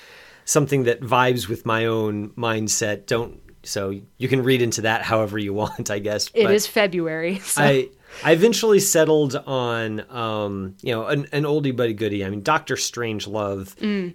something 0.44 0.84
that 0.84 1.00
vibes 1.00 1.48
with 1.48 1.66
my 1.66 1.86
own 1.86 2.30
mindset. 2.30 3.06
Don't 3.06 3.40
so 3.64 4.00
you 4.16 4.28
can 4.28 4.44
read 4.44 4.62
into 4.62 4.82
that 4.82 5.02
however 5.10 5.38
you 5.38 5.52
want, 5.52 5.90
I 5.90 5.98
guess. 5.98 6.30
It 6.34 6.44
but- 6.44 6.54
is 6.54 6.66
February. 6.66 7.40
So. 7.44 7.62
I 7.62 7.88
I 8.24 8.32
eventually 8.32 8.78
settled 8.78 9.34
on 9.34 10.08
um, 10.08 10.76
you 10.82 10.92
know 10.92 11.06
an, 11.06 11.26
an 11.32 11.42
oldie 11.42 11.74
but 11.74 11.88
a 11.88 11.92
goodie. 11.92 12.24
I 12.24 12.30
mean, 12.30 12.42
Doctor 12.42 12.76
Strangelove 12.76 13.74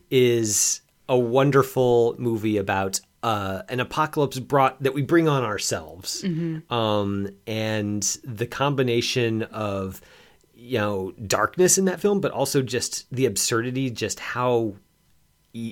is 0.10 0.80
a 1.10 1.18
wonderful 1.18 2.16
movie 2.18 2.58
about 2.58 3.00
uh, 3.24 3.62
an 3.70 3.80
apocalypse 3.80 4.40
brought 4.40 4.82
that 4.84 4.94
we 4.94 5.02
bring 5.02 5.28
on 5.28 5.44
ourselves, 5.44 6.24
um, 6.70 7.30
and 7.48 8.04
the 8.24 8.46
combination 8.46 9.44
of 9.44 10.02
you 10.54 10.78
know 10.78 11.14
darkness 11.26 11.78
in 11.78 11.86
that 11.86 12.00
film, 12.02 12.20
but 12.20 12.32
also 12.32 12.62
just 12.62 13.06
the 13.16 13.26
absurdity, 13.26 13.90
just 13.90 14.20
how 14.20 14.76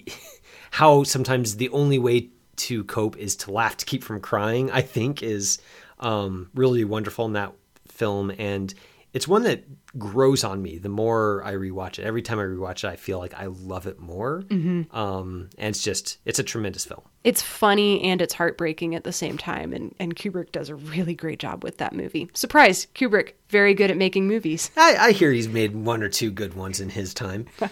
how 0.72 1.04
sometimes 1.04 1.58
the 1.58 1.70
only 1.70 2.00
way 2.00 2.30
to 2.56 2.84
cope 2.86 3.18
is 3.18 3.36
to 3.36 3.52
laugh 3.52 3.76
to 3.78 3.86
keep 3.86 4.04
from 4.04 4.20
crying. 4.22 4.72
I 4.72 4.82
think 4.82 5.22
is 5.22 5.60
um, 6.00 6.50
really 6.54 6.86
wonderful 6.86 7.26
in 7.26 7.34
that 7.34 7.54
film, 7.88 8.32
and 8.38 8.74
it's 9.14 9.28
one 9.28 9.44
that 9.44 9.64
grows 9.98 10.44
on 10.44 10.62
me 10.62 10.78
the 10.78 10.90
more 10.90 11.44
I 11.44 11.54
rewatch 11.54 12.00
it. 12.00 12.06
Every 12.06 12.22
time 12.22 12.40
I 12.40 12.44
rewatch 12.44 12.84
it, 12.84 12.86
I 12.86 12.96
feel 12.96 13.20
like 13.20 13.34
I 13.34 13.48
love 13.48 13.86
it 13.86 14.00
more. 14.00 14.44
Mm-hmm. 14.48 14.96
Um, 14.96 15.50
and 15.58 15.76
it's 15.76 15.84
just 15.84 16.20
it's 16.26 16.40
a 16.40 16.44
tremendous 16.44 16.86
film. 16.86 17.02
It's 17.24 17.42
funny 17.42 18.02
and 18.02 18.20
it's 18.20 18.34
heartbreaking 18.34 18.96
at 18.96 19.04
the 19.04 19.12
same 19.12 19.38
time, 19.38 19.74
and, 19.74 19.94
and 20.00 20.16
Kubrick 20.16 20.52
does 20.52 20.70
a 20.70 20.76
really 20.76 21.14
great 21.14 21.38
job 21.38 21.64
with 21.64 21.78
that 21.78 21.94
movie. 21.94 22.30
Surprise, 22.34 22.88
Kubrick, 22.96 23.34
very 23.50 23.76
good 23.76 23.92
at 23.92 23.98
making 23.98 24.28
movies. 24.28 24.72
I, 24.76 24.96
I 24.98 25.12
hear 25.12 25.32
he's 25.32 25.48
made 25.48 25.76
one 25.76 26.02
or 26.02 26.10
two 26.10 26.32
good 26.32 26.56
ones 26.56 26.80
in 26.80 26.90
his 26.90 27.14
time. 27.14 27.46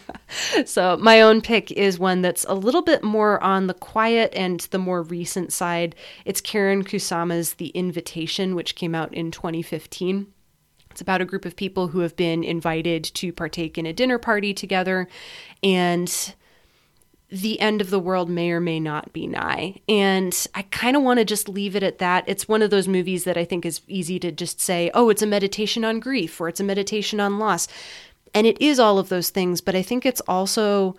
So, 0.65 0.95
my 0.97 1.21
own 1.21 1.41
pick 1.41 1.71
is 1.71 1.97
one 1.97 2.21
that's 2.21 2.45
a 2.47 2.53
little 2.53 2.83
bit 2.83 3.03
more 3.03 3.41
on 3.43 3.65
the 3.65 3.73
quiet 3.73 4.31
and 4.35 4.59
the 4.71 4.77
more 4.77 5.01
recent 5.01 5.51
side. 5.51 5.95
It's 6.23 6.41
Karyn 6.41 6.83
Kusama's 6.83 7.53
The 7.53 7.69
Invitation, 7.69 8.55
which 8.55 8.75
came 8.75 8.93
out 8.93 9.11
in 9.13 9.31
2015. 9.31 10.27
It's 10.99 11.01
about 11.01 11.21
a 11.21 11.25
group 11.25 11.45
of 11.45 11.55
people 11.55 11.87
who 11.87 11.99
have 11.99 12.17
been 12.17 12.43
invited 12.43 13.05
to 13.05 13.31
partake 13.31 13.77
in 13.77 13.85
a 13.85 13.93
dinner 13.93 14.17
party 14.17 14.53
together, 14.53 15.07
and 15.63 16.33
the 17.29 17.57
end 17.61 17.79
of 17.79 17.89
the 17.89 18.01
world 18.01 18.29
may 18.29 18.51
or 18.51 18.59
may 18.59 18.81
not 18.81 19.13
be 19.13 19.25
nigh. 19.25 19.79
And 19.87 20.35
I 20.53 20.63
kind 20.63 20.97
of 20.97 21.03
want 21.03 21.19
to 21.19 21.23
just 21.23 21.47
leave 21.47 21.73
it 21.77 21.83
at 21.83 21.99
that. 21.99 22.25
It's 22.27 22.49
one 22.49 22.61
of 22.61 22.69
those 22.69 22.89
movies 22.89 23.23
that 23.23 23.37
I 23.37 23.45
think 23.45 23.65
is 23.65 23.79
easy 23.87 24.19
to 24.19 24.29
just 24.33 24.59
say, 24.59 24.91
oh, 24.93 25.07
it's 25.07 25.21
a 25.21 25.25
meditation 25.25 25.85
on 25.85 26.01
grief 26.01 26.41
or 26.41 26.49
it's 26.49 26.59
a 26.59 26.65
meditation 26.65 27.21
on 27.21 27.39
loss. 27.39 27.69
And 28.33 28.45
it 28.45 28.61
is 28.61 28.77
all 28.77 28.99
of 28.99 29.07
those 29.07 29.29
things, 29.29 29.61
but 29.61 29.75
I 29.75 29.81
think 29.81 30.05
it's 30.05 30.21
also 30.27 30.97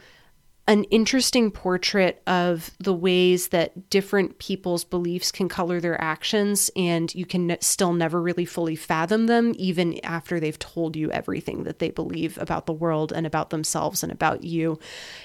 an 0.71 0.85
interesting 0.85 1.51
portrait 1.51 2.23
of 2.29 2.71
the 2.79 2.95
ways 2.95 3.49
that 3.49 3.91
different 3.91 4.39
people's 4.39 4.85
beliefs 4.85 5.33
can 5.33 5.49
color 5.49 5.81
their 5.81 6.01
actions, 6.01 6.71
and 6.77 7.13
you 7.13 7.27
can 7.27 7.57
still 7.61 7.93
never 7.93 8.23
really 8.23 8.45
fully 8.45 8.77
fathom 8.77 9.27
them, 9.27 9.53
even 9.59 9.99
after 10.05 10.39
they've 10.39 10.61
told 10.61 10.95
you 10.95 11.11
everything 11.11 11.65
that 11.65 11.81
they 11.81 11.91
believe 11.91 12.39
about 12.39 12.67
the 12.67 12.73
world 12.73 13.13
and 13.13 13.27
about 13.27 13.51
themselves 13.51 14.05
and 14.05 14.13
about 14.13 14.45
you. 14.45 14.79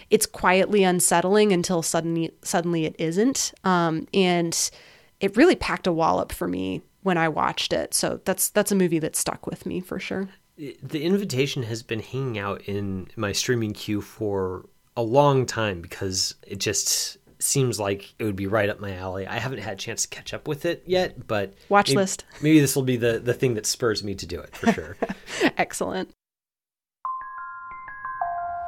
It's 0.09 0.25
quietly 0.25 0.83
unsettling 0.83 1.53
until 1.53 1.83
suddenly, 1.83 2.31
suddenly 2.41 2.85
it 2.85 2.95
isn't, 2.97 3.53
um, 3.63 4.07
and 4.15 4.71
it 5.19 5.37
really 5.37 5.55
packed 5.55 5.85
a 5.85 5.93
wallop 5.93 6.31
for 6.31 6.47
me 6.47 6.81
when 7.03 7.19
I 7.19 7.29
watched 7.29 7.71
it. 7.71 7.93
So 7.93 8.19
that's 8.25 8.49
that's 8.49 8.71
a 8.71 8.75
movie 8.75 8.97
that 8.97 9.15
stuck 9.15 9.45
with 9.45 9.67
me 9.67 9.79
for 9.79 9.99
sure. 9.99 10.27
The 10.57 11.03
invitation 11.03 11.63
has 11.63 11.83
been 11.83 11.99
hanging 11.99 12.39
out 12.39 12.63
in 12.63 13.09
my 13.15 13.31
streaming 13.31 13.73
queue 13.73 14.01
for 14.01 14.65
a 14.95 15.01
long 15.01 15.45
time 15.45 15.81
because 15.81 16.35
it 16.45 16.59
just 16.59 17.17
seems 17.39 17.79
like 17.79 18.13
it 18.17 18.23
would 18.23 18.35
be 18.35 18.47
right 18.47 18.69
up 18.69 18.79
my 18.79 18.95
alley. 18.95 19.27
I 19.27 19.39
haven't 19.39 19.59
had 19.59 19.73
a 19.73 19.77
chance 19.77 20.03
to 20.03 20.07
catch 20.07 20.33
up 20.33 20.47
with 20.47 20.65
it 20.65 20.83
yet, 20.85 21.27
but 21.27 21.53
watch 21.69 21.89
maybe, 21.89 21.97
list. 21.97 22.25
Maybe 22.41 22.59
this 22.59 22.75
will 22.75 22.83
be 22.83 22.97
the 22.97 23.19
the 23.19 23.33
thing 23.33 23.55
that 23.55 23.65
spurs 23.65 24.03
me 24.03 24.15
to 24.15 24.25
do 24.25 24.39
it 24.39 24.55
for 24.55 24.71
sure. 24.71 24.97
Excellent. 25.57 26.11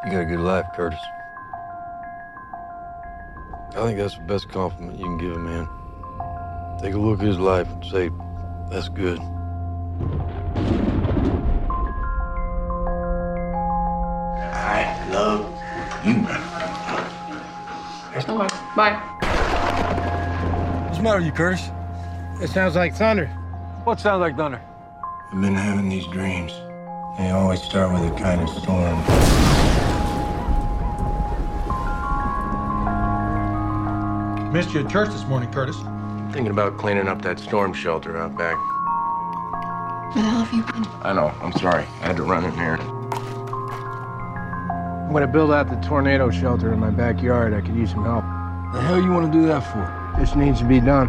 You 0.05 0.11
got 0.11 0.21
a 0.21 0.25
good 0.25 0.39
life, 0.39 0.65
Curtis. 0.75 0.99
I 3.71 3.85
think 3.85 3.97
that's 3.97 4.17
the 4.17 4.23
best 4.23 4.49
compliment 4.49 4.97
you 4.97 5.05
can 5.05 5.17
give 5.17 5.33
a 5.33 5.39
man. 5.39 5.67
Take 6.81 6.93
a 6.93 6.97
look 6.97 7.19
at 7.19 7.25
his 7.25 7.39
life 7.39 7.67
and 7.67 7.85
say, 7.85 8.09
that's 8.71 8.89
good. 8.89 9.19
You. 16.07 16.23
Bye. 18.75 18.93
What's 20.85 20.97
the 20.97 21.03
matter 21.03 21.17
with 21.17 21.25
you, 21.25 21.31
Curtis? 21.31 21.69
It 22.41 22.49
sounds 22.49 22.75
like 22.75 22.95
thunder. 22.95 23.27
What 23.83 23.99
sounds 23.99 24.21
like 24.21 24.37
thunder? 24.37 24.61
I've 25.31 25.41
been 25.41 25.55
having 25.55 25.89
these 25.89 26.07
dreams. 26.07 26.53
They 27.17 27.31
always 27.31 27.61
start 27.61 27.91
with 27.93 28.11
a 28.11 28.15
kind 28.17 28.41
of 28.41 28.49
storm. 28.49 28.97
Missed 34.53 34.73
you 34.73 34.79
at 34.81 34.89
church 34.89 35.09
this 35.09 35.25
morning, 35.25 35.51
Curtis. 35.51 35.75
Thinking 36.31 36.51
about 36.51 36.77
cleaning 36.77 37.07
up 37.07 37.21
that 37.23 37.39
storm 37.39 37.73
shelter 37.73 38.17
out 38.17 38.37
back. 38.37 38.55
Where 40.15 40.23
the 40.23 40.29
hell 40.29 40.43
have 40.45 40.53
you 40.53 40.63
been? 40.63 40.85
I 41.01 41.13
know. 41.13 41.33
I'm 41.41 41.53
sorry. 41.53 41.83
I 42.01 42.07
had 42.07 42.17
to 42.17 42.23
run 42.23 42.45
in 42.45 42.53
here. 42.53 42.77
I'm 45.07 45.13
gonna 45.13 45.25
build 45.25 45.51
out 45.51 45.69
the 45.69 45.77
tornado 45.87 46.29
shelter 46.29 46.73
in 46.73 46.79
my 46.79 46.89
backyard. 46.91 47.53
I 47.53 47.61
could 47.61 47.75
use 47.75 47.91
some 47.91 48.03
help. 48.03 48.25
The 48.73 48.81
hell 48.81 49.01
you 49.01 49.09
want 49.09 49.31
to 49.31 49.39
do 49.39 49.47
that 49.47 49.61
for? 49.61 50.19
This 50.19 50.35
needs 50.35 50.59
to 50.59 50.65
be 50.65 50.81
done. 50.81 51.07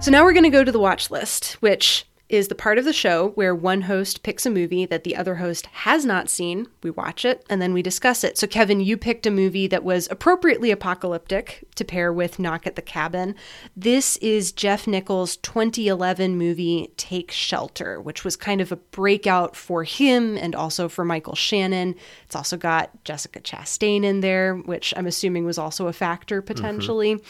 So 0.00 0.10
now 0.10 0.24
we're 0.24 0.32
going 0.32 0.42
to 0.42 0.50
go 0.50 0.64
to 0.64 0.72
the 0.72 0.80
watch 0.80 1.08
list, 1.08 1.52
which 1.60 2.04
is 2.28 2.48
the 2.48 2.54
part 2.54 2.76
of 2.76 2.84
the 2.84 2.92
show 2.92 3.28
where 3.30 3.54
one 3.54 3.82
host 3.82 4.24
picks 4.24 4.44
a 4.44 4.50
movie 4.50 4.84
that 4.84 5.04
the 5.04 5.14
other 5.14 5.36
host 5.36 5.66
has 5.66 6.04
not 6.04 6.28
seen. 6.28 6.66
We 6.82 6.90
watch 6.90 7.24
it 7.24 7.44
and 7.48 7.62
then 7.62 7.72
we 7.72 7.82
discuss 7.82 8.24
it. 8.24 8.36
So, 8.36 8.48
Kevin, 8.48 8.80
you 8.80 8.96
picked 8.96 9.26
a 9.26 9.30
movie 9.30 9.68
that 9.68 9.84
was 9.84 10.08
appropriately 10.10 10.72
apocalyptic 10.72 11.64
to 11.76 11.84
pair 11.84 12.12
with 12.12 12.40
Knock 12.40 12.66
at 12.66 12.74
the 12.74 12.82
Cabin. 12.82 13.36
This 13.76 14.16
is 14.16 14.50
Jeff 14.50 14.88
Nichols' 14.88 15.36
2011 15.36 16.36
movie 16.36 16.92
Take 16.96 17.30
Shelter, 17.30 18.00
which 18.00 18.24
was 18.24 18.36
kind 18.36 18.60
of 18.60 18.72
a 18.72 18.76
breakout 18.76 19.54
for 19.54 19.84
him 19.84 20.36
and 20.36 20.56
also 20.56 20.88
for 20.88 21.04
Michael 21.04 21.36
Shannon. 21.36 21.94
It's 22.24 22.34
also 22.34 22.56
got 22.56 23.04
Jessica 23.04 23.40
Chastain 23.40 24.02
in 24.02 24.20
there, 24.20 24.56
which 24.56 24.92
I'm 24.96 25.06
assuming 25.06 25.44
was 25.44 25.58
also 25.58 25.86
a 25.86 25.92
factor 25.92 26.42
mm-hmm. 26.42 26.46
potentially. 26.46 27.22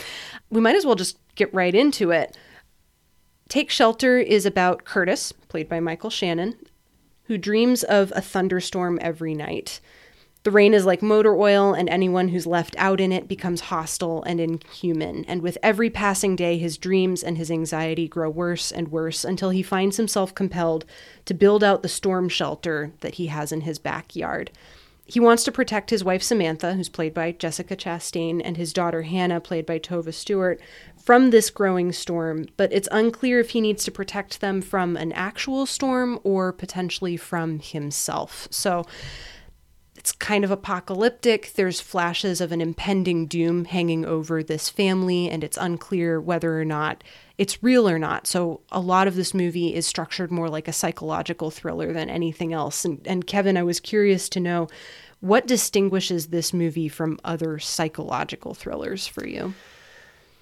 We 0.49 0.63
might 0.63 0.77
as 0.77 0.87
well 0.87 0.95
just 0.95 1.19
get 1.35 1.53
right 1.53 1.75
into 1.75 2.11
it. 2.13 2.37
Take 3.49 3.71
Shelter 3.71 4.19
is 4.19 4.45
about 4.45 4.85
Curtis, 4.85 5.33
played 5.33 5.69
by 5.69 5.79
Michael 5.79 6.11
Shannon, 6.11 6.57
who 7.25 7.39
dreams 7.39 7.85
of 7.85 8.13
a 8.17 8.21
thunderstorm 8.21 8.99
every 9.01 9.35
night. 9.35 9.81
The 10.43 10.51
rain 10.51 10.75
is 10.75 10.85
like 10.85 11.03
motor 11.03 11.35
oil, 11.35 11.73
and 11.73 11.89
anyone 11.89 12.29
who's 12.29 12.47
left 12.47 12.75
out 12.79 13.01
in 13.01 13.13
it 13.13 13.29
becomes 13.29 13.63
hostile 13.63 14.23
and 14.25 14.41
inhuman. 14.41 15.25
And 15.27 15.43
with 15.43 15.59
every 15.63 15.91
passing 15.91 16.37
day, 16.37 16.59
his 16.59 16.77
dreams 16.77 17.23
and 17.23 17.37
his 17.37 17.51
anxiety 17.51 18.09
grow 18.09 18.31
worse 18.31 18.71
and 18.73 18.89
worse 18.89 19.25
until 19.25 19.51
he 19.51 19.63
finds 19.63 19.97
himself 19.97 20.35
compelled 20.35 20.85
to 21.25 21.35
build 21.35 21.63
out 21.63 21.83
the 21.83 21.89
storm 21.89 22.29
shelter 22.29 22.93
that 23.01 23.15
he 23.15 23.27
has 23.27 23.53
in 23.53 23.63
his 23.63 23.79
backyard. 23.79 24.51
He 25.05 25.21
wants 25.21 25.45
to 25.45 25.53
protect 25.53 25.91
his 25.91 26.03
wife 26.03 26.23
Samantha, 26.23 26.75
who's 26.75 26.89
played 26.89 27.15
by 27.15 27.31
Jessica 27.31 27.77
Chastain, 27.77 28.41
and 28.45 28.57
his 28.57 28.73
daughter 28.73 29.03
Hannah, 29.03 29.41
played 29.41 29.65
by 29.65 29.79
Tova 29.79 30.13
Stewart, 30.13 30.61
from 31.07 31.31
this 31.31 31.51
growing 31.51 31.93
storm, 31.93 32.47
but 32.57 32.73
it's 32.73 32.89
unclear 32.91 33.39
if 33.39 33.51
he 33.51 33.61
needs 33.61 33.85
to 33.85 33.93
protect 33.93 34.41
them 34.41 34.61
from 34.61 34.97
an 34.97 35.13
actual 35.13 35.65
storm 35.65 36.19
or 36.25 36.53
potentially 36.53 37.17
from 37.17 37.61
himself. 37.61 38.49
So 38.51 38.85
it's 39.95 40.11
kind 40.11 40.45
of 40.45 40.51
apocalyptic. 40.51 41.53
There's 41.55 41.81
flashes 41.81 42.41
of 42.41 42.51
an 42.51 42.61
impending 42.61 43.29
doom 43.29 43.67
hanging 43.67 44.05
over 44.05 44.43
this 44.43 44.69
family, 44.69 45.31
and 45.31 45.45
it's 45.45 45.57
unclear 45.57 46.21
whether 46.21 46.61
or 46.61 46.65
not 46.65 47.05
it's 47.39 47.63
real 47.63 47.89
or 47.89 48.01
not. 48.01 48.27
So 48.27 48.63
a 48.73 48.81
lot 48.81 49.07
of 49.07 49.15
this 49.15 49.33
movie 49.33 49.77
is 49.77 49.87
structured 49.87 50.33
more 50.33 50.49
like 50.49 50.67
a 50.67 50.73
psychological 50.73 51.53
thriller 51.53 51.93
than 51.93 52.11
anything 52.11 52.53
else. 52.53 52.85
And, 52.85 53.01
and 53.07 53.25
Kevin, 53.25 53.57
I 53.57 53.63
was 53.63 53.79
curious 53.79 54.29
to 54.31 54.41
know 54.41 54.67
what 55.21 55.47
distinguishes 55.47 56.27
this 56.27 56.53
movie 56.53 56.89
from 56.89 57.21
other 57.23 57.61
psychological 57.61 58.55
thrillers 58.55 59.07
for 59.07 59.25
you. 59.25 59.55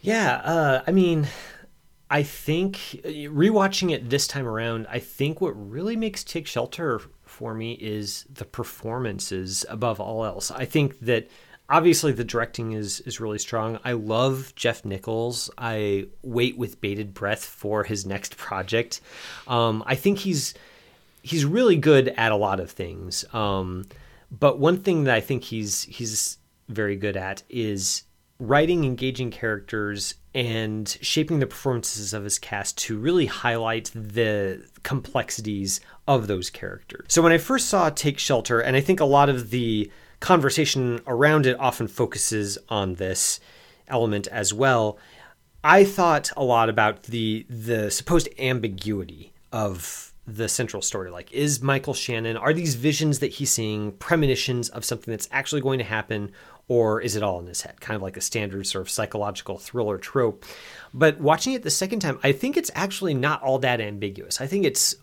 Yeah, 0.04 0.34
uh, 0.36 0.82
I 0.86 0.90
mean, 0.90 1.26
I 2.10 2.22
think 2.22 2.76
rewatching 3.04 3.90
it 3.90 4.10
this 4.10 4.26
time 4.26 4.46
around, 4.46 4.86
I 4.90 4.98
think 4.98 5.40
what 5.40 5.52
really 5.52 5.96
makes 5.96 6.22
Take 6.22 6.46
Shelter 6.46 7.00
for 7.24 7.54
me 7.54 7.72
is 7.72 8.26
the 8.32 8.44
performances 8.44 9.64
above 9.68 10.00
all 10.00 10.26
else. 10.26 10.50
I 10.50 10.66
think 10.66 11.00
that 11.00 11.30
obviously 11.70 12.12
the 12.12 12.22
directing 12.22 12.72
is 12.72 13.00
is 13.00 13.18
really 13.18 13.38
strong. 13.38 13.78
I 13.82 13.92
love 13.92 14.52
Jeff 14.54 14.84
Nichols. 14.84 15.50
I 15.56 16.08
wait 16.22 16.58
with 16.58 16.82
bated 16.82 17.14
breath 17.14 17.42
for 17.42 17.82
his 17.84 18.04
next 18.04 18.36
project. 18.46 19.00
Um, 19.48 19.82
I 19.86 19.94
think 19.94 20.18
he's 20.18 20.52
he's 21.22 21.46
really 21.46 21.76
good 21.76 22.08
at 22.08 22.30
a 22.30 22.36
lot 22.36 22.60
of 22.60 22.70
things. 22.70 23.24
Um, 23.32 23.86
but 24.30 24.58
one 24.58 24.76
thing 24.76 25.04
that 25.04 25.14
I 25.14 25.20
think 25.22 25.44
he's 25.44 25.84
he's 25.84 26.36
very 26.68 26.96
good 26.96 27.16
at 27.16 27.42
is 27.48 28.02
writing 28.46 28.84
engaging 28.84 29.30
characters 29.30 30.14
and 30.34 30.88
shaping 31.00 31.38
the 31.38 31.46
performances 31.46 32.12
of 32.12 32.24
his 32.24 32.38
cast 32.38 32.76
to 32.78 32.98
really 32.98 33.26
highlight 33.26 33.90
the 33.94 34.66
complexities 34.82 35.80
of 36.08 36.26
those 36.26 36.50
characters. 36.50 37.06
So 37.08 37.22
when 37.22 37.32
I 37.32 37.38
first 37.38 37.68
saw 37.68 37.90
Take 37.90 38.18
Shelter, 38.18 38.60
and 38.60 38.76
I 38.76 38.80
think 38.80 39.00
a 39.00 39.04
lot 39.04 39.28
of 39.28 39.50
the 39.50 39.90
conversation 40.20 41.00
around 41.06 41.46
it 41.46 41.58
often 41.60 41.86
focuses 41.86 42.58
on 42.68 42.94
this 42.94 43.40
element 43.88 44.26
as 44.28 44.52
well, 44.52 44.98
I 45.62 45.84
thought 45.84 46.30
a 46.36 46.44
lot 46.44 46.68
about 46.68 47.04
the 47.04 47.46
the 47.48 47.90
supposed 47.90 48.28
ambiguity 48.38 49.32
of 49.52 50.12
the 50.26 50.48
central 50.48 50.82
story. 50.82 51.10
Like, 51.10 51.32
is 51.32 51.62
Michael 51.62 51.94
Shannon, 51.94 52.36
are 52.36 52.52
these 52.52 52.74
visions 52.74 53.18
that 53.18 53.32
he's 53.32 53.50
seeing 53.50 53.92
premonitions 53.92 54.68
of 54.68 54.84
something 54.84 55.12
that's 55.12 55.28
actually 55.30 55.60
going 55.60 55.78
to 55.78 55.84
happen? 55.84 56.32
Or 56.68 57.00
is 57.00 57.14
it 57.16 57.22
all 57.22 57.40
in 57.40 57.46
his 57.46 57.62
head? 57.62 57.80
Kind 57.80 57.96
of 57.96 58.02
like 58.02 58.16
a 58.16 58.20
standard 58.20 58.66
sort 58.66 58.82
of 58.82 58.90
psychological 58.90 59.58
thriller 59.58 59.98
trope. 59.98 60.44
But 60.92 61.20
watching 61.20 61.52
it 61.52 61.62
the 61.62 61.70
second 61.70 62.00
time, 62.00 62.18
I 62.22 62.32
think 62.32 62.56
it's 62.56 62.70
actually 62.74 63.14
not 63.14 63.42
all 63.42 63.58
that 63.58 63.80
ambiguous. 63.80 64.40
I 64.40 64.46
think 64.46 64.64
it's 64.64 64.94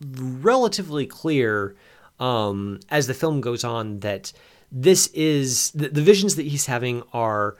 relatively 0.00 1.06
clear 1.06 1.76
um, 2.18 2.80
as 2.88 3.06
the 3.06 3.14
film 3.14 3.40
goes 3.40 3.64
on 3.64 4.00
that 4.00 4.32
this 4.72 5.08
is 5.08 5.70
the, 5.72 5.88
the 5.88 6.02
visions 6.02 6.36
that 6.36 6.46
he's 6.46 6.66
having 6.66 7.02
are 7.12 7.56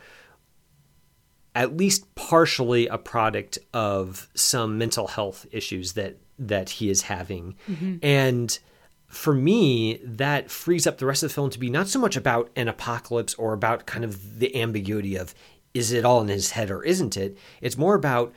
at 1.55 1.77
least 1.77 2.15
partially 2.15 2.87
a 2.87 2.99
product 2.99 3.59
of 3.73 4.29
some 4.35 4.79
mental 4.79 5.07
health 5.07 5.47
issues 5.51 5.95
that 5.95 6.17
that 6.39 6.69
he 6.69 6.91
is 6.91 7.03
having 7.03 7.55
Mm-hmm. 7.69 7.97
and 8.03 8.59
for 9.09 9.33
me 9.35 10.01
that 10.03 10.51
frees 10.51 10.87
up 10.87 10.99
the 10.99 11.07
rest 11.07 11.23
of 11.23 11.31
the 11.31 11.35
film 11.35 11.51
to 11.51 11.59
be 11.59 11.71
not 11.71 11.89
so 11.89 11.99
much 11.99 12.17
about 12.17 12.51
an 12.57 12.69
apocalypse 12.69 13.35
or 13.35 13.53
about 13.53 13.87
kind 13.87 14.05
of 14.05 14.39
the 14.39 14.55
ambiguity 14.61 15.17
of 15.17 15.35
is 15.75 15.93
it 15.93 16.05
all 16.05 16.21
in 16.21 16.29
his 16.29 16.53
head 16.53 16.71
or 16.71 16.83
isn't 16.83 17.17
it? 17.17 17.37
It's 17.61 17.77
more 17.77 17.95
about 17.95 18.33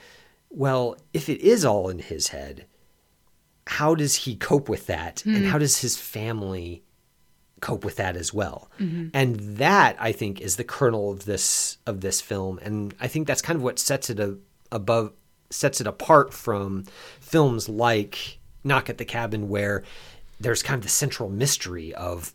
well 0.50 0.98
if 1.14 1.30
it 1.30 1.42
is 1.42 1.64
all 1.66 1.90
in 1.90 2.00
his 2.00 2.30
head 2.30 2.66
how 3.70 3.94
does 3.94 4.16
he 4.16 4.36
cope 4.36 4.68
with 4.68 4.88
that? 4.88 5.24
And 5.26 5.46
mm. 5.46 5.48
how 5.48 5.60
does 5.60 5.82
his 5.82 5.96
family 5.96 6.84
cope 7.62 7.86
with 7.86 7.98
that 7.98 8.16
as 8.16 8.34
well? 8.34 8.72
Mm-hmm. 8.80 9.10
And 9.14 9.36
that 9.58 9.96
i 10.00 10.12
think 10.12 10.42
is 10.42 10.56
the 10.56 10.64
kernel 10.64 11.12
of 11.12 11.26
this 11.26 11.78
of 11.86 12.02
this 12.02 12.20
film. 12.20 12.60
And 12.64 12.96
i 13.00 13.08
think 13.08 13.28
that's 13.28 13.44
kind 13.44 13.58
of 13.58 13.64
what 13.64 13.78
sets 13.78 14.10
it 14.10 14.20
a, 14.20 14.38
above 14.72 15.14
sets 15.52 15.80
it 15.80 15.88
apart 15.88 16.34
from 16.34 16.86
films 17.20 17.70
like 17.70 18.40
knock 18.64 18.90
at 18.90 18.98
the 18.98 19.06
cabin 19.06 19.50
where 19.50 19.84
there's 20.40 20.64
kind 20.64 20.78
of 20.78 20.84
the 20.84 20.90
central 20.90 21.30
mystery 21.30 21.94
of 21.96 22.34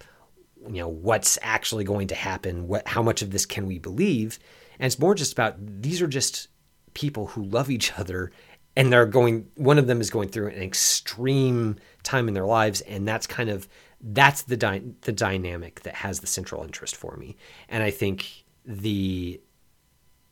you 0.66 0.80
know 0.80 0.88
what's 0.88 1.38
actually 1.42 1.84
going 1.84 2.08
to 2.08 2.14
happen 2.14 2.68
what 2.68 2.86
how 2.88 3.02
much 3.02 3.22
of 3.22 3.30
this 3.30 3.46
can 3.46 3.66
we 3.66 3.78
believe? 3.78 4.38
And 4.78 4.86
it's 4.86 4.98
more 4.98 5.14
just 5.14 5.32
about 5.32 5.56
these 5.58 6.02
are 6.02 6.06
just 6.06 6.48
people 6.94 7.28
who 7.28 7.44
love 7.44 7.70
each 7.70 7.98
other 7.98 8.32
and 8.76 8.92
they're 8.92 9.06
going 9.06 9.48
one 9.56 9.78
of 9.78 9.86
them 9.86 10.00
is 10.00 10.10
going 10.10 10.28
through 10.28 10.48
an 10.48 10.62
extreme 10.62 11.76
time 12.02 12.28
in 12.28 12.34
their 12.34 12.46
lives. 12.46 12.80
And 12.82 13.06
that's 13.06 13.26
kind 13.26 13.50
of 13.50 13.68
that's 14.00 14.42
the 14.42 14.56
dy- 14.56 14.92
the 15.02 15.12
dynamic 15.12 15.80
that 15.82 15.94
has 15.94 16.20
the 16.20 16.26
central 16.26 16.62
interest 16.62 16.96
for 16.96 17.16
me. 17.16 17.36
And 17.68 17.82
i 17.82 17.90
think 17.90 18.44
the 18.66 19.40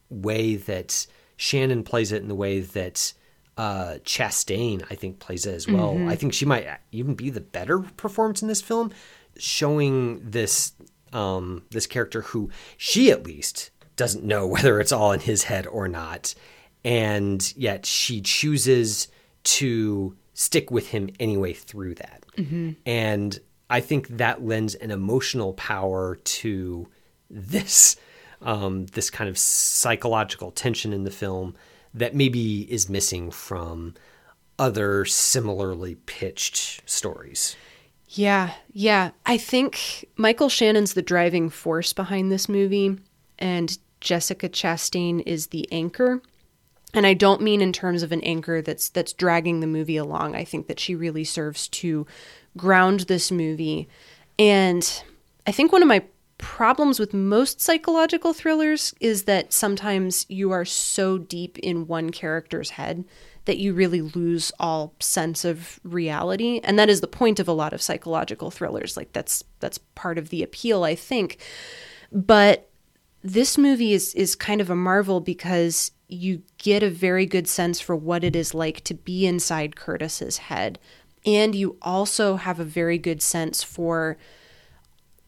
way 0.09 0.57
that 0.57 1.07
shannon 1.37 1.83
plays 1.83 2.13
it 2.13 2.23
and 2.23 2.31
the 2.31 2.35
way 2.35 2.61
that 2.61 3.13
uh, 3.63 3.99
Chastain, 3.99 4.85
I 4.91 4.97
think, 4.97 5.21
plays 5.21 5.47
it 5.47 5.55
as 5.55 5.69
well. 5.69 5.97
I 6.09 6.17
think 6.17 6.35
she 6.35 6.45
might 6.45 6.67
even 6.91 7.15
be 7.15 7.31
the 7.31 7.41
better 7.41 7.79
performance 7.79 8.43
in 8.43 8.49
this 8.49 8.61
film, 8.61 8.91
showing 9.37 10.21
this 10.29 10.73
um, 11.13 11.63
this 11.71 11.87
character 11.87 12.23
who 12.23 12.51
she 12.77 13.13
at 13.13 13.25
least 13.25 13.71
doesn't 13.95 14.25
know 14.25 14.47
whether 14.55 14.81
it's 14.81 14.91
all 14.91 15.13
in 15.13 15.21
his 15.21 15.45
head 15.45 15.69
or 15.69 15.87
not, 15.87 16.35
and 16.83 17.55
yet 17.57 17.87
she 17.87 18.21
chooses 18.21 19.07
to 19.45 20.17
stick 20.35 20.73
with 20.73 20.89
him 20.89 21.09
anyway 21.21 21.53
through 21.53 21.95
that. 21.95 22.25
And 22.85 23.39
I 23.71 23.79
think 23.79 24.09
that 24.09 24.45
lends 24.45 24.75
an 24.75 24.91
emotional 24.91 25.53
power 25.53 26.17
to 26.17 26.89
this 27.31 27.95
um, 28.41 28.87
this 28.87 29.09
kind 29.09 29.31
of 29.31 29.39
psychological 29.39 30.51
tension 30.51 30.93
in 30.93 31.05
the 31.05 31.13
film 31.13 31.55
that 31.95 32.15
maybe 32.15 32.63
is 32.73 32.89
missing 32.89 33.31
from 33.31 33.95
other 34.59 35.05
similarly 35.05 35.97
pitched 36.07 36.89
stories. 36.89 37.57
Yeah, 38.09 38.53
yeah. 38.73 39.11
I 39.25 39.39
think 39.39 40.07
Michael 40.17 40.49
Shannon's 40.49 40.95
the 40.95 41.03
driving 41.03 41.49
force 41.49 41.93
behind 41.93 42.31
this 42.31 42.49
movie, 42.49 42.99
and 43.39 43.79
Jessica 44.01 44.49
Chastain 44.49 45.23
is 45.25 45.49
the 45.49 45.71
anchor. 45.73 46.21
And 46.95 47.07
I 47.07 47.15
don't 47.15 47.41
mean 47.41 47.63
in 47.63 47.73
terms 47.73 48.03
of 48.03 48.13
an 48.13 48.21
anchor 48.21 48.61
that's 48.61 48.91
that's 48.91 49.15
dragging 49.15 49.61
the 49.61 49.67
movie 49.67 49.97
along. 49.97 50.37
I 50.37 50.45
think 50.45 50.67
that 50.67 50.79
she 50.79 50.95
really 50.95 51.25
serves 51.25 51.69
to 51.69 52.07
ground 52.57 53.01
this 53.01 53.31
movie. 53.31 53.89
And 54.39 55.03
I 55.47 55.53
think 55.53 55.73
one 55.73 55.83
of 55.83 55.89
my 55.89 56.05
problems 56.43 56.99
with 56.99 57.15
most 57.15 57.61
psychological 57.61 58.33
thrillers 58.33 58.93
is 59.01 59.23
that 59.25 59.53
sometimes 59.53 60.27
you 60.29 60.51
are 60.51 60.65
so 60.65 61.17
deep 61.17 61.57
in 61.61 61.87
one 61.87 62.11
character's 62.11 62.71
head 62.71 63.05
that 63.45 63.59
you 63.59 63.73
really 63.73 64.03
lose 64.03 64.51
all 64.59 64.93
sense 64.99 65.45
of 65.45 65.79
reality. 65.85 66.61
And 66.65 66.77
that 66.81 66.91
is 66.91 67.01
the 67.01 67.07
point 67.07 67.39
of 67.39 67.47
a 67.47 67.53
lot 67.53 67.73
of 67.73 67.81
psychological 67.81 68.51
thrillers. 68.51 68.97
Like 68.97 69.13
that's 69.13 69.45
that's 69.61 69.79
part 69.95 70.19
of 70.19 70.31
the 70.31 70.43
appeal 70.43 70.83
i 70.83 70.97
think. 70.97 71.39
But 72.11 72.69
this 73.23 73.57
movie 73.57 73.93
is 73.93 74.13
is 74.15 74.35
kind 74.35 74.61
of 74.61 74.69
a 74.69 74.77
marvel 74.77 75.21
because 75.21 75.93
you 76.09 76.43
get 76.59 76.83
a 76.83 76.91
very 76.91 77.25
good 77.25 77.47
sense 77.47 77.81
for 77.81 77.95
what 77.95 78.25
it 78.25 78.35
is 78.35 78.53
like 78.53 78.83
to 78.85 78.95
be 78.95 79.27
inside 79.27 79.77
Curtis's 79.77 80.39
head. 80.39 80.81
And 81.25 81.55
you 81.55 81.79
also 81.81 82.35
have 82.35 82.59
a 82.59 82.65
very 82.65 82.99
good 82.99 83.23
sense 83.23 83.63
for 83.63 84.19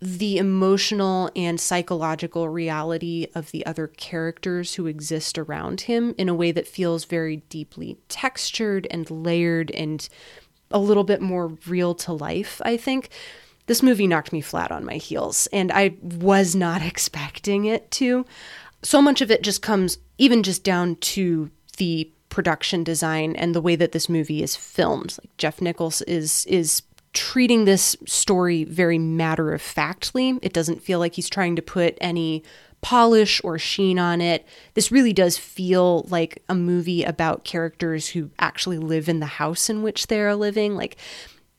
the 0.00 0.38
emotional 0.38 1.30
and 1.34 1.60
psychological 1.60 2.48
reality 2.48 3.26
of 3.34 3.50
the 3.50 3.64
other 3.64 3.86
characters 3.86 4.74
who 4.74 4.86
exist 4.86 5.38
around 5.38 5.82
him 5.82 6.14
in 6.18 6.28
a 6.28 6.34
way 6.34 6.52
that 6.52 6.66
feels 6.66 7.04
very 7.04 7.36
deeply 7.48 7.96
textured 8.08 8.86
and 8.90 9.10
layered 9.10 9.70
and 9.70 10.08
a 10.70 10.78
little 10.78 11.04
bit 11.04 11.20
more 11.20 11.56
real 11.66 11.94
to 11.94 12.12
life, 12.12 12.60
I 12.64 12.76
think. 12.76 13.08
This 13.66 13.82
movie 13.82 14.06
knocked 14.06 14.32
me 14.32 14.42
flat 14.42 14.70
on 14.70 14.84
my 14.84 14.96
heels, 14.96 15.48
and 15.52 15.72
I 15.72 15.96
was 16.02 16.54
not 16.54 16.82
expecting 16.86 17.64
it 17.64 17.90
to. 17.92 18.26
So 18.82 19.00
much 19.00 19.22
of 19.22 19.30
it 19.30 19.42
just 19.42 19.62
comes 19.62 19.98
even 20.18 20.42
just 20.42 20.64
down 20.64 20.96
to 20.96 21.50
the 21.78 22.10
production 22.28 22.84
design 22.84 23.36
and 23.36 23.54
the 23.54 23.60
way 23.60 23.76
that 23.76 23.92
this 23.92 24.08
movie 24.08 24.42
is 24.42 24.56
filmed. 24.56 25.16
Like 25.22 25.36
Jeff 25.38 25.60
Nichols 25.60 26.02
is 26.02 26.44
is 26.46 26.82
treating 27.14 27.64
this 27.64 27.96
story 28.06 28.64
very 28.64 28.98
matter 28.98 29.52
of 29.54 29.62
factly. 29.62 30.38
It 30.42 30.52
doesn't 30.52 30.82
feel 30.82 30.98
like 30.98 31.14
he's 31.14 31.30
trying 31.30 31.56
to 31.56 31.62
put 31.62 31.96
any 32.00 32.42
polish 32.82 33.40
or 33.42 33.58
sheen 33.58 33.98
on 33.98 34.20
it. 34.20 34.46
This 34.74 34.92
really 34.92 35.14
does 35.14 35.38
feel 35.38 36.02
like 36.10 36.42
a 36.50 36.54
movie 36.54 37.02
about 37.02 37.44
characters 37.44 38.08
who 38.08 38.30
actually 38.38 38.78
live 38.78 39.08
in 39.08 39.20
the 39.20 39.26
house 39.26 39.70
in 39.70 39.82
which 39.82 40.08
they 40.08 40.20
are 40.20 40.36
living. 40.36 40.76
Like 40.76 40.96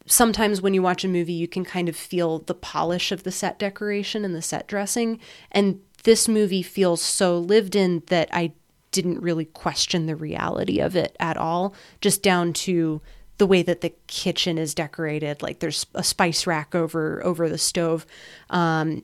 sometimes 0.05 0.61
when 0.61 0.75
you 0.75 0.83
watch 0.83 1.03
a 1.03 1.07
movie, 1.07 1.33
you 1.33 1.47
can 1.47 1.65
kind 1.65 1.89
of 1.89 1.95
feel 1.95 2.39
the 2.39 2.53
polish 2.53 3.11
of 3.11 3.23
the 3.23 3.31
set 3.31 3.57
decoration 3.57 4.23
and 4.23 4.35
the 4.35 4.41
set 4.41 4.67
dressing. 4.67 5.19
And 5.51 5.81
this 6.03 6.27
movie 6.27 6.61
feels 6.61 7.01
so 7.01 7.39
lived 7.39 7.75
in 7.75 8.03
that 8.07 8.29
I 8.31 8.51
didn't 8.91 9.21
really 9.21 9.45
question 9.45 10.05
the 10.05 10.15
reality 10.15 10.79
of 10.79 10.95
it 10.95 11.15
at 11.19 11.37
all, 11.37 11.73
just 12.01 12.21
down 12.21 12.53
to 12.53 13.01
the 13.37 13.47
way 13.47 13.61
that 13.61 13.81
the 13.81 13.93
kitchen 14.07 14.57
is 14.57 14.73
decorated 14.73 15.41
like 15.41 15.59
there's 15.59 15.85
a 15.93 16.03
spice 16.03 16.47
rack 16.47 16.73
over 16.73 17.23
over 17.23 17.49
the 17.49 17.57
stove. 17.57 18.05
Um, 18.49 19.03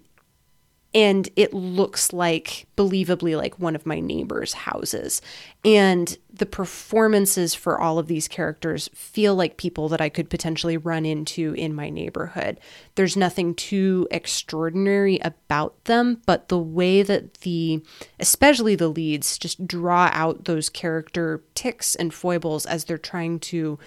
and 0.93 1.29
it 1.37 1.53
looks 1.53 2.11
like 2.11 2.67
believably 2.75 3.37
like 3.37 3.57
one 3.57 3.75
of 3.75 3.85
my 3.85 4.01
neighbors 4.01 4.53
houses. 4.53 5.21
And 5.63 6.17
the 6.33 6.45
performances 6.45 7.53
for 7.53 7.79
all 7.79 7.97
of 7.97 8.07
these 8.07 8.27
characters 8.27 8.89
feel 8.93 9.35
like 9.35 9.55
people 9.57 9.87
that 9.89 10.01
i 10.01 10.09
could 10.09 10.29
potentially 10.29 10.75
run 10.75 11.05
into 11.05 11.53
in 11.53 11.73
my 11.73 11.89
neighborhood. 11.89 12.59
There's 12.95 13.15
nothing 13.15 13.55
too 13.55 14.07
extraordinary 14.11 15.19
about 15.19 15.85
them 15.85 16.21
but 16.25 16.49
the 16.49 16.59
way 16.59 17.03
that 17.03 17.35
the 17.35 17.81
especially 18.19 18.75
the 18.75 18.89
leads 18.89 19.37
just 19.37 19.65
draw 19.65 20.09
out 20.11 20.43
those 20.45 20.69
character 20.69 21.41
ticks 21.55 21.95
and 21.95 22.13
foibles 22.13 22.65
as 22.65 22.83
they're 22.85 22.97
trying 22.97 23.39
to 23.39 23.79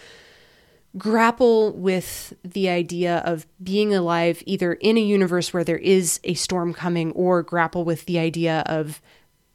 grapple 0.96 1.72
with 1.72 2.32
the 2.44 2.68
idea 2.68 3.18
of 3.24 3.46
being 3.62 3.94
alive 3.94 4.42
either 4.46 4.74
in 4.74 4.96
a 4.96 5.00
universe 5.00 5.52
where 5.52 5.64
there 5.64 5.78
is 5.78 6.20
a 6.24 6.34
storm 6.34 6.72
coming 6.72 7.10
or 7.12 7.42
grapple 7.42 7.84
with 7.84 8.06
the 8.06 8.18
idea 8.18 8.62
of 8.66 9.00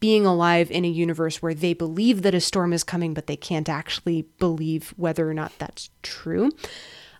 being 0.00 0.26
alive 0.26 0.70
in 0.70 0.84
a 0.84 0.88
universe 0.88 1.42
where 1.42 1.54
they 1.54 1.74
believe 1.74 2.22
that 2.22 2.34
a 2.34 2.40
storm 2.40 2.72
is 2.72 2.84
coming 2.84 3.14
but 3.14 3.26
they 3.26 3.36
can't 3.36 3.68
actually 3.68 4.22
believe 4.38 4.92
whether 4.96 5.28
or 5.28 5.34
not 5.34 5.52
that's 5.58 5.90
true. 6.02 6.50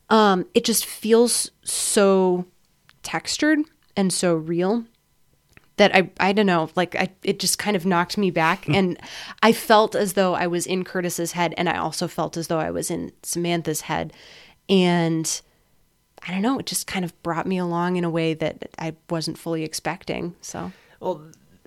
Um, 0.09 0.47
it 0.55 0.65
just 0.65 0.85
feels 0.85 1.51
so 1.63 2.47
textured 3.03 3.61
and 3.97 4.13
so 4.13 4.35
real 4.35 4.85
that 5.81 5.97
I 5.97 6.11
I 6.21 6.35
don't 6.35 6.45
know, 6.45 6.69
like 6.77 6.95
I 6.95 7.09
it 7.23 7.41
just 7.41 7.59
kind 7.59 7.75
of 7.75 7.87
knocked 7.87 8.19
me 8.19 8.31
back 8.31 8.67
hmm. 8.67 8.75
and 8.75 9.01
I 9.43 9.53
felt 9.53 9.95
as 9.95 10.13
though 10.13 10.35
I 10.35 10.47
was 10.47 10.67
in 10.67 10.85
Curtis's 10.85 11.33
head 11.33 11.55
and 11.57 11.71
I 11.71 11.79
also 11.79 12.07
felt 12.07 12.37
as 12.37 12.49
though 12.49 12.61
I 12.61 12.71
was 12.71 12.91
in 12.91 13.13
Samantha's 13.23 13.83
head 13.83 14.13
and 14.69 15.41
I 16.27 16.33
don't 16.33 16.43
know, 16.43 16.59
it 16.59 16.67
just 16.67 16.87
kind 16.87 17.03
of 17.03 17.23
brought 17.23 17.47
me 17.47 17.57
along 17.57 17.97
in 17.97 18.05
a 18.05 18.11
way 18.11 18.35
that 18.35 18.69
I 18.79 18.95
wasn't 19.09 19.39
fully 19.39 19.65
expecting. 19.65 20.37
So, 20.43 20.71
Well, 21.01 21.23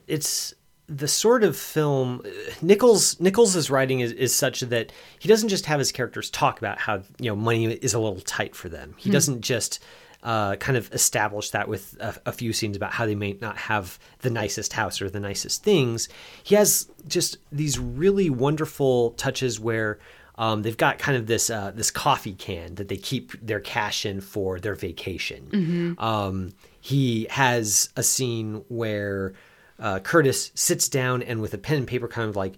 it's 0.05 0.53
the 0.87 1.07
sort 1.07 1.43
of 1.43 1.57
film 1.57 2.21
Nichols 2.61 3.19
Nichols's 3.19 3.71
writing 3.71 4.01
is, 4.01 4.11
is 4.11 4.35
such 4.35 4.59
that 4.59 4.91
he 5.17 5.27
doesn't 5.27 5.49
just 5.49 5.65
have 5.65 5.79
his 5.79 5.91
characters 5.91 6.29
talk 6.29 6.59
about 6.59 6.77
how 6.77 7.01
you 7.19 7.31
know 7.31 7.35
money 7.35 7.65
is 7.65 7.95
a 7.95 7.99
little 7.99 8.21
tight 8.21 8.55
for 8.55 8.69
them. 8.69 8.93
He 8.97 9.09
hmm. 9.09 9.13
doesn't 9.13 9.41
just 9.41 9.79
uh, 10.23 10.55
kind 10.55 10.77
of 10.77 10.91
establish 10.93 11.49
that 11.51 11.67
with 11.67 11.97
a, 11.99 12.15
a, 12.27 12.31
few 12.31 12.53
scenes 12.53 12.77
about 12.77 12.93
how 12.93 13.05
they 13.05 13.13
may 13.13 13.37
not 13.41 13.57
have 13.57 13.99
the 14.19 14.29
nicest 14.29 14.71
house 14.71 15.01
or 15.01 15.09
the 15.09 15.19
nicest 15.19 15.63
things. 15.63 16.07
He 16.43 16.55
has 16.55 16.89
just 17.07 17.37
these 17.51 17.77
really 17.77 18.29
wonderful 18.29 19.11
touches 19.11 19.59
where 19.59 19.99
um, 20.35 20.61
they've 20.61 20.77
got 20.77 20.97
kind 20.97 21.17
of 21.17 21.27
this 21.27 21.49
uh, 21.49 21.71
this 21.75 21.91
coffee 21.91 22.33
can 22.33 22.75
that 22.75 22.87
they 22.87 22.95
keep 22.95 23.33
their 23.45 23.59
cash 23.59 24.05
in 24.05 24.21
for 24.21 24.61
their 24.61 24.75
vacation. 24.75 25.49
Mm-hmm. 25.51 26.03
Um, 26.03 26.53
he 26.79 27.27
has 27.29 27.89
a 27.97 28.03
scene 28.03 28.63
where 28.69 29.33
uh, 29.77 29.99
Curtis 29.99 30.51
sits 30.55 30.87
down 30.87 31.21
and 31.21 31.41
with 31.41 31.53
a 31.53 31.57
pen 31.57 31.79
and 31.79 31.87
paper 31.87 32.07
kind 32.07 32.29
of 32.29 32.37
like 32.37 32.53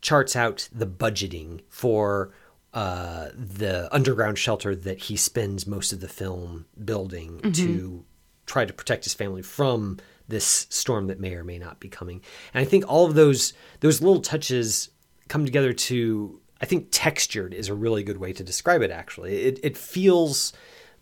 charts 0.00 0.36
out 0.36 0.68
the 0.72 0.86
budgeting 0.86 1.62
for 1.68 2.30
uh, 2.74 3.28
the 3.34 3.88
underground 3.92 4.38
shelter 4.38 4.74
that 4.76 4.98
he 5.04 5.16
spends 5.16 5.66
most 5.66 5.92
of 5.92 6.00
the 6.00 6.08
film 6.08 6.66
building 6.84 7.38
Mm-hmm. 7.40 7.52
to 7.52 8.04
try 8.46 8.64
to 8.64 8.72
protect 8.72 9.04
his 9.04 9.14
family 9.14 9.42
from 9.42 9.98
this 10.26 10.66
storm 10.70 11.06
that 11.08 11.20
may 11.20 11.34
or 11.34 11.44
may 11.44 11.58
not 11.58 11.80
be 11.80 11.88
coming. 11.88 12.20
And 12.54 12.62
I 12.62 12.64
think 12.68 12.84
all 12.88 13.04
of 13.06 13.14
those 13.14 13.52
those 13.80 14.00
little 14.02 14.20
touches 14.20 14.88
come 15.28 15.44
together 15.44 15.72
to 15.72 16.40
I 16.60 16.66
think 16.66 16.88
textured 16.90 17.54
is 17.54 17.68
a 17.68 17.74
really 17.74 18.02
good 18.02 18.16
way 18.18 18.32
to 18.32 18.42
describe 18.44 18.82
it 18.82 18.90
actually. 18.90 19.34
It 19.42 19.60
it 19.62 19.76
feels 19.76 20.52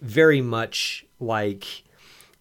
very 0.01 0.41
much 0.41 1.05
like 1.21 1.85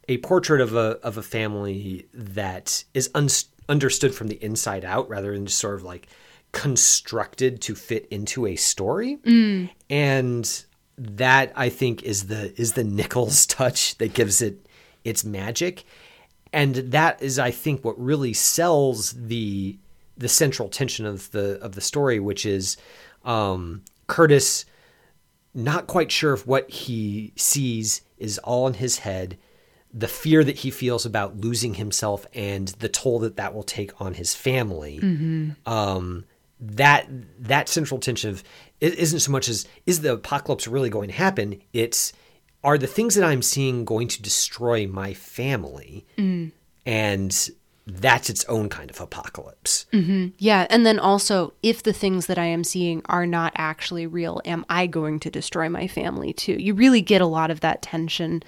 a 0.08 0.18
portrait 0.20 0.62
of 0.62 0.76
a 0.76 1.00
of 1.04 1.18
a 1.18 1.24
family 1.24 2.08
that 2.14 2.84
is 2.94 3.10
un- 3.16 3.30
understood 3.70 4.14
from 4.14 4.28
the 4.28 4.44
inside 4.44 4.86
out 4.86 5.08
rather 5.10 5.34
than 5.34 5.46
just 5.48 5.60
sort 5.60 5.76
of 5.76 5.84
like 5.84 6.08
constructed 6.56 7.62
to 7.62 7.76
fit 7.76 8.08
into 8.10 8.48
a 8.48 8.56
story. 8.56 9.20
And 9.90 10.66
that 10.98 11.52
I 11.54 11.68
think 11.68 12.02
is 12.04 12.28
the 12.28 12.60
is 12.60 12.74
the 12.74 12.84
Nichols 12.86 13.46
touch 13.58 13.98
that 13.98 14.14
gives 14.14 14.42
it 14.42 14.66
its 15.04 15.26
magic. 15.26 15.84
And 16.54 16.76
that 16.76 17.22
is 17.22 17.38
I 17.38 17.52
think 17.52 17.84
what 17.84 18.00
really 18.00 18.34
sells 18.34 19.12
the 19.12 19.78
the 20.18 20.30
central 20.30 20.70
tension 20.70 21.06
of 21.06 21.30
the 21.32 21.60
of 21.62 21.76
the 21.76 21.82
story, 21.82 22.22
which 22.22 22.46
is 22.46 22.78
um, 23.26 23.84
Curtis 24.08 24.66
not 25.54 25.88
quite 25.88 26.10
sure 26.12 26.34
if 26.34 26.48
what 26.48 26.70
he 26.70 27.34
sees 27.36 28.02
is 28.18 28.38
all 28.40 28.66
in 28.68 28.76
his 28.76 29.00
head, 29.00 29.38
the 29.94 30.08
fear 30.08 30.42
that 30.44 30.60
he 30.60 30.72
feels 30.72 31.06
about 31.06 31.38
losing 31.38 31.74
himself 31.74 32.26
and 32.34 32.70
the 32.80 32.90
toll 32.90 33.20
that 33.20 33.36
that 33.36 33.54
will 33.54 33.64
take 33.64 34.00
on 34.00 34.14
his 34.14 34.34
family. 34.34 35.00
Um, 35.66 36.24
that 36.60 37.08
that 37.40 37.68
central 37.70 38.00
tension 38.00 38.30
of 38.30 38.44
it 38.80 38.96
isn't 38.96 39.20
so 39.20 39.32
much 39.32 39.50
as 39.50 39.68
is 39.86 40.02
the 40.02 40.14
apocalypse 40.14 40.68
really 40.68 40.90
going 40.90 41.10
to 41.10 41.16
happen? 41.16 41.62
It's 41.74 42.14
are 42.64 42.78
the 42.78 42.88
things 42.88 43.16
that 43.16 43.24
I'm 43.24 43.42
seeing 43.42 43.86
going 43.86 44.08
to 44.10 44.22
destroy 44.22 44.88
my 44.88 45.14
family? 45.14 46.06
Mm. 46.18 46.52
And 46.86 47.50
that's 47.88 48.30
its 48.32 48.44
own 48.46 48.68
kind 48.68 48.90
of 48.90 49.00
apocalypse. 49.00 49.86
Yeah, 50.40 50.66
and 50.70 50.86
then 50.86 50.98
also, 50.98 51.54
if 51.62 51.84
the 51.84 51.94
things 51.94 52.26
that 52.26 52.40
I 52.40 52.46
am 52.46 52.64
seeing 52.64 53.04
are 53.06 53.28
not 53.28 53.54
actually 53.56 54.08
real, 54.08 54.42
am 54.44 54.66
I 54.70 54.88
going 54.88 55.20
to 55.20 55.30
destroy 55.30 55.70
my 55.70 55.88
family 55.88 56.34
too? 56.34 56.54
You 56.54 56.74
really 56.74 57.02
get 57.02 57.22
a 57.22 57.28
lot 57.28 57.52
of 57.52 57.60
that 57.60 57.84
tension 57.84 58.42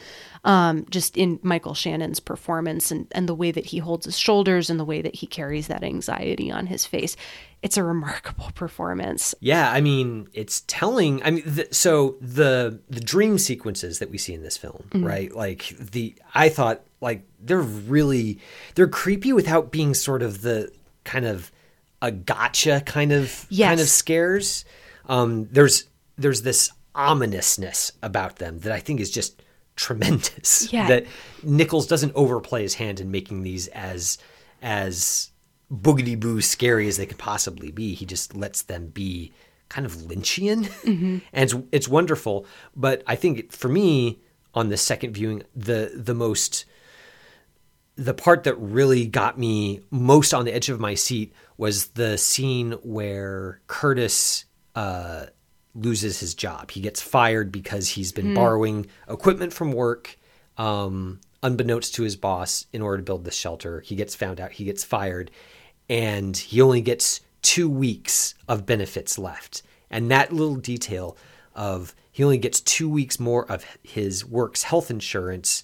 um, 0.44 0.86
just 0.90 1.18
in 1.18 1.40
Michael 1.44 1.76
Shannon's 1.76 2.20
performance 2.20 2.90
and, 2.90 3.08
and 3.12 3.30
the 3.30 3.36
way 3.36 3.52
that 3.52 3.66
he 3.68 3.78
holds 3.78 4.06
his 4.06 4.18
shoulders 4.18 4.70
and 4.70 4.80
the 4.80 4.86
way 4.86 5.02
that 5.02 5.16
he 5.16 5.28
carries 5.28 5.68
that 5.68 5.84
anxiety 5.84 6.50
on 6.50 6.68
his 6.68 6.86
face. 6.86 7.16
It's 7.62 7.78
a 7.78 7.84
remarkable 7.84 8.52
performance. 8.56 9.36
Yeah, 9.40 9.72
I 9.72 9.82
mean, 9.82 10.30
it's 10.34 10.64
telling. 10.68 11.22
I 11.24 11.32
mean, 11.32 11.44
the, 11.46 11.68
so 11.72 12.16
the 12.22 12.80
the 12.90 13.02
dream 13.02 13.38
sequences 13.38 14.00
that 14.00 14.10
we 14.10 14.18
see 14.18 14.34
in 14.34 14.42
this 14.42 14.58
film, 14.58 14.88
right? 14.94 15.34
Like 15.36 15.68
the, 15.80 16.16
I 16.34 16.50
thought 16.50 16.82
like 17.02 17.27
they're 17.40 17.60
really 17.60 18.40
they're 18.76 18.88
creepy 18.88 19.34
without 19.34 19.72
being 19.72 19.94
sort 19.94 20.22
of 20.22 20.42
the 20.42 20.72
kind 21.04 21.26
of 21.26 21.52
a 22.02 22.12
gotcha 22.12 22.82
kind 22.86 23.12
of 23.12 23.46
kind 23.70 23.80
of 23.82 23.88
scares. 23.88 24.66
Um, 25.08 25.48
there's 25.52 25.86
there's 26.18 26.42
this 26.42 26.72
ominousness 26.96 27.92
about 28.02 28.38
them 28.38 28.60
that 28.60 28.72
I 28.72 28.80
think 28.80 29.00
is 29.00 29.12
just 29.12 29.42
tremendous. 29.76 30.72
Yeah. 30.74 30.88
That 30.88 31.06
Nichols 31.44 31.88
doesn't 31.88 32.12
overplay 32.16 32.64
his 32.64 32.74
hand 32.76 33.00
in 33.00 33.12
making 33.12 33.44
these 33.44 33.68
as 33.70 34.18
as 34.62 35.32
boogity 35.72 36.20
boo 36.20 36.42
scary 36.42 36.88
as 36.88 36.98
they 36.98 37.06
could 37.06 37.18
possibly 37.18 37.72
be. 37.72 37.94
He 37.94 38.06
just 38.06 38.36
lets 38.36 38.64
them 38.64 38.88
be 38.88 39.32
kind 39.70 39.86
of 39.86 39.94
Lynchian, 39.96 40.70
and 40.86 41.22
it's, 41.34 41.56
it's 41.72 41.88
wonderful. 41.88 42.46
But 42.76 43.04
I 43.06 43.16
think 43.16 43.52
for 43.52 43.68
me, 43.68 44.20
on 44.54 44.70
the 44.70 44.78
second 44.78 45.14
viewing, 45.14 45.44
the 45.56 45.92
the 45.94 46.14
most 46.16 46.66
the 47.98 48.14
part 48.14 48.44
that 48.44 48.56
really 48.56 49.08
got 49.08 49.38
me 49.38 49.82
most 49.90 50.34
on 50.34 50.46
the 50.46 50.54
edge 50.54 50.70
of 50.70 50.80
my 50.80 50.94
seat 50.94 51.34
was 51.58 51.88
the 51.88 52.18
scene 52.18 52.74
where 52.84 53.60
Curtis 53.66 54.46
uh, 54.76 55.26
loses 55.74 56.20
his 56.20 56.36
job. 56.36 56.70
He 56.72 56.80
gets 56.80 57.02
fired 57.02 57.52
because 57.52 57.90
he's 57.90 58.12
been 58.12 58.36
borrowing 58.36 58.86
equipment 59.10 59.52
from 59.52 59.72
work, 59.72 60.18
um, 60.58 61.20
unbeknownst 61.42 61.96
to 61.96 62.04
his 62.04 62.16
boss, 62.16 62.68
in 62.72 62.84
order 62.84 62.98
to 62.98 63.04
build 63.04 63.24
the 63.24 63.32
shelter. 63.32 63.82
He 63.82 63.96
gets 63.96 64.14
found 64.14 64.40
out. 64.40 64.52
He 64.52 64.66
gets 64.66 64.84
fired, 64.84 65.32
and 65.90 66.38
he 66.38 66.62
only 66.62 66.82
gets 66.82 67.22
two 67.42 67.70
weeks 67.70 68.36
of 68.48 68.68
benefits 68.68 69.18
left. 69.18 69.64
And 69.90 70.12
that 70.12 70.32
little 70.32 70.56
detail 70.56 71.18
of 71.56 71.96
he 72.12 72.24
only 72.24 72.38
gets 72.38 72.62
two 72.62 72.90
weeks 72.90 73.20
more 73.20 73.50
of 73.52 73.66
his 73.82 74.24
work's 74.24 74.64
health 74.64 74.92
insurance, 74.92 75.64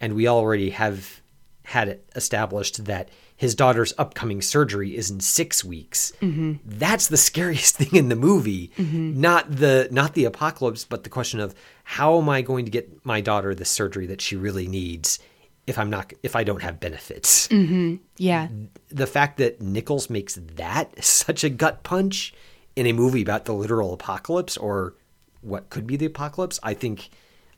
and 0.00 0.14
we 0.14 0.26
already 0.26 0.70
have 0.70 1.20
had 1.64 1.88
it 1.88 2.10
established 2.14 2.84
that 2.84 3.08
his 3.36 3.54
daughter's 3.54 3.92
upcoming 3.98 4.40
surgery 4.40 4.96
is 4.96 5.10
in 5.10 5.20
six 5.20 5.64
weeks. 5.64 6.12
Mm-hmm. 6.20 6.54
That's 6.64 7.08
the 7.08 7.16
scariest 7.28 7.76
thing 7.76 7.94
in 7.98 8.08
the 8.08 8.16
movie. 8.16 8.70
Mm-hmm. 8.78 9.20
Not 9.20 9.50
the 9.50 9.88
not 9.90 10.14
the 10.14 10.24
apocalypse, 10.24 10.84
but 10.84 11.04
the 11.04 11.10
question 11.10 11.40
of 11.40 11.54
how 11.84 12.18
am 12.18 12.28
I 12.28 12.42
going 12.42 12.64
to 12.64 12.70
get 12.70 13.04
my 13.04 13.20
daughter 13.20 13.54
the 13.54 13.64
surgery 13.64 14.06
that 14.06 14.20
she 14.20 14.36
really 14.36 14.66
needs 14.66 15.18
if 15.66 15.78
I'm 15.78 15.90
not 15.90 16.12
if 16.22 16.36
I 16.36 16.44
don't 16.44 16.62
have 16.62 16.80
benefits. 16.80 17.48
Mm-hmm. 17.48 17.96
Yeah. 18.18 18.48
The 18.90 19.06
fact 19.06 19.38
that 19.38 19.60
Nichols 19.60 20.10
makes 20.10 20.34
that 20.56 21.02
such 21.02 21.44
a 21.44 21.50
gut 21.50 21.82
punch 21.82 22.34
in 22.76 22.86
a 22.86 22.92
movie 22.92 23.22
about 23.22 23.44
the 23.44 23.54
literal 23.54 23.92
apocalypse 23.92 24.56
or 24.56 24.94
what 25.40 25.70
could 25.70 25.86
be 25.86 25.96
the 25.96 26.06
apocalypse, 26.06 26.58
I 26.62 26.74
think 26.74 27.10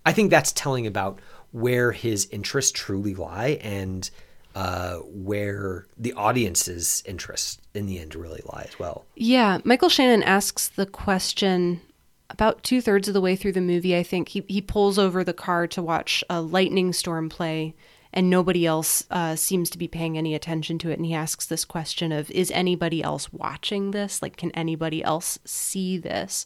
I 0.05 0.13
think 0.13 0.31
that's 0.31 0.53
telling 0.53 0.87
about 0.87 1.19
where 1.57 1.91
his 1.91 2.29
interests 2.31 2.71
truly 2.71 3.15
lie 3.15 3.59
and 3.63 4.11
uh, 4.55 4.97
where 4.97 5.87
the 5.97 6.13
audience's 6.13 7.03
interests 7.07 7.59
in 7.73 7.87
the 7.87 7.99
end 7.99 8.15
really 8.15 8.43
lie 8.53 8.67
as 8.69 8.79
well. 8.79 9.07
Yeah, 9.15 9.61
Michael 9.65 9.89
Shannon 9.89 10.23
asks 10.23 10.69
the 10.69 10.85
question 10.85 11.81
about 12.29 12.63
two 12.63 12.83
thirds 12.83 13.09
of 13.09 13.15
the 13.15 13.23
way 13.23 13.37
through 13.37 13.53
the 13.53 13.63
movie. 13.63 13.97
I 13.97 14.03
think 14.03 14.29
he 14.29 14.45
he 14.49 14.61
pulls 14.61 14.99
over 14.99 15.25
the 15.25 15.33
car 15.33 15.67
to 15.69 15.81
watch 15.81 16.23
a 16.29 16.43
lightning 16.43 16.93
storm 16.93 17.31
play, 17.31 17.75
and 18.13 18.29
nobody 18.29 18.67
else 18.67 19.05
uh, 19.11 19.35
seems 19.35 19.71
to 19.71 19.79
be 19.79 19.89
paying 19.89 20.19
any 20.19 20.35
attention 20.35 20.79
to 20.81 20.91
it. 20.91 20.99
And 20.99 21.07
he 21.07 21.15
asks 21.15 21.47
this 21.47 21.65
question 21.65 22.13
of, 22.13 22.31
"Is 22.31 22.51
anybody 22.51 23.03
else 23.03 23.33
watching 23.33 23.93
this? 23.93 24.21
Like, 24.21 24.37
can 24.37 24.51
anybody 24.51 25.03
else 25.03 25.39
see 25.47 25.97
this?" 25.97 26.45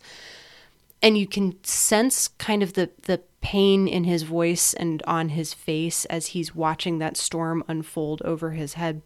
And 1.02 1.16
you 1.16 1.26
can 1.26 1.62
sense 1.64 2.28
kind 2.28 2.62
of 2.62 2.74
the 2.74 2.90
the 3.02 3.20
pain 3.40 3.88
in 3.88 4.04
his 4.04 4.22
voice 4.22 4.74
and 4.74 5.02
on 5.06 5.30
his 5.30 5.54
face 5.54 6.04
as 6.06 6.28
he's 6.28 6.54
watching 6.54 6.98
that 6.98 7.16
storm 7.16 7.64
unfold 7.68 8.20
over 8.22 8.50
his 8.50 8.74
head. 8.74 9.02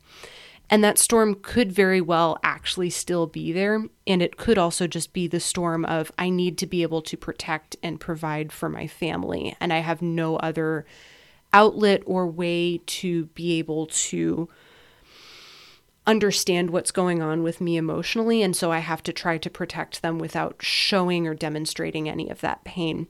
And 0.71 0.83
that 0.83 0.99
storm 0.99 1.37
could 1.41 1.71
very 1.71 2.01
well 2.01 2.39
actually 2.43 2.91
still 2.91 3.27
be 3.27 3.53
there. 3.53 3.85
And 4.07 4.23
it 4.23 4.37
could 4.37 4.59
also 4.59 4.87
just 4.87 5.13
be 5.13 5.29
the 5.29 5.39
storm 5.39 5.85
of, 5.85 6.11
I 6.19 6.31
need 6.31 6.57
to 6.59 6.67
be 6.67 6.83
able 6.83 7.03
to 7.03 7.17
protect 7.17 7.77
and 7.83 8.01
provide 8.01 8.51
for 8.51 8.69
my 8.69 8.87
family. 8.87 9.57
And 9.61 9.73
I 9.73 9.79
have 9.79 10.01
no 10.03 10.37
other 10.37 10.87
outlet 11.53 12.03
or 12.07 12.27
way 12.27 12.81
to 12.87 13.27
be 13.27 13.59
able 13.59 13.87
to 13.87 14.49
understand 16.07 16.71
what's 16.71 16.91
going 16.91 17.23
on 17.23 17.43
with 17.43 17.61
me 17.61 17.77
emotionally. 17.77 18.43
And 18.43 18.55
so 18.55 18.71
I 18.71 18.79
have 18.79 19.03
to 19.05 19.13
try 19.13 19.39
to 19.39 19.51
protect 19.51 20.03
them 20.03 20.19
without 20.19 20.57
showing 20.61 21.27
or 21.27 21.35
demonstrating 21.35 22.09
any 22.09 22.29
of 22.29 22.41
that 22.43 22.65
pain. 22.65 23.07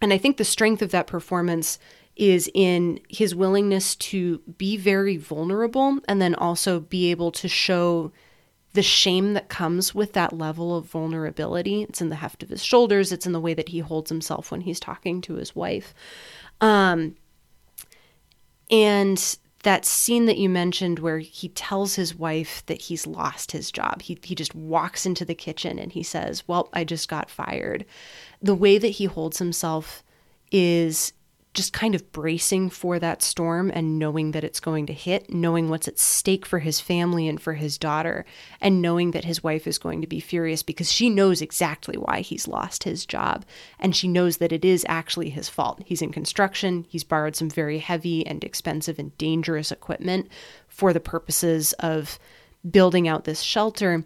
And 0.00 0.12
I 0.12 0.18
think 0.18 0.36
the 0.36 0.44
strength 0.44 0.80
of 0.82 0.90
that 0.92 1.08
performance 1.08 1.78
is 2.14 2.50
in 2.54 3.00
his 3.08 3.34
willingness 3.34 3.94
to 3.96 4.38
be 4.58 4.76
very 4.76 5.16
vulnerable 5.16 5.98
and 6.08 6.20
then 6.20 6.34
also 6.34 6.80
be 6.80 7.10
able 7.10 7.30
to 7.32 7.48
show 7.48 8.12
the 8.74 8.82
shame 8.82 9.32
that 9.34 9.48
comes 9.48 9.94
with 9.94 10.12
that 10.12 10.32
level 10.32 10.76
of 10.76 10.84
vulnerability. 10.86 11.82
It's 11.82 12.00
in 12.00 12.10
the 12.10 12.16
heft 12.16 12.42
of 12.42 12.48
his 12.48 12.62
shoulders, 12.62 13.12
it's 13.12 13.26
in 13.26 13.32
the 13.32 13.40
way 13.40 13.54
that 13.54 13.70
he 13.70 13.78
holds 13.78 14.10
himself 14.10 14.50
when 14.50 14.60
he's 14.60 14.78
talking 14.78 15.20
to 15.22 15.34
his 15.34 15.56
wife. 15.56 15.94
Um, 16.60 17.16
and 18.70 19.38
that 19.64 19.84
scene 19.84 20.26
that 20.26 20.38
you 20.38 20.48
mentioned 20.48 20.98
where 21.00 21.18
he 21.18 21.48
tells 21.48 21.96
his 21.96 22.14
wife 22.14 22.64
that 22.66 22.82
he's 22.82 23.06
lost 23.06 23.52
his 23.52 23.72
job. 23.72 24.02
He 24.02 24.18
he 24.22 24.34
just 24.34 24.54
walks 24.54 25.04
into 25.04 25.24
the 25.24 25.34
kitchen 25.34 25.78
and 25.78 25.92
he 25.92 26.02
says, 26.02 26.46
"Well, 26.46 26.68
I 26.72 26.84
just 26.84 27.08
got 27.08 27.30
fired." 27.30 27.84
The 28.40 28.54
way 28.54 28.78
that 28.78 28.88
he 28.88 29.06
holds 29.06 29.38
himself 29.38 30.04
is 30.52 31.12
just 31.58 31.72
kind 31.72 31.96
of 31.96 32.12
bracing 32.12 32.70
for 32.70 33.00
that 33.00 33.20
storm 33.20 33.68
and 33.74 33.98
knowing 33.98 34.30
that 34.30 34.44
it's 34.44 34.60
going 34.60 34.86
to 34.86 34.92
hit, 34.92 35.34
knowing 35.34 35.68
what's 35.68 35.88
at 35.88 35.98
stake 35.98 36.46
for 36.46 36.60
his 36.60 36.80
family 36.80 37.26
and 37.26 37.40
for 37.40 37.54
his 37.54 37.76
daughter, 37.76 38.24
and 38.60 38.80
knowing 38.80 39.10
that 39.10 39.24
his 39.24 39.42
wife 39.42 39.66
is 39.66 39.76
going 39.76 40.00
to 40.00 40.06
be 40.06 40.20
furious 40.20 40.62
because 40.62 40.92
she 40.92 41.10
knows 41.10 41.42
exactly 41.42 41.96
why 41.96 42.20
he's 42.20 42.46
lost 42.46 42.84
his 42.84 43.04
job. 43.04 43.44
And 43.80 43.96
she 43.96 44.06
knows 44.06 44.36
that 44.36 44.52
it 44.52 44.64
is 44.64 44.86
actually 44.88 45.30
his 45.30 45.48
fault. 45.48 45.82
He's 45.84 46.00
in 46.00 46.12
construction, 46.12 46.86
he's 46.88 47.02
borrowed 47.02 47.34
some 47.34 47.50
very 47.50 47.80
heavy 47.80 48.24
and 48.24 48.44
expensive 48.44 49.00
and 49.00 49.18
dangerous 49.18 49.72
equipment 49.72 50.28
for 50.68 50.92
the 50.92 51.00
purposes 51.00 51.72
of 51.80 52.20
building 52.70 53.08
out 53.08 53.24
this 53.24 53.40
shelter. 53.40 54.04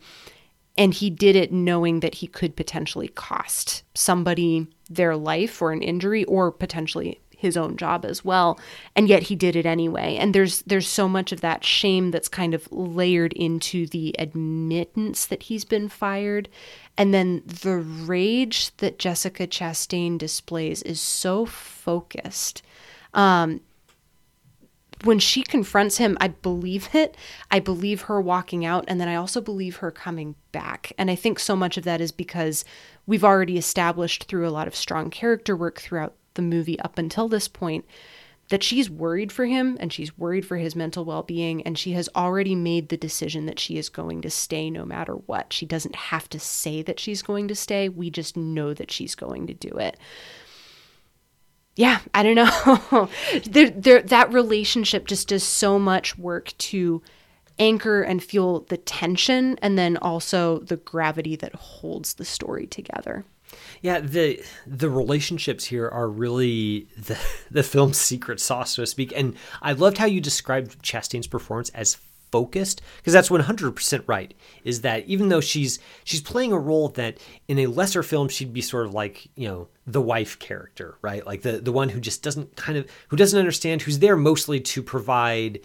And 0.78 0.94
he 0.94 1.10
did 1.10 1.36
it 1.36 1.52
knowing 1.52 2.00
that 2.00 2.14
he 2.14 2.26
could 2.26 2.56
potentially 2.56 3.08
cost 3.08 3.82
somebody 3.94 4.68
their 4.88 5.16
life 5.16 5.60
or 5.60 5.72
an 5.72 5.82
injury 5.82 6.24
or 6.24 6.50
potentially 6.50 7.20
his 7.42 7.56
own 7.56 7.76
job 7.76 8.04
as 8.04 8.24
well 8.24 8.58
and 8.96 9.08
yet 9.08 9.24
he 9.24 9.36
did 9.36 9.54
it 9.54 9.66
anyway 9.66 10.16
and 10.16 10.34
there's 10.34 10.62
there's 10.62 10.88
so 10.88 11.08
much 11.08 11.32
of 11.32 11.40
that 11.40 11.64
shame 11.64 12.10
that's 12.10 12.28
kind 12.28 12.54
of 12.54 12.70
layered 12.72 13.32
into 13.34 13.86
the 13.88 14.14
admittance 14.18 15.26
that 15.26 15.42
he's 15.44 15.64
been 15.64 15.88
fired 15.88 16.48
and 16.96 17.12
then 17.12 17.42
the 17.44 17.76
rage 17.76 18.74
that 18.76 18.98
Jessica 18.98 19.46
Chastain 19.46 20.16
displays 20.16 20.82
is 20.82 21.00
so 21.00 21.44
focused 21.44 22.62
um 23.12 23.60
when 25.04 25.18
she 25.18 25.42
confronts 25.42 25.96
him, 25.96 26.16
I 26.20 26.28
believe 26.28 26.94
it. 26.94 27.16
I 27.50 27.60
believe 27.60 28.02
her 28.02 28.20
walking 28.20 28.64
out, 28.64 28.84
and 28.88 29.00
then 29.00 29.08
I 29.08 29.16
also 29.16 29.40
believe 29.40 29.76
her 29.76 29.90
coming 29.90 30.34
back. 30.52 30.92
And 30.96 31.10
I 31.10 31.14
think 31.14 31.38
so 31.38 31.56
much 31.56 31.76
of 31.76 31.84
that 31.84 32.00
is 32.00 32.12
because 32.12 32.64
we've 33.06 33.24
already 33.24 33.58
established 33.58 34.24
through 34.24 34.48
a 34.48 34.50
lot 34.50 34.68
of 34.68 34.76
strong 34.76 35.10
character 35.10 35.56
work 35.56 35.80
throughout 35.80 36.14
the 36.34 36.42
movie 36.42 36.78
up 36.80 36.98
until 36.98 37.28
this 37.28 37.48
point 37.48 37.84
that 38.48 38.62
she's 38.62 38.90
worried 38.90 39.32
for 39.32 39.46
him 39.46 39.76
and 39.80 39.92
she's 39.92 40.18
worried 40.18 40.44
for 40.44 40.56
his 40.56 40.76
mental 40.76 41.04
well 41.04 41.22
being, 41.22 41.62
and 41.62 41.78
she 41.78 41.92
has 41.92 42.08
already 42.14 42.54
made 42.54 42.88
the 42.88 42.96
decision 42.96 43.46
that 43.46 43.58
she 43.58 43.78
is 43.78 43.88
going 43.88 44.20
to 44.22 44.30
stay 44.30 44.68
no 44.68 44.84
matter 44.84 45.14
what. 45.14 45.52
She 45.52 45.64
doesn't 45.64 45.94
have 45.94 46.28
to 46.30 46.38
say 46.38 46.82
that 46.82 47.00
she's 47.00 47.22
going 47.22 47.48
to 47.48 47.54
stay, 47.54 47.88
we 47.88 48.10
just 48.10 48.36
know 48.36 48.74
that 48.74 48.90
she's 48.90 49.14
going 49.14 49.46
to 49.46 49.54
do 49.54 49.70
it 49.78 49.98
yeah, 51.74 52.00
I 52.12 52.22
don't 52.22 52.34
know. 52.34 53.08
there, 53.44 53.70
there, 53.70 54.02
that 54.02 54.32
relationship 54.32 55.06
just 55.06 55.28
does 55.28 55.42
so 55.42 55.78
much 55.78 56.18
work 56.18 56.56
to 56.58 57.02
anchor 57.58 58.02
and 58.02 58.22
fuel 58.22 58.66
the 58.68 58.76
tension 58.76 59.58
and 59.62 59.78
then 59.78 59.96
also 59.98 60.58
the 60.60 60.76
gravity 60.76 61.36
that 61.36 61.54
holds 61.54 62.14
the 62.14 62.24
story 62.24 62.66
together. 62.66 63.24
Yeah, 63.82 63.98
the 63.98 64.42
the 64.66 64.88
relationships 64.88 65.64
here 65.64 65.88
are 65.88 66.08
really 66.08 66.86
the 66.96 67.18
the 67.50 67.62
film's 67.62 67.98
secret 67.98 68.40
sauce, 68.40 68.72
so 68.72 68.84
to 68.84 68.86
speak. 68.86 69.12
And 69.14 69.36
I 69.60 69.72
loved 69.72 69.98
how 69.98 70.06
you 70.06 70.20
described 70.20 70.82
Chastain's 70.82 71.26
performance 71.26 71.68
as 71.70 71.98
focused 72.30 72.80
because 72.96 73.12
that's 73.12 73.28
100% 73.28 74.02
right 74.06 74.32
is 74.64 74.80
that 74.80 75.04
even 75.06 75.28
though 75.28 75.42
she's 75.42 75.78
she's 76.02 76.22
playing 76.22 76.50
a 76.50 76.58
role 76.58 76.88
that 76.88 77.18
in 77.46 77.58
a 77.58 77.66
lesser 77.66 78.02
film 78.02 78.26
she'd 78.26 78.54
be 78.54 78.62
sort 78.62 78.86
of 78.86 78.94
like 78.94 79.28
you 79.36 79.46
know 79.46 79.68
the 79.86 80.00
wife 80.00 80.38
character 80.38 80.96
right 81.02 81.26
like 81.26 81.42
the 81.42 81.58
the 81.58 81.70
one 81.70 81.90
who 81.90 82.00
just 82.00 82.22
doesn't 82.22 82.56
kind 82.56 82.78
of 82.78 82.88
who 83.08 83.16
doesn't 83.18 83.38
understand 83.38 83.82
who's 83.82 83.98
there 83.98 84.16
mostly 84.16 84.58
to 84.58 84.82
provide 84.82 85.60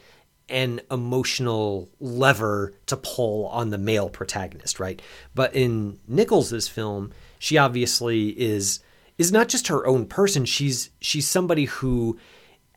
an 0.50 0.82
emotional 0.92 1.88
lever 2.02 2.74
to 2.86 2.98
pull 2.98 3.48
on 3.48 3.70
the 3.70 3.78
male 3.78 4.10
protagonist 4.10 4.78
right 4.78 5.02
but 5.34 5.56
in 5.56 5.98
Nichols's 6.06 6.68
film 6.68 7.14
she 7.40 7.58
obviously 7.58 8.30
is 8.30 8.80
is 9.18 9.32
not 9.32 9.48
just 9.48 9.68
her 9.68 9.86
own 9.88 10.06
person 10.06 10.46
she's 10.46 10.90
she's 11.00 11.28
somebody 11.28 11.66
who 11.66 12.18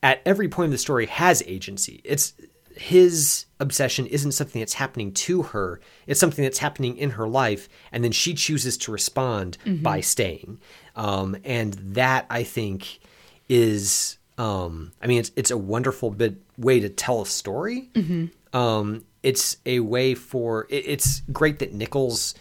at 0.02 0.22
every 0.24 0.48
point 0.48 0.66
of 0.66 0.72
the 0.72 0.78
story 0.78 1.06
has 1.06 1.42
agency 1.46 2.00
it's 2.04 2.34
his 2.80 3.46
obsession 3.58 4.06
isn't 4.06 4.32
something 4.32 4.60
that's 4.60 4.74
happening 4.74 5.12
to 5.12 5.42
her, 5.42 5.80
it's 6.06 6.20
something 6.20 6.42
that's 6.42 6.58
happening 6.58 6.96
in 6.96 7.10
her 7.10 7.28
life, 7.28 7.68
and 7.92 8.02
then 8.02 8.10
she 8.10 8.32
chooses 8.32 8.78
to 8.78 8.92
respond 8.92 9.58
mm-hmm. 9.66 9.82
by 9.82 10.00
staying. 10.00 10.58
Um, 10.96 11.36
and 11.44 11.74
that, 11.74 12.26
I 12.30 12.42
think, 12.42 13.00
is, 13.48 14.18
um, 14.38 14.92
I 15.02 15.08
mean, 15.08 15.18
it's, 15.18 15.30
it's 15.36 15.50
a 15.50 15.58
wonderful 15.58 16.10
bit 16.10 16.36
way 16.56 16.80
to 16.80 16.88
tell 16.88 17.22
a 17.22 17.26
story. 17.26 17.90
Mm-hmm. 17.94 18.56
Um, 18.56 19.04
it's 19.22 19.58
a 19.66 19.80
way 19.80 20.14
for, 20.14 20.66
it, 20.70 20.84
it's 20.86 21.20
great 21.32 21.58
that 21.58 21.74
Nichols 21.74 22.34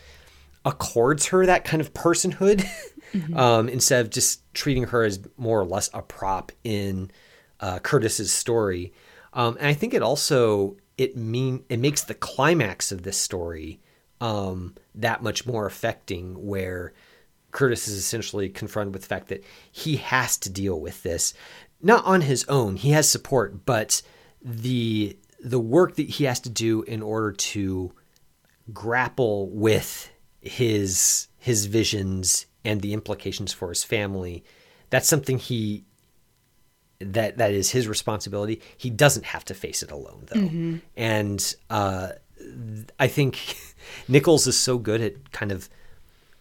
accords 0.65 1.27
her 1.27 1.45
that 1.45 1.65
kind 1.65 1.81
of 1.81 1.93
personhood 1.93 2.65
mm-hmm. 3.13 3.37
Um, 3.37 3.69
instead 3.69 4.05
of 4.05 4.11
just 4.11 4.41
treating 4.53 4.85
her 4.85 5.03
as 5.03 5.19
more 5.37 5.59
or 5.59 5.65
less 5.65 5.89
a 5.93 6.01
prop 6.01 6.51
in 6.63 7.11
uh, 7.59 7.79
Curtis's 7.79 8.31
story. 8.31 8.93
Um, 9.33 9.57
and 9.59 9.67
I 9.67 9.73
think 9.73 9.93
it 9.93 10.01
also 10.01 10.77
it 10.97 11.15
mean 11.15 11.63
it 11.69 11.79
makes 11.79 12.03
the 12.03 12.13
climax 12.13 12.91
of 12.91 13.03
this 13.03 13.17
story 13.17 13.79
um, 14.21 14.75
that 14.95 15.23
much 15.23 15.45
more 15.45 15.65
affecting, 15.65 16.45
where 16.45 16.93
Curtis 17.51 17.87
is 17.87 17.97
essentially 17.97 18.49
confronted 18.49 18.93
with 18.93 19.03
the 19.03 19.07
fact 19.07 19.29
that 19.29 19.43
he 19.71 19.97
has 19.97 20.37
to 20.39 20.49
deal 20.49 20.79
with 20.79 21.03
this, 21.03 21.33
not 21.81 22.03
on 22.05 22.21
his 22.21 22.43
own. 22.45 22.75
He 22.75 22.91
has 22.91 23.09
support, 23.09 23.65
but 23.65 24.01
the 24.41 25.17
the 25.41 25.59
work 25.59 25.95
that 25.95 26.09
he 26.09 26.25
has 26.25 26.39
to 26.41 26.49
do 26.49 26.81
in 26.83 27.01
order 27.01 27.31
to 27.31 27.93
grapple 28.73 29.49
with 29.49 30.09
his 30.41 31.27
his 31.37 31.65
visions 31.65 32.45
and 32.63 32.81
the 32.81 32.93
implications 32.93 33.53
for 33.53 33.69
his 33.69 33.83
family 33.83 34.43
that's 34.89 35.07
something 35.07 35.37
he 35.37 35.83
that 36.99 37.37
that 37.37 37.51
is 37.51 37.71
his 37.71 37.87
responsibility. 37.87 38.61
He 38.77 38.89
doesn't 38.89 39.25
have 39.25 39.45
to 39.45 39.53
face 39.53 39.81
it 39.83 39.91
alone 39.91 40.25
though. 40.27 40.41
Mm-hmm. 40.41 40.77
And 40.97 41.55
uh, 41.69 42.09
I 42.99 43.07
think 43.07 43.57
Nichols 44.07 44.47
is 44.47 44.59
so 44.59 44.77
good 44.77 45.01
at 45.01 45.31
kind 45.31 45.51
of 45.51 45.69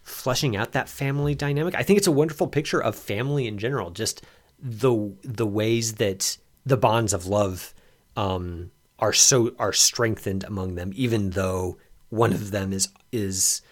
fleshing 0.02 0.56
out 0.56 0.72
that 0.72 0.88
family 0.88 1.34
dynamic. 1.34 1.74
I 1.74 1.82
think 1.82 1.98
it's 1.98 2.06
a 2.06 2.12
wonderful 2.12 2.48
picture 2.48 2.82
of 2.82 2.96
family 2.96 3.46
in 3.46 3.58
general, 3.58 3.90
just 3.90 4.22
the 4.60 5.12
the 5.22 5.46
ways 5.46 5.94
that 5.94 6.36
the 6.66 6.76
bonds 6.76 7.12
of 7.12 7.26
love 7.26 7.72
um, 8.16 8.70
are 8.98 9.12
so 9.12 9.52
are 9.58 9.72
strengthened 9.72 10.44
among 10.44 10.74
them, 10.74 10.92
even 10.94 11.30
though 11.30 11.78
one 12.08 12.32
of 12.32 12.50
them 12.50 12.72
is 12.72 12.88
is 13.12 13.62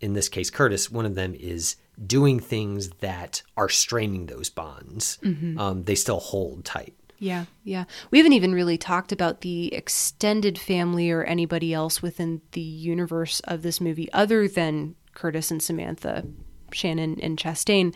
in 0.00 0.12
this 0.12 0.28
case 0.28 0.50
Curtis, 0.50 0.90
one 0.90 1.06
of 1.06 1.14
them 1.14 1.34
is 1.34 1.76
doing 2.06 2.40
things 2.40 2.90
that 3.00 3.42
are 3.56 3.68
straining 3.68 4.26
those 4.26 4.50
bonds, 4.50 5.18
mm-hmm. 5.22 5.58
um, 5.58 5.84
they 5.84 5.94
still 5.94 6.20
hold 6.20 6.64
tight. 6.64 6.94
Yeah, 7.18 7.46
yeah. 7.64 7.84
We 8.10 8.18
haven't 8.18 8.34
even 8.34 8.54
really 8.54 8.78
talked 8.78 9.10
about 9.10 9.40
the 9.40 9.74
extended 9.74 10.56
family 10.56 11.10
or 11.10 11.24
anybody 11.24 11.74
else 11.74 12.00
within 12.00 12.40
the 12.52 12.60
universe 12.60 13.40
of 13.40 13.62
this 13.62 13.80
movie 13.80 14.10
other 14.12 14.46
than 14.46 14.94
Curtis 15.14 15.50
and 15.50 15.60
Samantha, 15.60 16.24
Shannon 16.72 17.18
and 17.20 17.36
Chastain. 17.36 17.92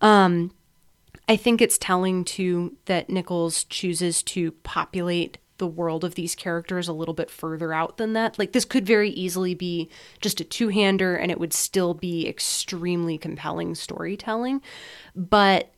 Um, 0.00 0.52
I 1.28 1.36
think 1.36 1.60
it's 1.60 1.78
telling 1.78 2.24
too 2.24 2.76
that 2.84 3.10
Nichols 3.10 3.64
chooses 3.64 4.22
to 4.24 4.52
populate 4.52 5.38
the 5.60 5.66
world 5.68 6.02
of 6.02 6.16
these 6.16 6.34
characters 6.34 6.88
a 6.88 6.92
little 6.92 7.14
bit 7.14 7.30
further 7.30 7.72
out 7.72 7.96
than 7.96 8.14
that. 8.14 8.36
Like 8.36 8.50
this 8.50 8.64
could 8.64 8.84
very 8.84 9.10
easily 9.10 9.54
be 9.54 9.88
just 10.20 10.40
a 10.40 10.44
two-hander 10.44 11.14
and 11.14 11.30
it 11.30 11.38
would 11.38 11.52
still 11.52 11.94
be 11.94 12.26
extremely 12.26 13.16
compelling 13.16 13.76
storytelling. 13.76 14.60
But 15.14 15.70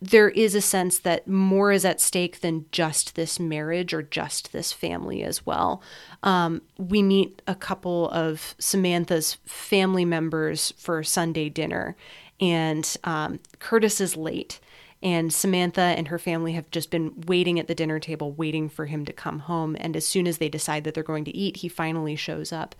there 0.00 0.30
is 0.30 0.56
a 0.56 0.60
sense 0.60 0.98
that 0.98 1.28
more 1.28 1.70
is 1.70 1.84
at 1.84 2.00
stake 2.00 2.40
than 2.40 2.66
just 2.72 3.14
this 3.14 3.38
marriage 3.38 3.94
or 3.94 4.02
just 4.02 4.52
this 4.52 4.72
family 4.72 5.22
as 5.22 5.46
well. 5.46 5.80
Um, 6.24 6.62
we 6.76 7.04
meet 7.04 7.40
a 7.46 7.54
couple 7.54 8.10
of 8.10 8.56
Samantha's 8.58 9.36
family 9.46 10.04
members 10.04 10.74
for 10.76 11.04
Sunday 11.04 11.48
dinner, 11.48 11.94
and 12.40 12.96
um, 13.04 13.38
Curtis 13.60 14.00
is 14.00 14.16
late. 14.16 14.58
And 15.02 15.32
Samantha 15.32 15.80
and 15.80 16.08
her 16.08 16.18
family 16.18 16.52
have 16.52 16.70
just 16.70 16.90
been 16.90 17.12
waiting 17.26 17.58
at 17.58 17.66
the 17.66 17.74
dinner 17.74 17.98
table, 17.98 18.32
waiting 18.32 18.68
for 18.68 18.86
him 18.86 19.04
to 19.04 19.12
come 19.12 19.40
home. 19.40 19.76
And 19.80 19.96
as 19.96 20.06
soon 20.06 20.26
as 20.26 20.38
they 20.38 20.48
decide 20.48 20.84
that 20.84 20.94
they're 20.94 21.02
going 21.02 21.24
to 21.24 21.36
eat, 21.36 21.58
he 21.58 21.68
finally 21.68 22.14
shows 22.14 22.52
up. 22.52 22.74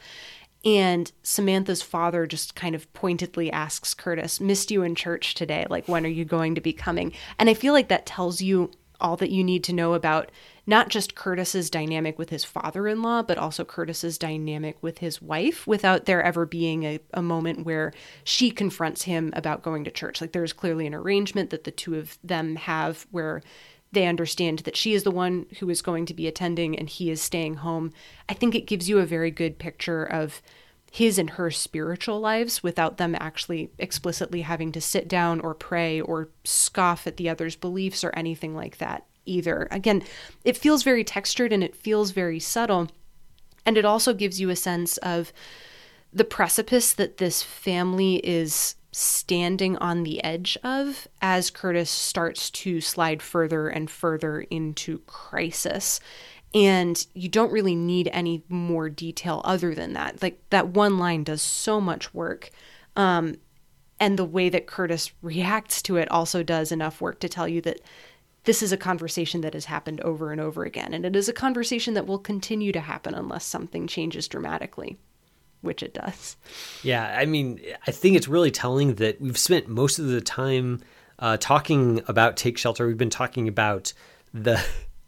And 0.64 1.10
Samantha's 1.24 1.82
father 1.82 2.26
just 2.26 2.54
kind 2.54 2.74
of 2.74 2.92
pointedly 2.92 3.50
asks 3.50 3.94
Curtis, 3.94 4.40
Missed 4.40 4.70
you 4.70 4.82
in 4.82 4.94
church 4.94 5.34
today. 5.34 5.66
Like, 5.68 5.88
when 5.88 6.06
are 6.06 6.10
you 6.10 6.24
going 6.24 6.54
to 6.54 6.60
be 6.60 6.72
coming? 6.72 7.12
And 7.38 7.50
I 7.50 7.54
feel 7.54 7.72
like 7.72 7.88
that 7.88 8.06
tells 8.06 8.40
you 8.40 8.70
all 9.02 9.16
that 9.16 9.30
you 9.30 9.44
need 9.44 9.64
to 9.64 9.72
know 9.72 9.94
about 9.94 10.30
not 10.66 10.88
just 10.88 11.14
Curtis's 11.14 11.68
dynamic 11.68 12.18
with 12.18 12.30
his 12.30 12.44
father 12.44 12.86
in 12.86 13.02
law, 13.02 13.22
but 13.22 13.36
also 13.36 13.64
Curtis's 13.64 14.16
dynamic 14.16 14.76
with 14.80 14.98
his 14.98 15.20
wife 15.20 15.66
without 15.66 16.06
there 16.06 16.22
ever 16.22 16.46
being 16.46 16.84
a, 16.84 17.00
a 17.12 17.22
moment 17.22 17.66
where 17.66 17.92
she 18.24 18.50
confronts 18.50 19.02
him 19.02 19.32
about 19.34 19.62
going 19.62 19.84
to 19.84 19.90
church. 19.90 20.20
Like 20.20 20.32
there's 20.32 20.52
clearly 20.52 20.86
an 20.86 20.94
arrangement 20.94 21.50
that 21.50 21.64
the 21.64 21.70
two 21.70 21.96
of 21.96 22.16
them 22.22 22.56
have 22.56 23.06
where 23.10 23.42
they 23.90 24.06
understand 24.06 24.60
that 24.60 24.76
she 24.76 24.94
is 24.94 25.02
the 25.02 25.10
one 25.10 25.46
who 25.58 25.68
is 25.68 25.82
going 25.82 26.06
to 26.06 26.14
be 26.14 26.26
attending 26.26 26.78
and 26.78 26.88
he 26.88 27.10
is 27.10 27.20
staying 27.20 27.56
home. 27.56 27.92
I 28.28 28.34
think 28.34 28.54
it 28.54 28.66
gives 28.66 28.88
you 28.88 28.98
a 28.98 29.06
very 29.06 29.30
good 29.30 29.58
picture 29.58 30.04
of 30.04 30.40
his 30.92 31.18
and 31.18 31.30
her 31.30 31.50
spiritual 31.50 32.20
lives 32.20 32.62
without 32.62 32.98
them 32.98 33.16
actually 33.18 33.70
explicitly 33.78 34.42
having 34.42 34.70
to 34.70 34.80
sit 34.80 35.08
down 35.08 35.40
or 35.40 35.54
pray 35.54 35.98
or 36.02 36.28
scoff 36.44 37.06
at 37.06 37.16
the 37.16 37.30
other's 37.30 37.56
beliefs 37.56 38.04
or 38.04 38.10
anything 38.10 38.54
like 38.54 38.76
that 38.76 39.06
either. 39.24 39.68
Again, 39.70 40.02
it 40.44 40.54
feels 40.54 40.82
very 40.82 41.02
textured 41.02 41.50
and 41.50 41.64
it 41.64 41.74
feels 41.74 42.10
very 42.10 42.38
subtle. 42.38 42.90
And 43.64 43.78
it 43.78 43.86
also 43.86 44.12
gives 44.12 44.38
you 44.38 44.50
a 44.50 44.56
sense 44.56 44.98
of 44.98 45.32
the 46.12 46.24
precipice 46.24 46.92
that 46.92 47.16
this 47.16 47.42
family 47.42 48.16
is 48.16 48.74
standing 48.90 49.78
on 49.78 50.02
the 50.02 50.22
edge 50.22 50.58
of 50.62 51.08
as 51.22 51.48
Curtis 51.48 51.90
starts 51.90 52.50
to 52.50 52.82
slide 52.82 53.22
further 53.22 53.68
and 53.68 53.90
further 53.90 54.42
into 54.42 54.98
crisis. 55.06 56.00
And 56.54 57.04
you 57.14 57.28
don't 57.28 57.52
really 57.52 57.74
need 57.74 58.08
any 58.12 58.44
more 58.48 58.90
detail 58.90 59.40
other 59.44 59.74
than 59.74 59.94
that. 59.94 60.22
Like 60.22 60.38
that 60.50 60.68
one 60.68 60.98
line 60.98 61.24
does 61.24 61.40
so 61.40 61.80
much 61.80 62.12
work. 62.12 62.50
Um, 62.94 63.36
and 63.98 64.18
the 64.18 64.24
way 64.24 64.48
that 64.48 64.66
Curtis 64.66 65.12
reacts 65.22 65.80
to 65.82 65.96
it 65.96 66.10
also 66.10 66.42
does 66.42 66.72
enough 66.72 67.00
work 67.00 67.20
to 67.20 67.28
tell 67.28 67.48
you 67.48 67.60
that 67.62 67.80
this 68.44 68.62
is 68.62 68.72
a 68.72 68.76
conversation 68.76 69.40
that 69.42 69.54
has 69.54 69.66
happened 69.66 70.00
over 70.00 70.32
and 70.32 70.40
over 70.40 70.64
again. 70.64 70.92
And 70.92 71.06
it 71.06 71.14
is 71.14 71.28
a 71.28 71.32
conversation 71.32 71.94
that 71.94 72.06
will 72.06 72.18
continue 72.18 72.72
to 72.72 72.80
happen 72.80 73.14
unless 73.14 73.44
something 73.44 73.86
changes 73.86 74.26
dramatically, 74.26 74.98
which 75.60 75.82
it 75.82 75.94
does. 75.94 76.36
Yeah, 76.82 77.16
I 77.16 77.24
mean, 77.24 77.60
I 77.86 77.92
think 77.92 78.16
it's 78.16 78.26
really 78.28 78.50
telling 78.50 78.96
that 78.96 79.20
we've 79.20 79.38
spent 79.38 79.68
most 79.68 80.00
of 80.00 80.08
the 80.08 80.20
time 80.20 80.80
uh, 81.20 81.36
talking 81.36 82.02
about 82.08 82.36
Take 82.36 82.58
Shelter. 82.58 82.86
We've 82.86 82.98
been 82.98 83.10
talking 83.10 83.46
about 83.46 83.92
the 84.34 84.60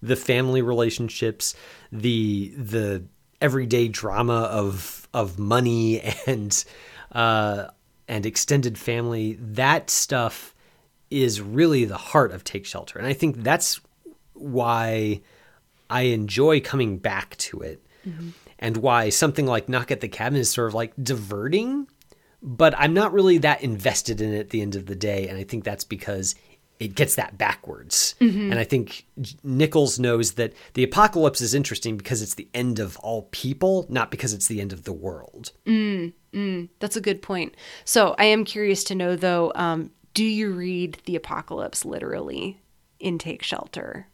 the 0.04 0.16
family 0.16 0.62
relationships, 0.62 1.54
the 1.90 2.54
the 2.56 3.04
everyday 3.40 3.88
drama 3.88 4.42
of 4.42 5.08
of 5.14 5.38
money 5.38 6.00
and 6.26 6.64
uh, 7.12 7.68
and 8.08 8.26
extended 8.26 8.78
family. 8.78 9.38
That 9.40 9.90
stuff 9.90 10.54
is 11.10 11.40
really 11.40 11.84
the 11.84 11.96
heart 11.96 12.32
of 12.32 12.44
Take 12.44 12.66
Shelter. 12.66 12.98
And 12.98 13.06
I 13.06 13.12
think 13.12 13.42
that's 13.42 13.80
why 14.32 15.20
I 15.88 16.02
enjoy 16.02 16.60
coming 16.60 16.98
back 16.98 17.36
to 17.36 17.60
it 17.60 17.86
mm-hmm. 18.06 18.30
and 18.58 18.76
why 18.78 19.10
something 19.10 19.46
like 19.46 19.68
Knock 19.68 19.90
at 19.90 20.00
the 20.00 20.08
Cabin 20.08 20.38
is 20.38 20.50
sort 20.50 20.68
of 20.68 20.74
like 20.74 20.92
diverting, 21.00 21.86
but 22.42 22.74
I'm 22.76 22.94
not 22.94 23.12
really 23.12 23.38
that 23.38 23.62
invested 23.62 24.20
in 24.20 24.34
it 24.34 24.40
at 24.40 24.50
the 24.50 24.60
end 24.60 24.74
of 24.74 24.86
the 24.86 24.96
day. 24.96 25.28
And 25.28 25.38
I 25.38 25.44
think 25.44 25.62
that's 25.62 25.84
because 25.84 26.34
it 26.80 26.94
gets 26.94 27.14
that 27.14 27.38
backwards. 27.38 28.14
Mm-hmm. 28.20 28.50
And 28.50 28.58
I 28.58 28.64
think 28.64 29.06
Nichols 29.42 29.98
knows 29.98 30.32
that 30.32 30.52
the 30.74 30.82
apocalypse 30.82 31.40
is 31.40 31.54
interesting 31.54 31.96
because 31.96 32.20
it's 32.20 32.34
the 32.34 32.48
end 32.52 32.78
of 32.78 32.96
all 32.98 33.28
people, 33.30 33.86
not 33.88 34.10
because 34.10 34.32
it's 34.32 34.48
the 34.48 34.60
end 34.60 34.72
of 34.72 34.84
the 34.84 34.92
world. 34.92 35.52
Mm, 35.66 36.12
mm, 36.32 36.68
that's 36.80 36.96
a 36.96 37.00
good 37.00 37.22
point. 37.22 37.54
So 37.84 38.14
I 38.18 38.24
am 38.24 38.44
curious 38.44 38.84
to 38.84 38.94
know, 38.94 39.16
though, 39.16 39.52
um, 39.54 39.90
do 40.14 40.24
you 40.24 40.52
read 40.52 40.98
the 41.04 41.16
apocalypse 41.16 41.84
literally 41.84 42.60
in 42.98 43.18
Take 43.18 43.42
Shelter? 43.42 44.06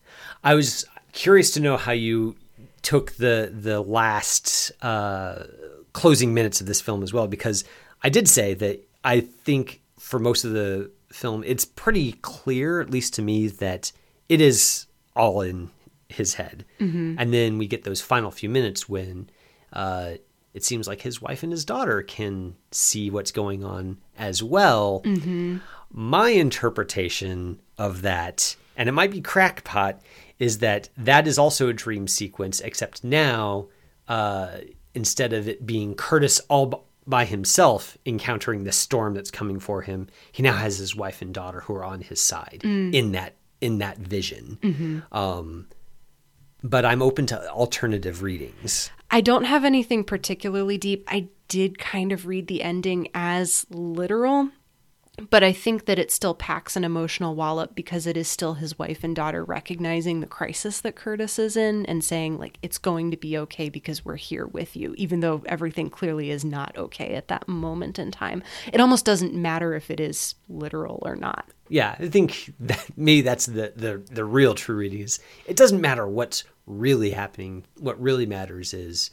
I 0.45 0.55
was 0.55 0.85
curious 1.13 1.51
to 1.53 1.61
know 1.61 1.77
how 1.77 1.93
you 1.93 2.37
took 2.83 3.13
the 3.13 3.53
the 3.55 3.81
last 3.81 4.73
uh, 4.83 5.45
closing 5.93 6.35
minutes 6.35 6.61
of 6.61 6.67
this 6.67 6.81
film 6.81 7.03
as 7.03 7.13
well, 7.13 7.27
because 7.27 7.65
I 8.03 8.09
did 8.09 8.29
say 8.29 8.55
that 8.55 8.89
I 9.05 9.21
think 9.21 9.81
for 9.99 10.19
most 10.19 10.45
of 10.45 10.53
the 10.53 10.91
film, 11.13 11.43
it's 11.45 11.65
pretty 11.65 12.13
clear, 12.23 12.81
at 12.81 12.91
least 12.91 13.15
to 13.15 13.23
me, 13.23 13.49
that 13.49 13.93
it 14.29 14.41
is 14.41 14.87
all 15.15 15.41
in 15.41 15.71
his 16.09 16.35
head, 16.35 16.65
mm-hmm. 16.79 17.17
and 17.19 17.33
then 17.33 17.59
we 17.59 17.67
get 17.67 17.85
those 17.85 18.01
final 18.01 18.31
few 18.31 18.49
minutes 18.49 18.89
when. 18.89 19.31
Uh, 19.73 20.15
it 20.53 20.65
seems 20.65 20.89
like 20.89 21.01
his 21.01 21.23
wife 21.23 21.43
and 21.43 21.53
his 21.53 21.65
daughter 21.65 22.03
can 22.03 22.57
see 22.73 23.11
what's 23.11 23.31
going 23.31 23.63
on 23.63 23.99
as 24.19 24.43
well. 24.43 25.01
Mm-hmm. 25.05 25.59
My 25.93 26.31
interpretation 26.31 27.61
of 27.79 28.03
that, 28.03 28.57
and 28.77 28.89
it 28.89 28.93
might 28.93 29.13
be 29.13 29.21
crackpot, 29.21 30.01
is 30.39 30.59
that 30.59 30.89
that 30.97 31.29
is 31.29 31.39
also 31.39 31.69
a 31.69 31.73
dream 31.73 32.09
sequence, 32.09 32.61
except 32.61 33.05
now, 33.05 33.69
uh, 34.09 34.59
instead 34.95 35.33
of 35.33 35.49
it 35.49 35.67
being 35.67 35.95
Curtis 35.95 36.41
all 36.49 36.85
by 37.11 37.25
himself 37.25 37.99
encountering 38.07 38.65
the 38.65 38.73
storm 38.73 39.15
that's 39.15 39.31
coming 39.31 39.61
for 39.61 39.83
him, 39.83 40.09
he 40.33 40.43
now 40.43 40.55
has 40.55 40.79
his 40.79 40.95
wife 40.97 41.21
and 41.21 41.35
daughter 41.35 41.61
who 41.61 41.75
are 41.75 41.85
on 41.85 42.01
his 42.01 42.21
side 42.21 42.63
mm. 42.65 42.95
in 42.95 43.13
that 43.13 43.35
in 43.61 43.79
that 43.79 43.99
vision. 43.99 44.59
Mm-hmm. 44.63 45.17
Um, 45.17 45.67
but 46.63 46.85
I'm 46.85 47.03
open 47.03 47.27
to 47.27 47.51
alternative 47.51 48.23
readings. 48.23 48.91
I 49.11 49.21
don't 49.21 49.45
have 49.45 49.65
anything 49.65 50.05
particularly 50.05 50.79
deep. 50.79 51.05
I 51.09 51.29
did 51.49 51.79
kind 51.79 52.13
of 52.13 52.27
read 52.27 52.47
the 52.47 52.63
ending 52.63 53.09
as 53.13 53.67
literal 53.71 54.51
but 55.29 55.43
I 55.43 55.53
think 55.53 55.87
that 55.87 55.99
it 55.99 56.11
still 56.11 56.35
packs 56.35 56.77
an 56.77 56.85
emotional 56.85 57.35
wallop 57.35 57.75
because 57.75 58.07
it 58.07 58.17
is 58.17 58.29
still 58.29 58.55
his 58.55 58.79
wife 58.79 59.05
and 59.05 59.15
daughter 59.15 59.45
recognizing 59.45 60.21
the 60.21 60.27
crisis 60.27 60.81
that 60.81 60.97
Curtis 60.97 61.39
is 61.39 61.57
in 61.57 61.85
and 61.87 62.05
saying, 62.05 62.39
like, 62.39 62.59
it's 62.63 62.79
going 62.79 63.11
to 63.11 63.17
be 63.17 63.37
okay 63.39 63.69
because 63.69 64.05
we're 64.05 64.17
here 64.17 64.47
with 64.47 64.77
you, 64.77 64.95
even 64.97 65.21
though 65.21 65.43
everything 65.47 65.91
clearly 65.91 66.31
is 66.31 66.45
not 66.45 66.77
okay 66.77 67.15
at 67.15 67.29
that 67.29 67.49
moment 67.49 67.99
in 67.99 68.11
time. 68.11 68.43
It 68.73 68.81
almost 68.81 69.05
doesn't 69.05 69.35
matter 69.35 69.75
if 69.75 69.91
it 69.91 70.01
is 70.01 70.35
literal 70.49 71.03
or 71.03 71.17
not. 71.17 71.47
Yeah, 71.69 71.97
I 71.99 72.09
think 72.09 72.53
that 72.61 72.87
maybe 72.97 73.23
that's 73.23 73.47
the, 73.47 73.73
the, 73.77 74.03
the 74.11 74.25
real 74.25 74.55
true 74.55 74.77
reading 74.77 75.01
is 75.01 75.21
it 75.47 75.57
doesn't 75.57 75.81
matter 75.81 76.07
what's 76.07 76.45
really 76.67 77.11
happening. 77.11 77.65
What 77.79 78.01
really 78.01 78.27
matters 78.27 78.75
is 78.75 79.11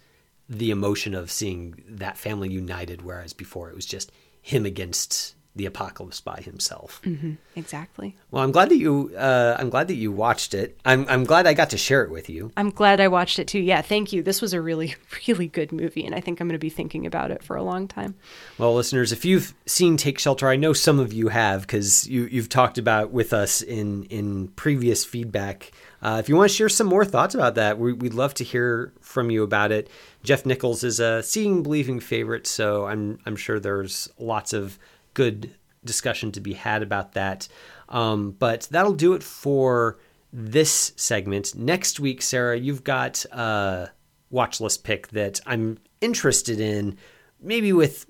the 0.49 0.71
emotion 0.71 1.13
of 1.13 1.31
seeing 1.31 1.83
that 1.87 2.17
family 2.17 2.49
united, 2.49 3.01
whereas 3.01 3.33
before 3.33 3.69
it 3.69 3.75
was 3.75 3.85
just 3.85 4.11
him 4.41 4.65
against 4.65 5.35
the 5.57 5.65
apocalypse 5.65 6.21
by 6.21 6.39
himself. 6.41 7.01
Mm-hmm, 7.03 7.33
exactly. 7.55 8.15
Well, 8.31 8.43
I'm 8.43 8.51
glad 8.51 8.69
that 8.69 8.77
you. 8.77 9.11
Uh, 9.17 9.55
I'm 9.59 9.69
glad 9.69 9.87
that 9.89 9.95
you 9.95 10.11
watched 10.11 10.53
it. 10.53 10.79
I'm. 10.85 11.05
I'm 11.09 11.23
glad 11.23 11.47
I 11.47 11.53
got 11.53 11.71
to 11.71 11.77
share 11.77 12.03
it 12.03 12.09
with 12.09 12.29
you. 12.29 12.51
I'm 12.55 12.69
glad 12.69 13.01
I 13.01 13.07
watched 13.07 13.39
it 13.39 13.47
too. 13.47 13.59
Yeah, 13.59 13.81
thank 13.81 14.13
you. 14.13 14.23
This 14.23 14.41
was 14.41 14.53
a 14.53 14.61
really, 14.61 14.95
really 15.27 15.47
good 15.47 15.71
movie, 15.71 16.05
and 16.05 16.15
I 16.15 16.21
think 16.21 16.39
I'm 16.39 16.47
going 16.47 16.53
to 16.53 16.59
be 16.59 16.69
thinking 16.69 17.05
about 17.05 17.31
it 17.31 17.43
for 17.43 17.55
a 17.55 17.63
long 17.63 17.87
time. 17.87 18.15
Well, 18.57 18.73
listeners, 18.75 19.11
if 19.11 19.25
you've 19.25 19.53
seen 19.65 19.97
Take 19.97 20.19
Shelter, 20.19 20.47
I 20.47 20.55
know 20.55 20.73
some 20.73 20.99
of 20.99 21.11
you 21.11 21.29
have 21.29 21.61
because 21.61 22.07
you 22.07 22.25
you've 22.25 22.49
talked 22.49 22.77
about 22.77 23.11
with 23.11 23.33
us 23.33 23.61
in 23.61 24.03
in 24.05 24.49
previous 24.49 25.03
feedback. 25.03 25.71
Uh, 26.01 26.17
if 26.19 26.29
you 26.29 26.35
want 26.35 26.49
to 26.49 26.55
share 26.55 26.69
some 26.69 26.87
more 26.87 27.03
thoughts 27.03 27.33
about 27.33 27.55
that, 27.55 27.79
we, 27.79 27.91
would 27.91 28.13
love 28.13 28.33
to 28.35 28.43
hear 28.43 28.93
from 29.01 29.31
you 29.31 29.41
about 29.43 29.71
it. 29.71 29.89
Jeff 30.23 30.45
Nichols 30.45 30.83
is 30.83 30.99
a 30.99 31.23
seeing 31.23 31.63
believing 31.63 31.99
favorite, 31.99 32.45
so 32.45 32.85
I'm 32.85 33.19
I'm 33.25 33.35
sure 33.35 33.59
there's 33.59 34.09
lots 34.19 34.53
of 34.53 34.77
good 35.17 35.49
discussion 35.83 36.31
to 36.31 36.39
be 36.39 36.53
had 36.53 36.83
about 36.83 37.13
that. 37.13 37.47
Um, 37.89 38.35
but 38.37 38.67
that'll 38.69 38.93
do 38.93 39.13
it 39.13 39.23
for 39.23 39.97
this 40.31 40.93
segment. 40.95 41.55
Next 41.55 41.99
week, 41.99 42.21
Sarah, 42.21 42.55
you've 42.55 42.83
got 42.83 43.25
a 43.31 43.89
watch 44.29 44.61
list 44.61 44.83
pick 44.83 45.07
that 45.07 45.41
I'm 45.47 45.79
interested 46.01 46.59
in. 46.59 46.97
Maybe 47.41 47.73
with 47.73 48.05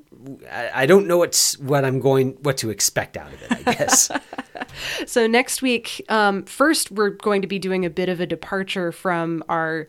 I 0.51 0.86
don't 0.86 1.08
know 1.08 1.20
what's 1.20 1.58
what 1.60 1.86
I'm 1.86 2.01
going 2.01 2.34
what 2.41 2.58
to 2.58 2.70
expect 2.70 3.16
out 3.16 3.32
of 3.32 3.41
it. 3.41 3.51
I 3.51 3.74
guess. 3.74 4.12
so 5.05 5.28
next 5.28 5.62
week, 5.62 6.03
um, 6.10 6.43
first 6.43 6.91
we're 6.91 7.12
going 7.12 7.41
to 7.41 7.47
be 7.47 7.60
doing 7.60 7.86
a 7.86 7.89
bit 7.89 8.10
of 8.10 8.20
a 8.20 8.26
departure 8.26 8.91
from 8.91 9.43
our 9.47 9.88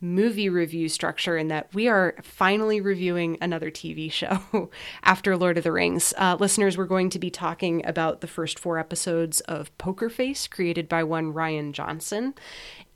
movie 0.00 0.48
review 0.48 0.88
structure 0.88 1.36
in 1.36 1.48
that 1.48 1.72
we 1.74 1.88
are 1.88 2.14
finally 2.22 2.80
reviewing 2.80 3.36
another 3.40 3.70
TV 3.70 4.10
show 4.10 4.70
after 5.02 5.36
Lord 5.36 5.58
of 5.58 5.64
the 5.64 5.72
Rings. 5.72 6.14
Uh, 6.16 6.36
listeners, 6.38 6.78
we're 6.78 6.86
going 6.86 7.10
to 7.10 7.18
be 7.18 7.30
talking 7.30 7.84
about 7.86 8.20
the 8.20 8.26
first 8.26 8.58
four 8.58 8.78
episodes 8.78 9.40
of 9.42 9.76
Poker 9.78 10.08
Face, 10.08 10.46
created 10.46 10.88
by 10.88 11.04
one 11.04 11.32
Rian 11.32 11.72
Johnson 11.72 12.34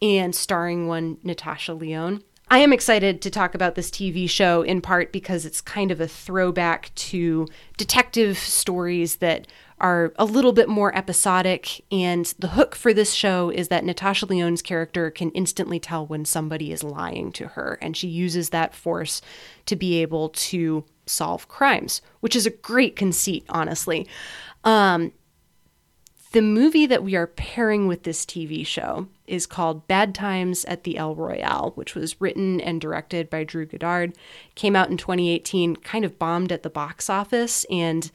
and 0.01 0.35
starring 0.35 0.87
one 0.87 1.19
Natasha 1.23 1.75
Lyonne. 1.75 2.23
I 2.49 2.59
am 2.59 2.73
excited 2.73 3.23
to 3.23 3.31
talk 3.31 3.55
about 3.55 3.75
this 3.75 3.91
TV 3.91 4.29
show 4.29 4.63
in 4.63 4.81
part 4.81 5.13
because 5.13 5.47
it's 5.47 5.61
kind 5.61 5.91
of 5.91 6.01
a 6.01 6.07
throwback 6.07 6.95
to 6.95 7.47
detective 7.77 8.39
stories 8.39 9.17
that 9.17 9.47
are 9.81 10.13
a 10.17 10.25
little 10.25 10.53
bit 10.53 10.69
more 10.69 10.97
episodic. 10.97 11.85
And 11.91 12.33
the 12.39 12.49
hook 12.49 12.75
for 12.75 12.93
this 12.93 13.13
show 13.13 13.51
is 13.51 13.69
that 13.69 13.85
Natasha 13.85 14.27
Lyonne's 14.27 14.63
character 14.63 15.11
can 15.11 15.31
instantly 15.31 15.81
tell 15.81 16.07
when 16.07 16.25
somebody 16.25 16.71
is 16.71 16.85
lying 16.85 17.33
to 17.33 17.49
her. 17.49 17.79
And 17.81 17.97
she 17.97 18.09
uses 18.09 18.51
that 18.51 18.75
force 18.75 19.21
to 19.67 19.75
be 19.75 20.01
able 20.03 20.29
to 20.29 20.85
solve 21.07 21.49
crimes, 21.49 22.03
which 22.21 22.37
is 22.37 22.47
a 22.47 22.51
great 22.51 22.95
conceit, 22.95 23.45
honestly. 23.49 24.07
Um, 24.65 25.13
the 26.35 26.43
movie 26.43 26.85
that 26.85 27.05
we 27.05 27.15
are 27.15 27.29
pairing 27.29 27.87
with 27.87 28.03
this 28.03 28.27
TV 28.27 28.67
show 28.67 29.07
is 29.29 29.47
called 29.47 29.87
Bad 29.87 30.17
Times 30.17 30.65
at 30.65 30.83
the 30.83 30.99
El 30.99 31.15
Royale, 31.15 31.71
which 31.77 31.95
was 31.95 32.21
written 32.21 32.61
and 32.61 32.81
directed 32.81 33.31
by 33.31 33.45
Drew 33.45 33.65
Goddard. 33.65 34.17
Came 34.57 34.75
out 34.75 34.91
in 34.91 34.97
2018, 34.97 35.77
kind 35.77 36.05
of 36.05 36.19
bombed 36.19 36.51
at 36.51 36.65
the 36.65 36.71
box 36.71 37.09
office, 37.09 37.65
and 37.71 38.11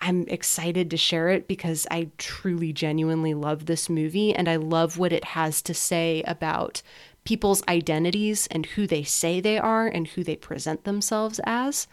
I'm 0.00 0.26
excited 0.26 0.90
to 0.90 0.96
share 0.96 1.28
it 1.28 1.46
because 1.46 1.86
I 1.88 2.10
truly, 2.18 2.72
genuinely 2.72 3.32
love 3.32 3.66
this 3.66 3.88
movie 3.88 4.34
and 4.34 4.48
I 4.48 4.56
love 4.56 4.98
what 4.98 5.12
it 5.12 5.24
has 5.24 5.62
to 5.62 5.72
say 5.72 6.24
about 6.26 6.82
people's 7.22 7.62
identities 7.68 8.48
and 8.50 8.66
who 8.66 8.88
they 8.88 9.04
say 9.04 9.40
they 9.40 9.56
are 9.56 9.86
and 9.86 10.08
who 10.08 10.24
they 10.24 10.36
present 10.36 10.82
themselves 10.82 11.40
as, 11.44 11.86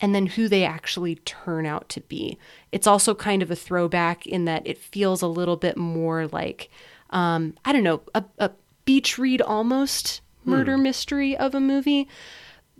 and 0.00 0.14
then 0.14 0.26
who 0.26 0.48
they 0.48 0.64
actually 0.64 1.16
turn 1.16 1.66
out 1.66 1.88
to 1.90 2.00
be. 2.02 2.38
It's 2.72 2.86
also 2.86 3.14
kind 3.14 3.42
of 3.42 3.50
a 3.50 3.56
throwback 3.56 4.26
in 4.26 4.44
that 4.44 4.66
it 4.66 4.78
feels 4.78 5.22
a 5.22 5.26
little 5.26 5.56
bit 5.56 5.76
more 5.76 6.26
like, 6.28 6.70
um, 7.10 7.54
I 7.64 7.72
don't 7.72 7.82
know, 7.84 8.02
a, 8.14 8.24
a 8.38 8.50
beach 8.84 9.18
read 9.18 9.42
almost 9.42 10.20
murder 10.44 10.76
Hmm. 10.76 10.84
mystery 10.84 11.36
of 11.36 11.54
a 11.54 11.60
movie, 11.60 12.08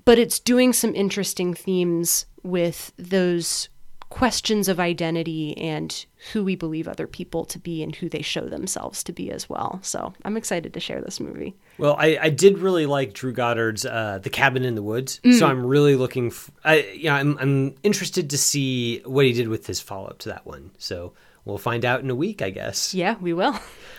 but 0.04 0.18
it's 0.18 0.38
doing 0.38 0.72
some 0.72 0.94
interesting 0.94 1.54
themes 1.54 2.24
with 2.42 2.92
those 2.96 3.68
questions 4.10 4.68
of 4.68 4.80
identity 4.80 5.56
and 5.58 6.06
who 6.32 6.42
we 6.42 6.56
believe 6.56 6.88
other 6.88 7.06
people 7.06 7.44
to 7.44 7.58
be 7.58 7.82
and 7.82 7.94
who 7.94 8.08
they 8.08 8.22
show 8.22 8.48
themselves 8.48 9.04
to 9.04 9.12
be 9.12 9.30
as 9.30 9.48
well. 9.48 9.78
So 9.82 10.14
I'm 10.24 10.36
excited 10.36 10.72
to 10.74 10.80
share 10.80 11.00
this 11.02 11.20
movie. 11.20 11.54
Well, 11.76 11.94
I, 11.98 12.18
I 12.20 12.30
did 12.30 12.58
really 12.58 12.86
like 12.86 13.12
Drew 13.12 13.32
Goddard's 13.32 13.84
uh, 13.84 14.18
"The 14.22 14.30
Cabin 14.30 14.64
in 14.64 14.74
the 14.74 14.82
Woods," 14.82 15.20
Mm. 15.22 15.38
so 15.38 15.46
I'm 15.46 15.64
really 15.66 15.94
looking. 15.94 16.28
F- 16.28 16.50
I, 16.64 16.90
yeah, 16.96 17.14
I'm 17.14 17.36
I'm 17.38 17.74
interested 17.82 18.30
to 18.30 18.38
see 18.38 19.00
what 19.04 19.26
he 19.26 19.32
did 19.32 19.48
with 19.48 19.66
his 19.66 19.80
follow 19.80 20.08
up 20.08 20.18
to 20.20 20.30
that 20.30 20.46
one. 20.46 20.70
So 20.78 21.12
we'll 21.48 21.58
find 21.58 21.84
out 21.84 22.00
in 22.00 22.10
a 22.10 22.14
week, 22.14 22.40
I 22.42 22.50
guess. 22.50 22.94
Yeah, 22.94 23.16
we 23.20 23.32
will. 23.32 23.52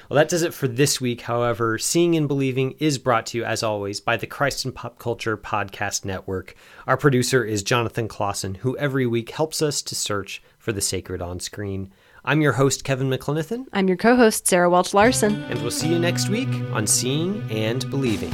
Well, 0.09 0.17
that 0.17 0.29
does 0.29 0.41
it 0.41 0.53
for 0.53 0.67
this 0.67 0.99
week. 0.99 1.21
However, 1.21 1.77
Seeing 1.77 2.15
and 2.15 2.27
Believing 2.27 2.75
is 2.79 2.97
brought 2.97 3.27
to 3.27 3.37
you, 3.37 3.43
as 3.43 3.61
always, 3.61 3.99
by 3.99 4.17
the 4.17 4.25
Christ 4.25 4.65
and 4.65 4.73
Pop 4.73 4.97
Culture 4.97 5.37
Podcast 5.37 6.03
Network. 6.05 6.55
Our 6.87 6.97
producer 6.97 7.43
is 7.43 7.61
Jonathan 7.61 8.07
Clausen, 8.07 8.55
who 8.55 8.75
every 8.77 9.05
week 9.05 9.29
helps 9.31 9.61
us 9.61 9.81
to 9.83 9.93
search 9.95 10.41
for 10.57 10.71
the 10.71 10.81
sacred 10.81 11.21
on 11.21 11.39
screen. 11.39 11.91
I'm 12.25 12.41
your 12.41 12.53
host, 12.53 12.83
Kevin 12.83 13.09
McLenithan, 13.09 13.65
I'm 13.71 13.87
your 13.87 13.97
co 13.97 14.15
host, 14.15 14.47
Sarah 14.47 14.69
Welch 14.69 14.93
Larson. 14.93 15.43
and 15.43 15.61
we'll 15.61 15.71
see 15.71 15.87
you 15.89 15.99
next 15.99 16.27
week 16.29 16.49
on 16.71 16.85
Seeing 16.87 17.41
and 17.51 17.87
Believing. 17.89 18.33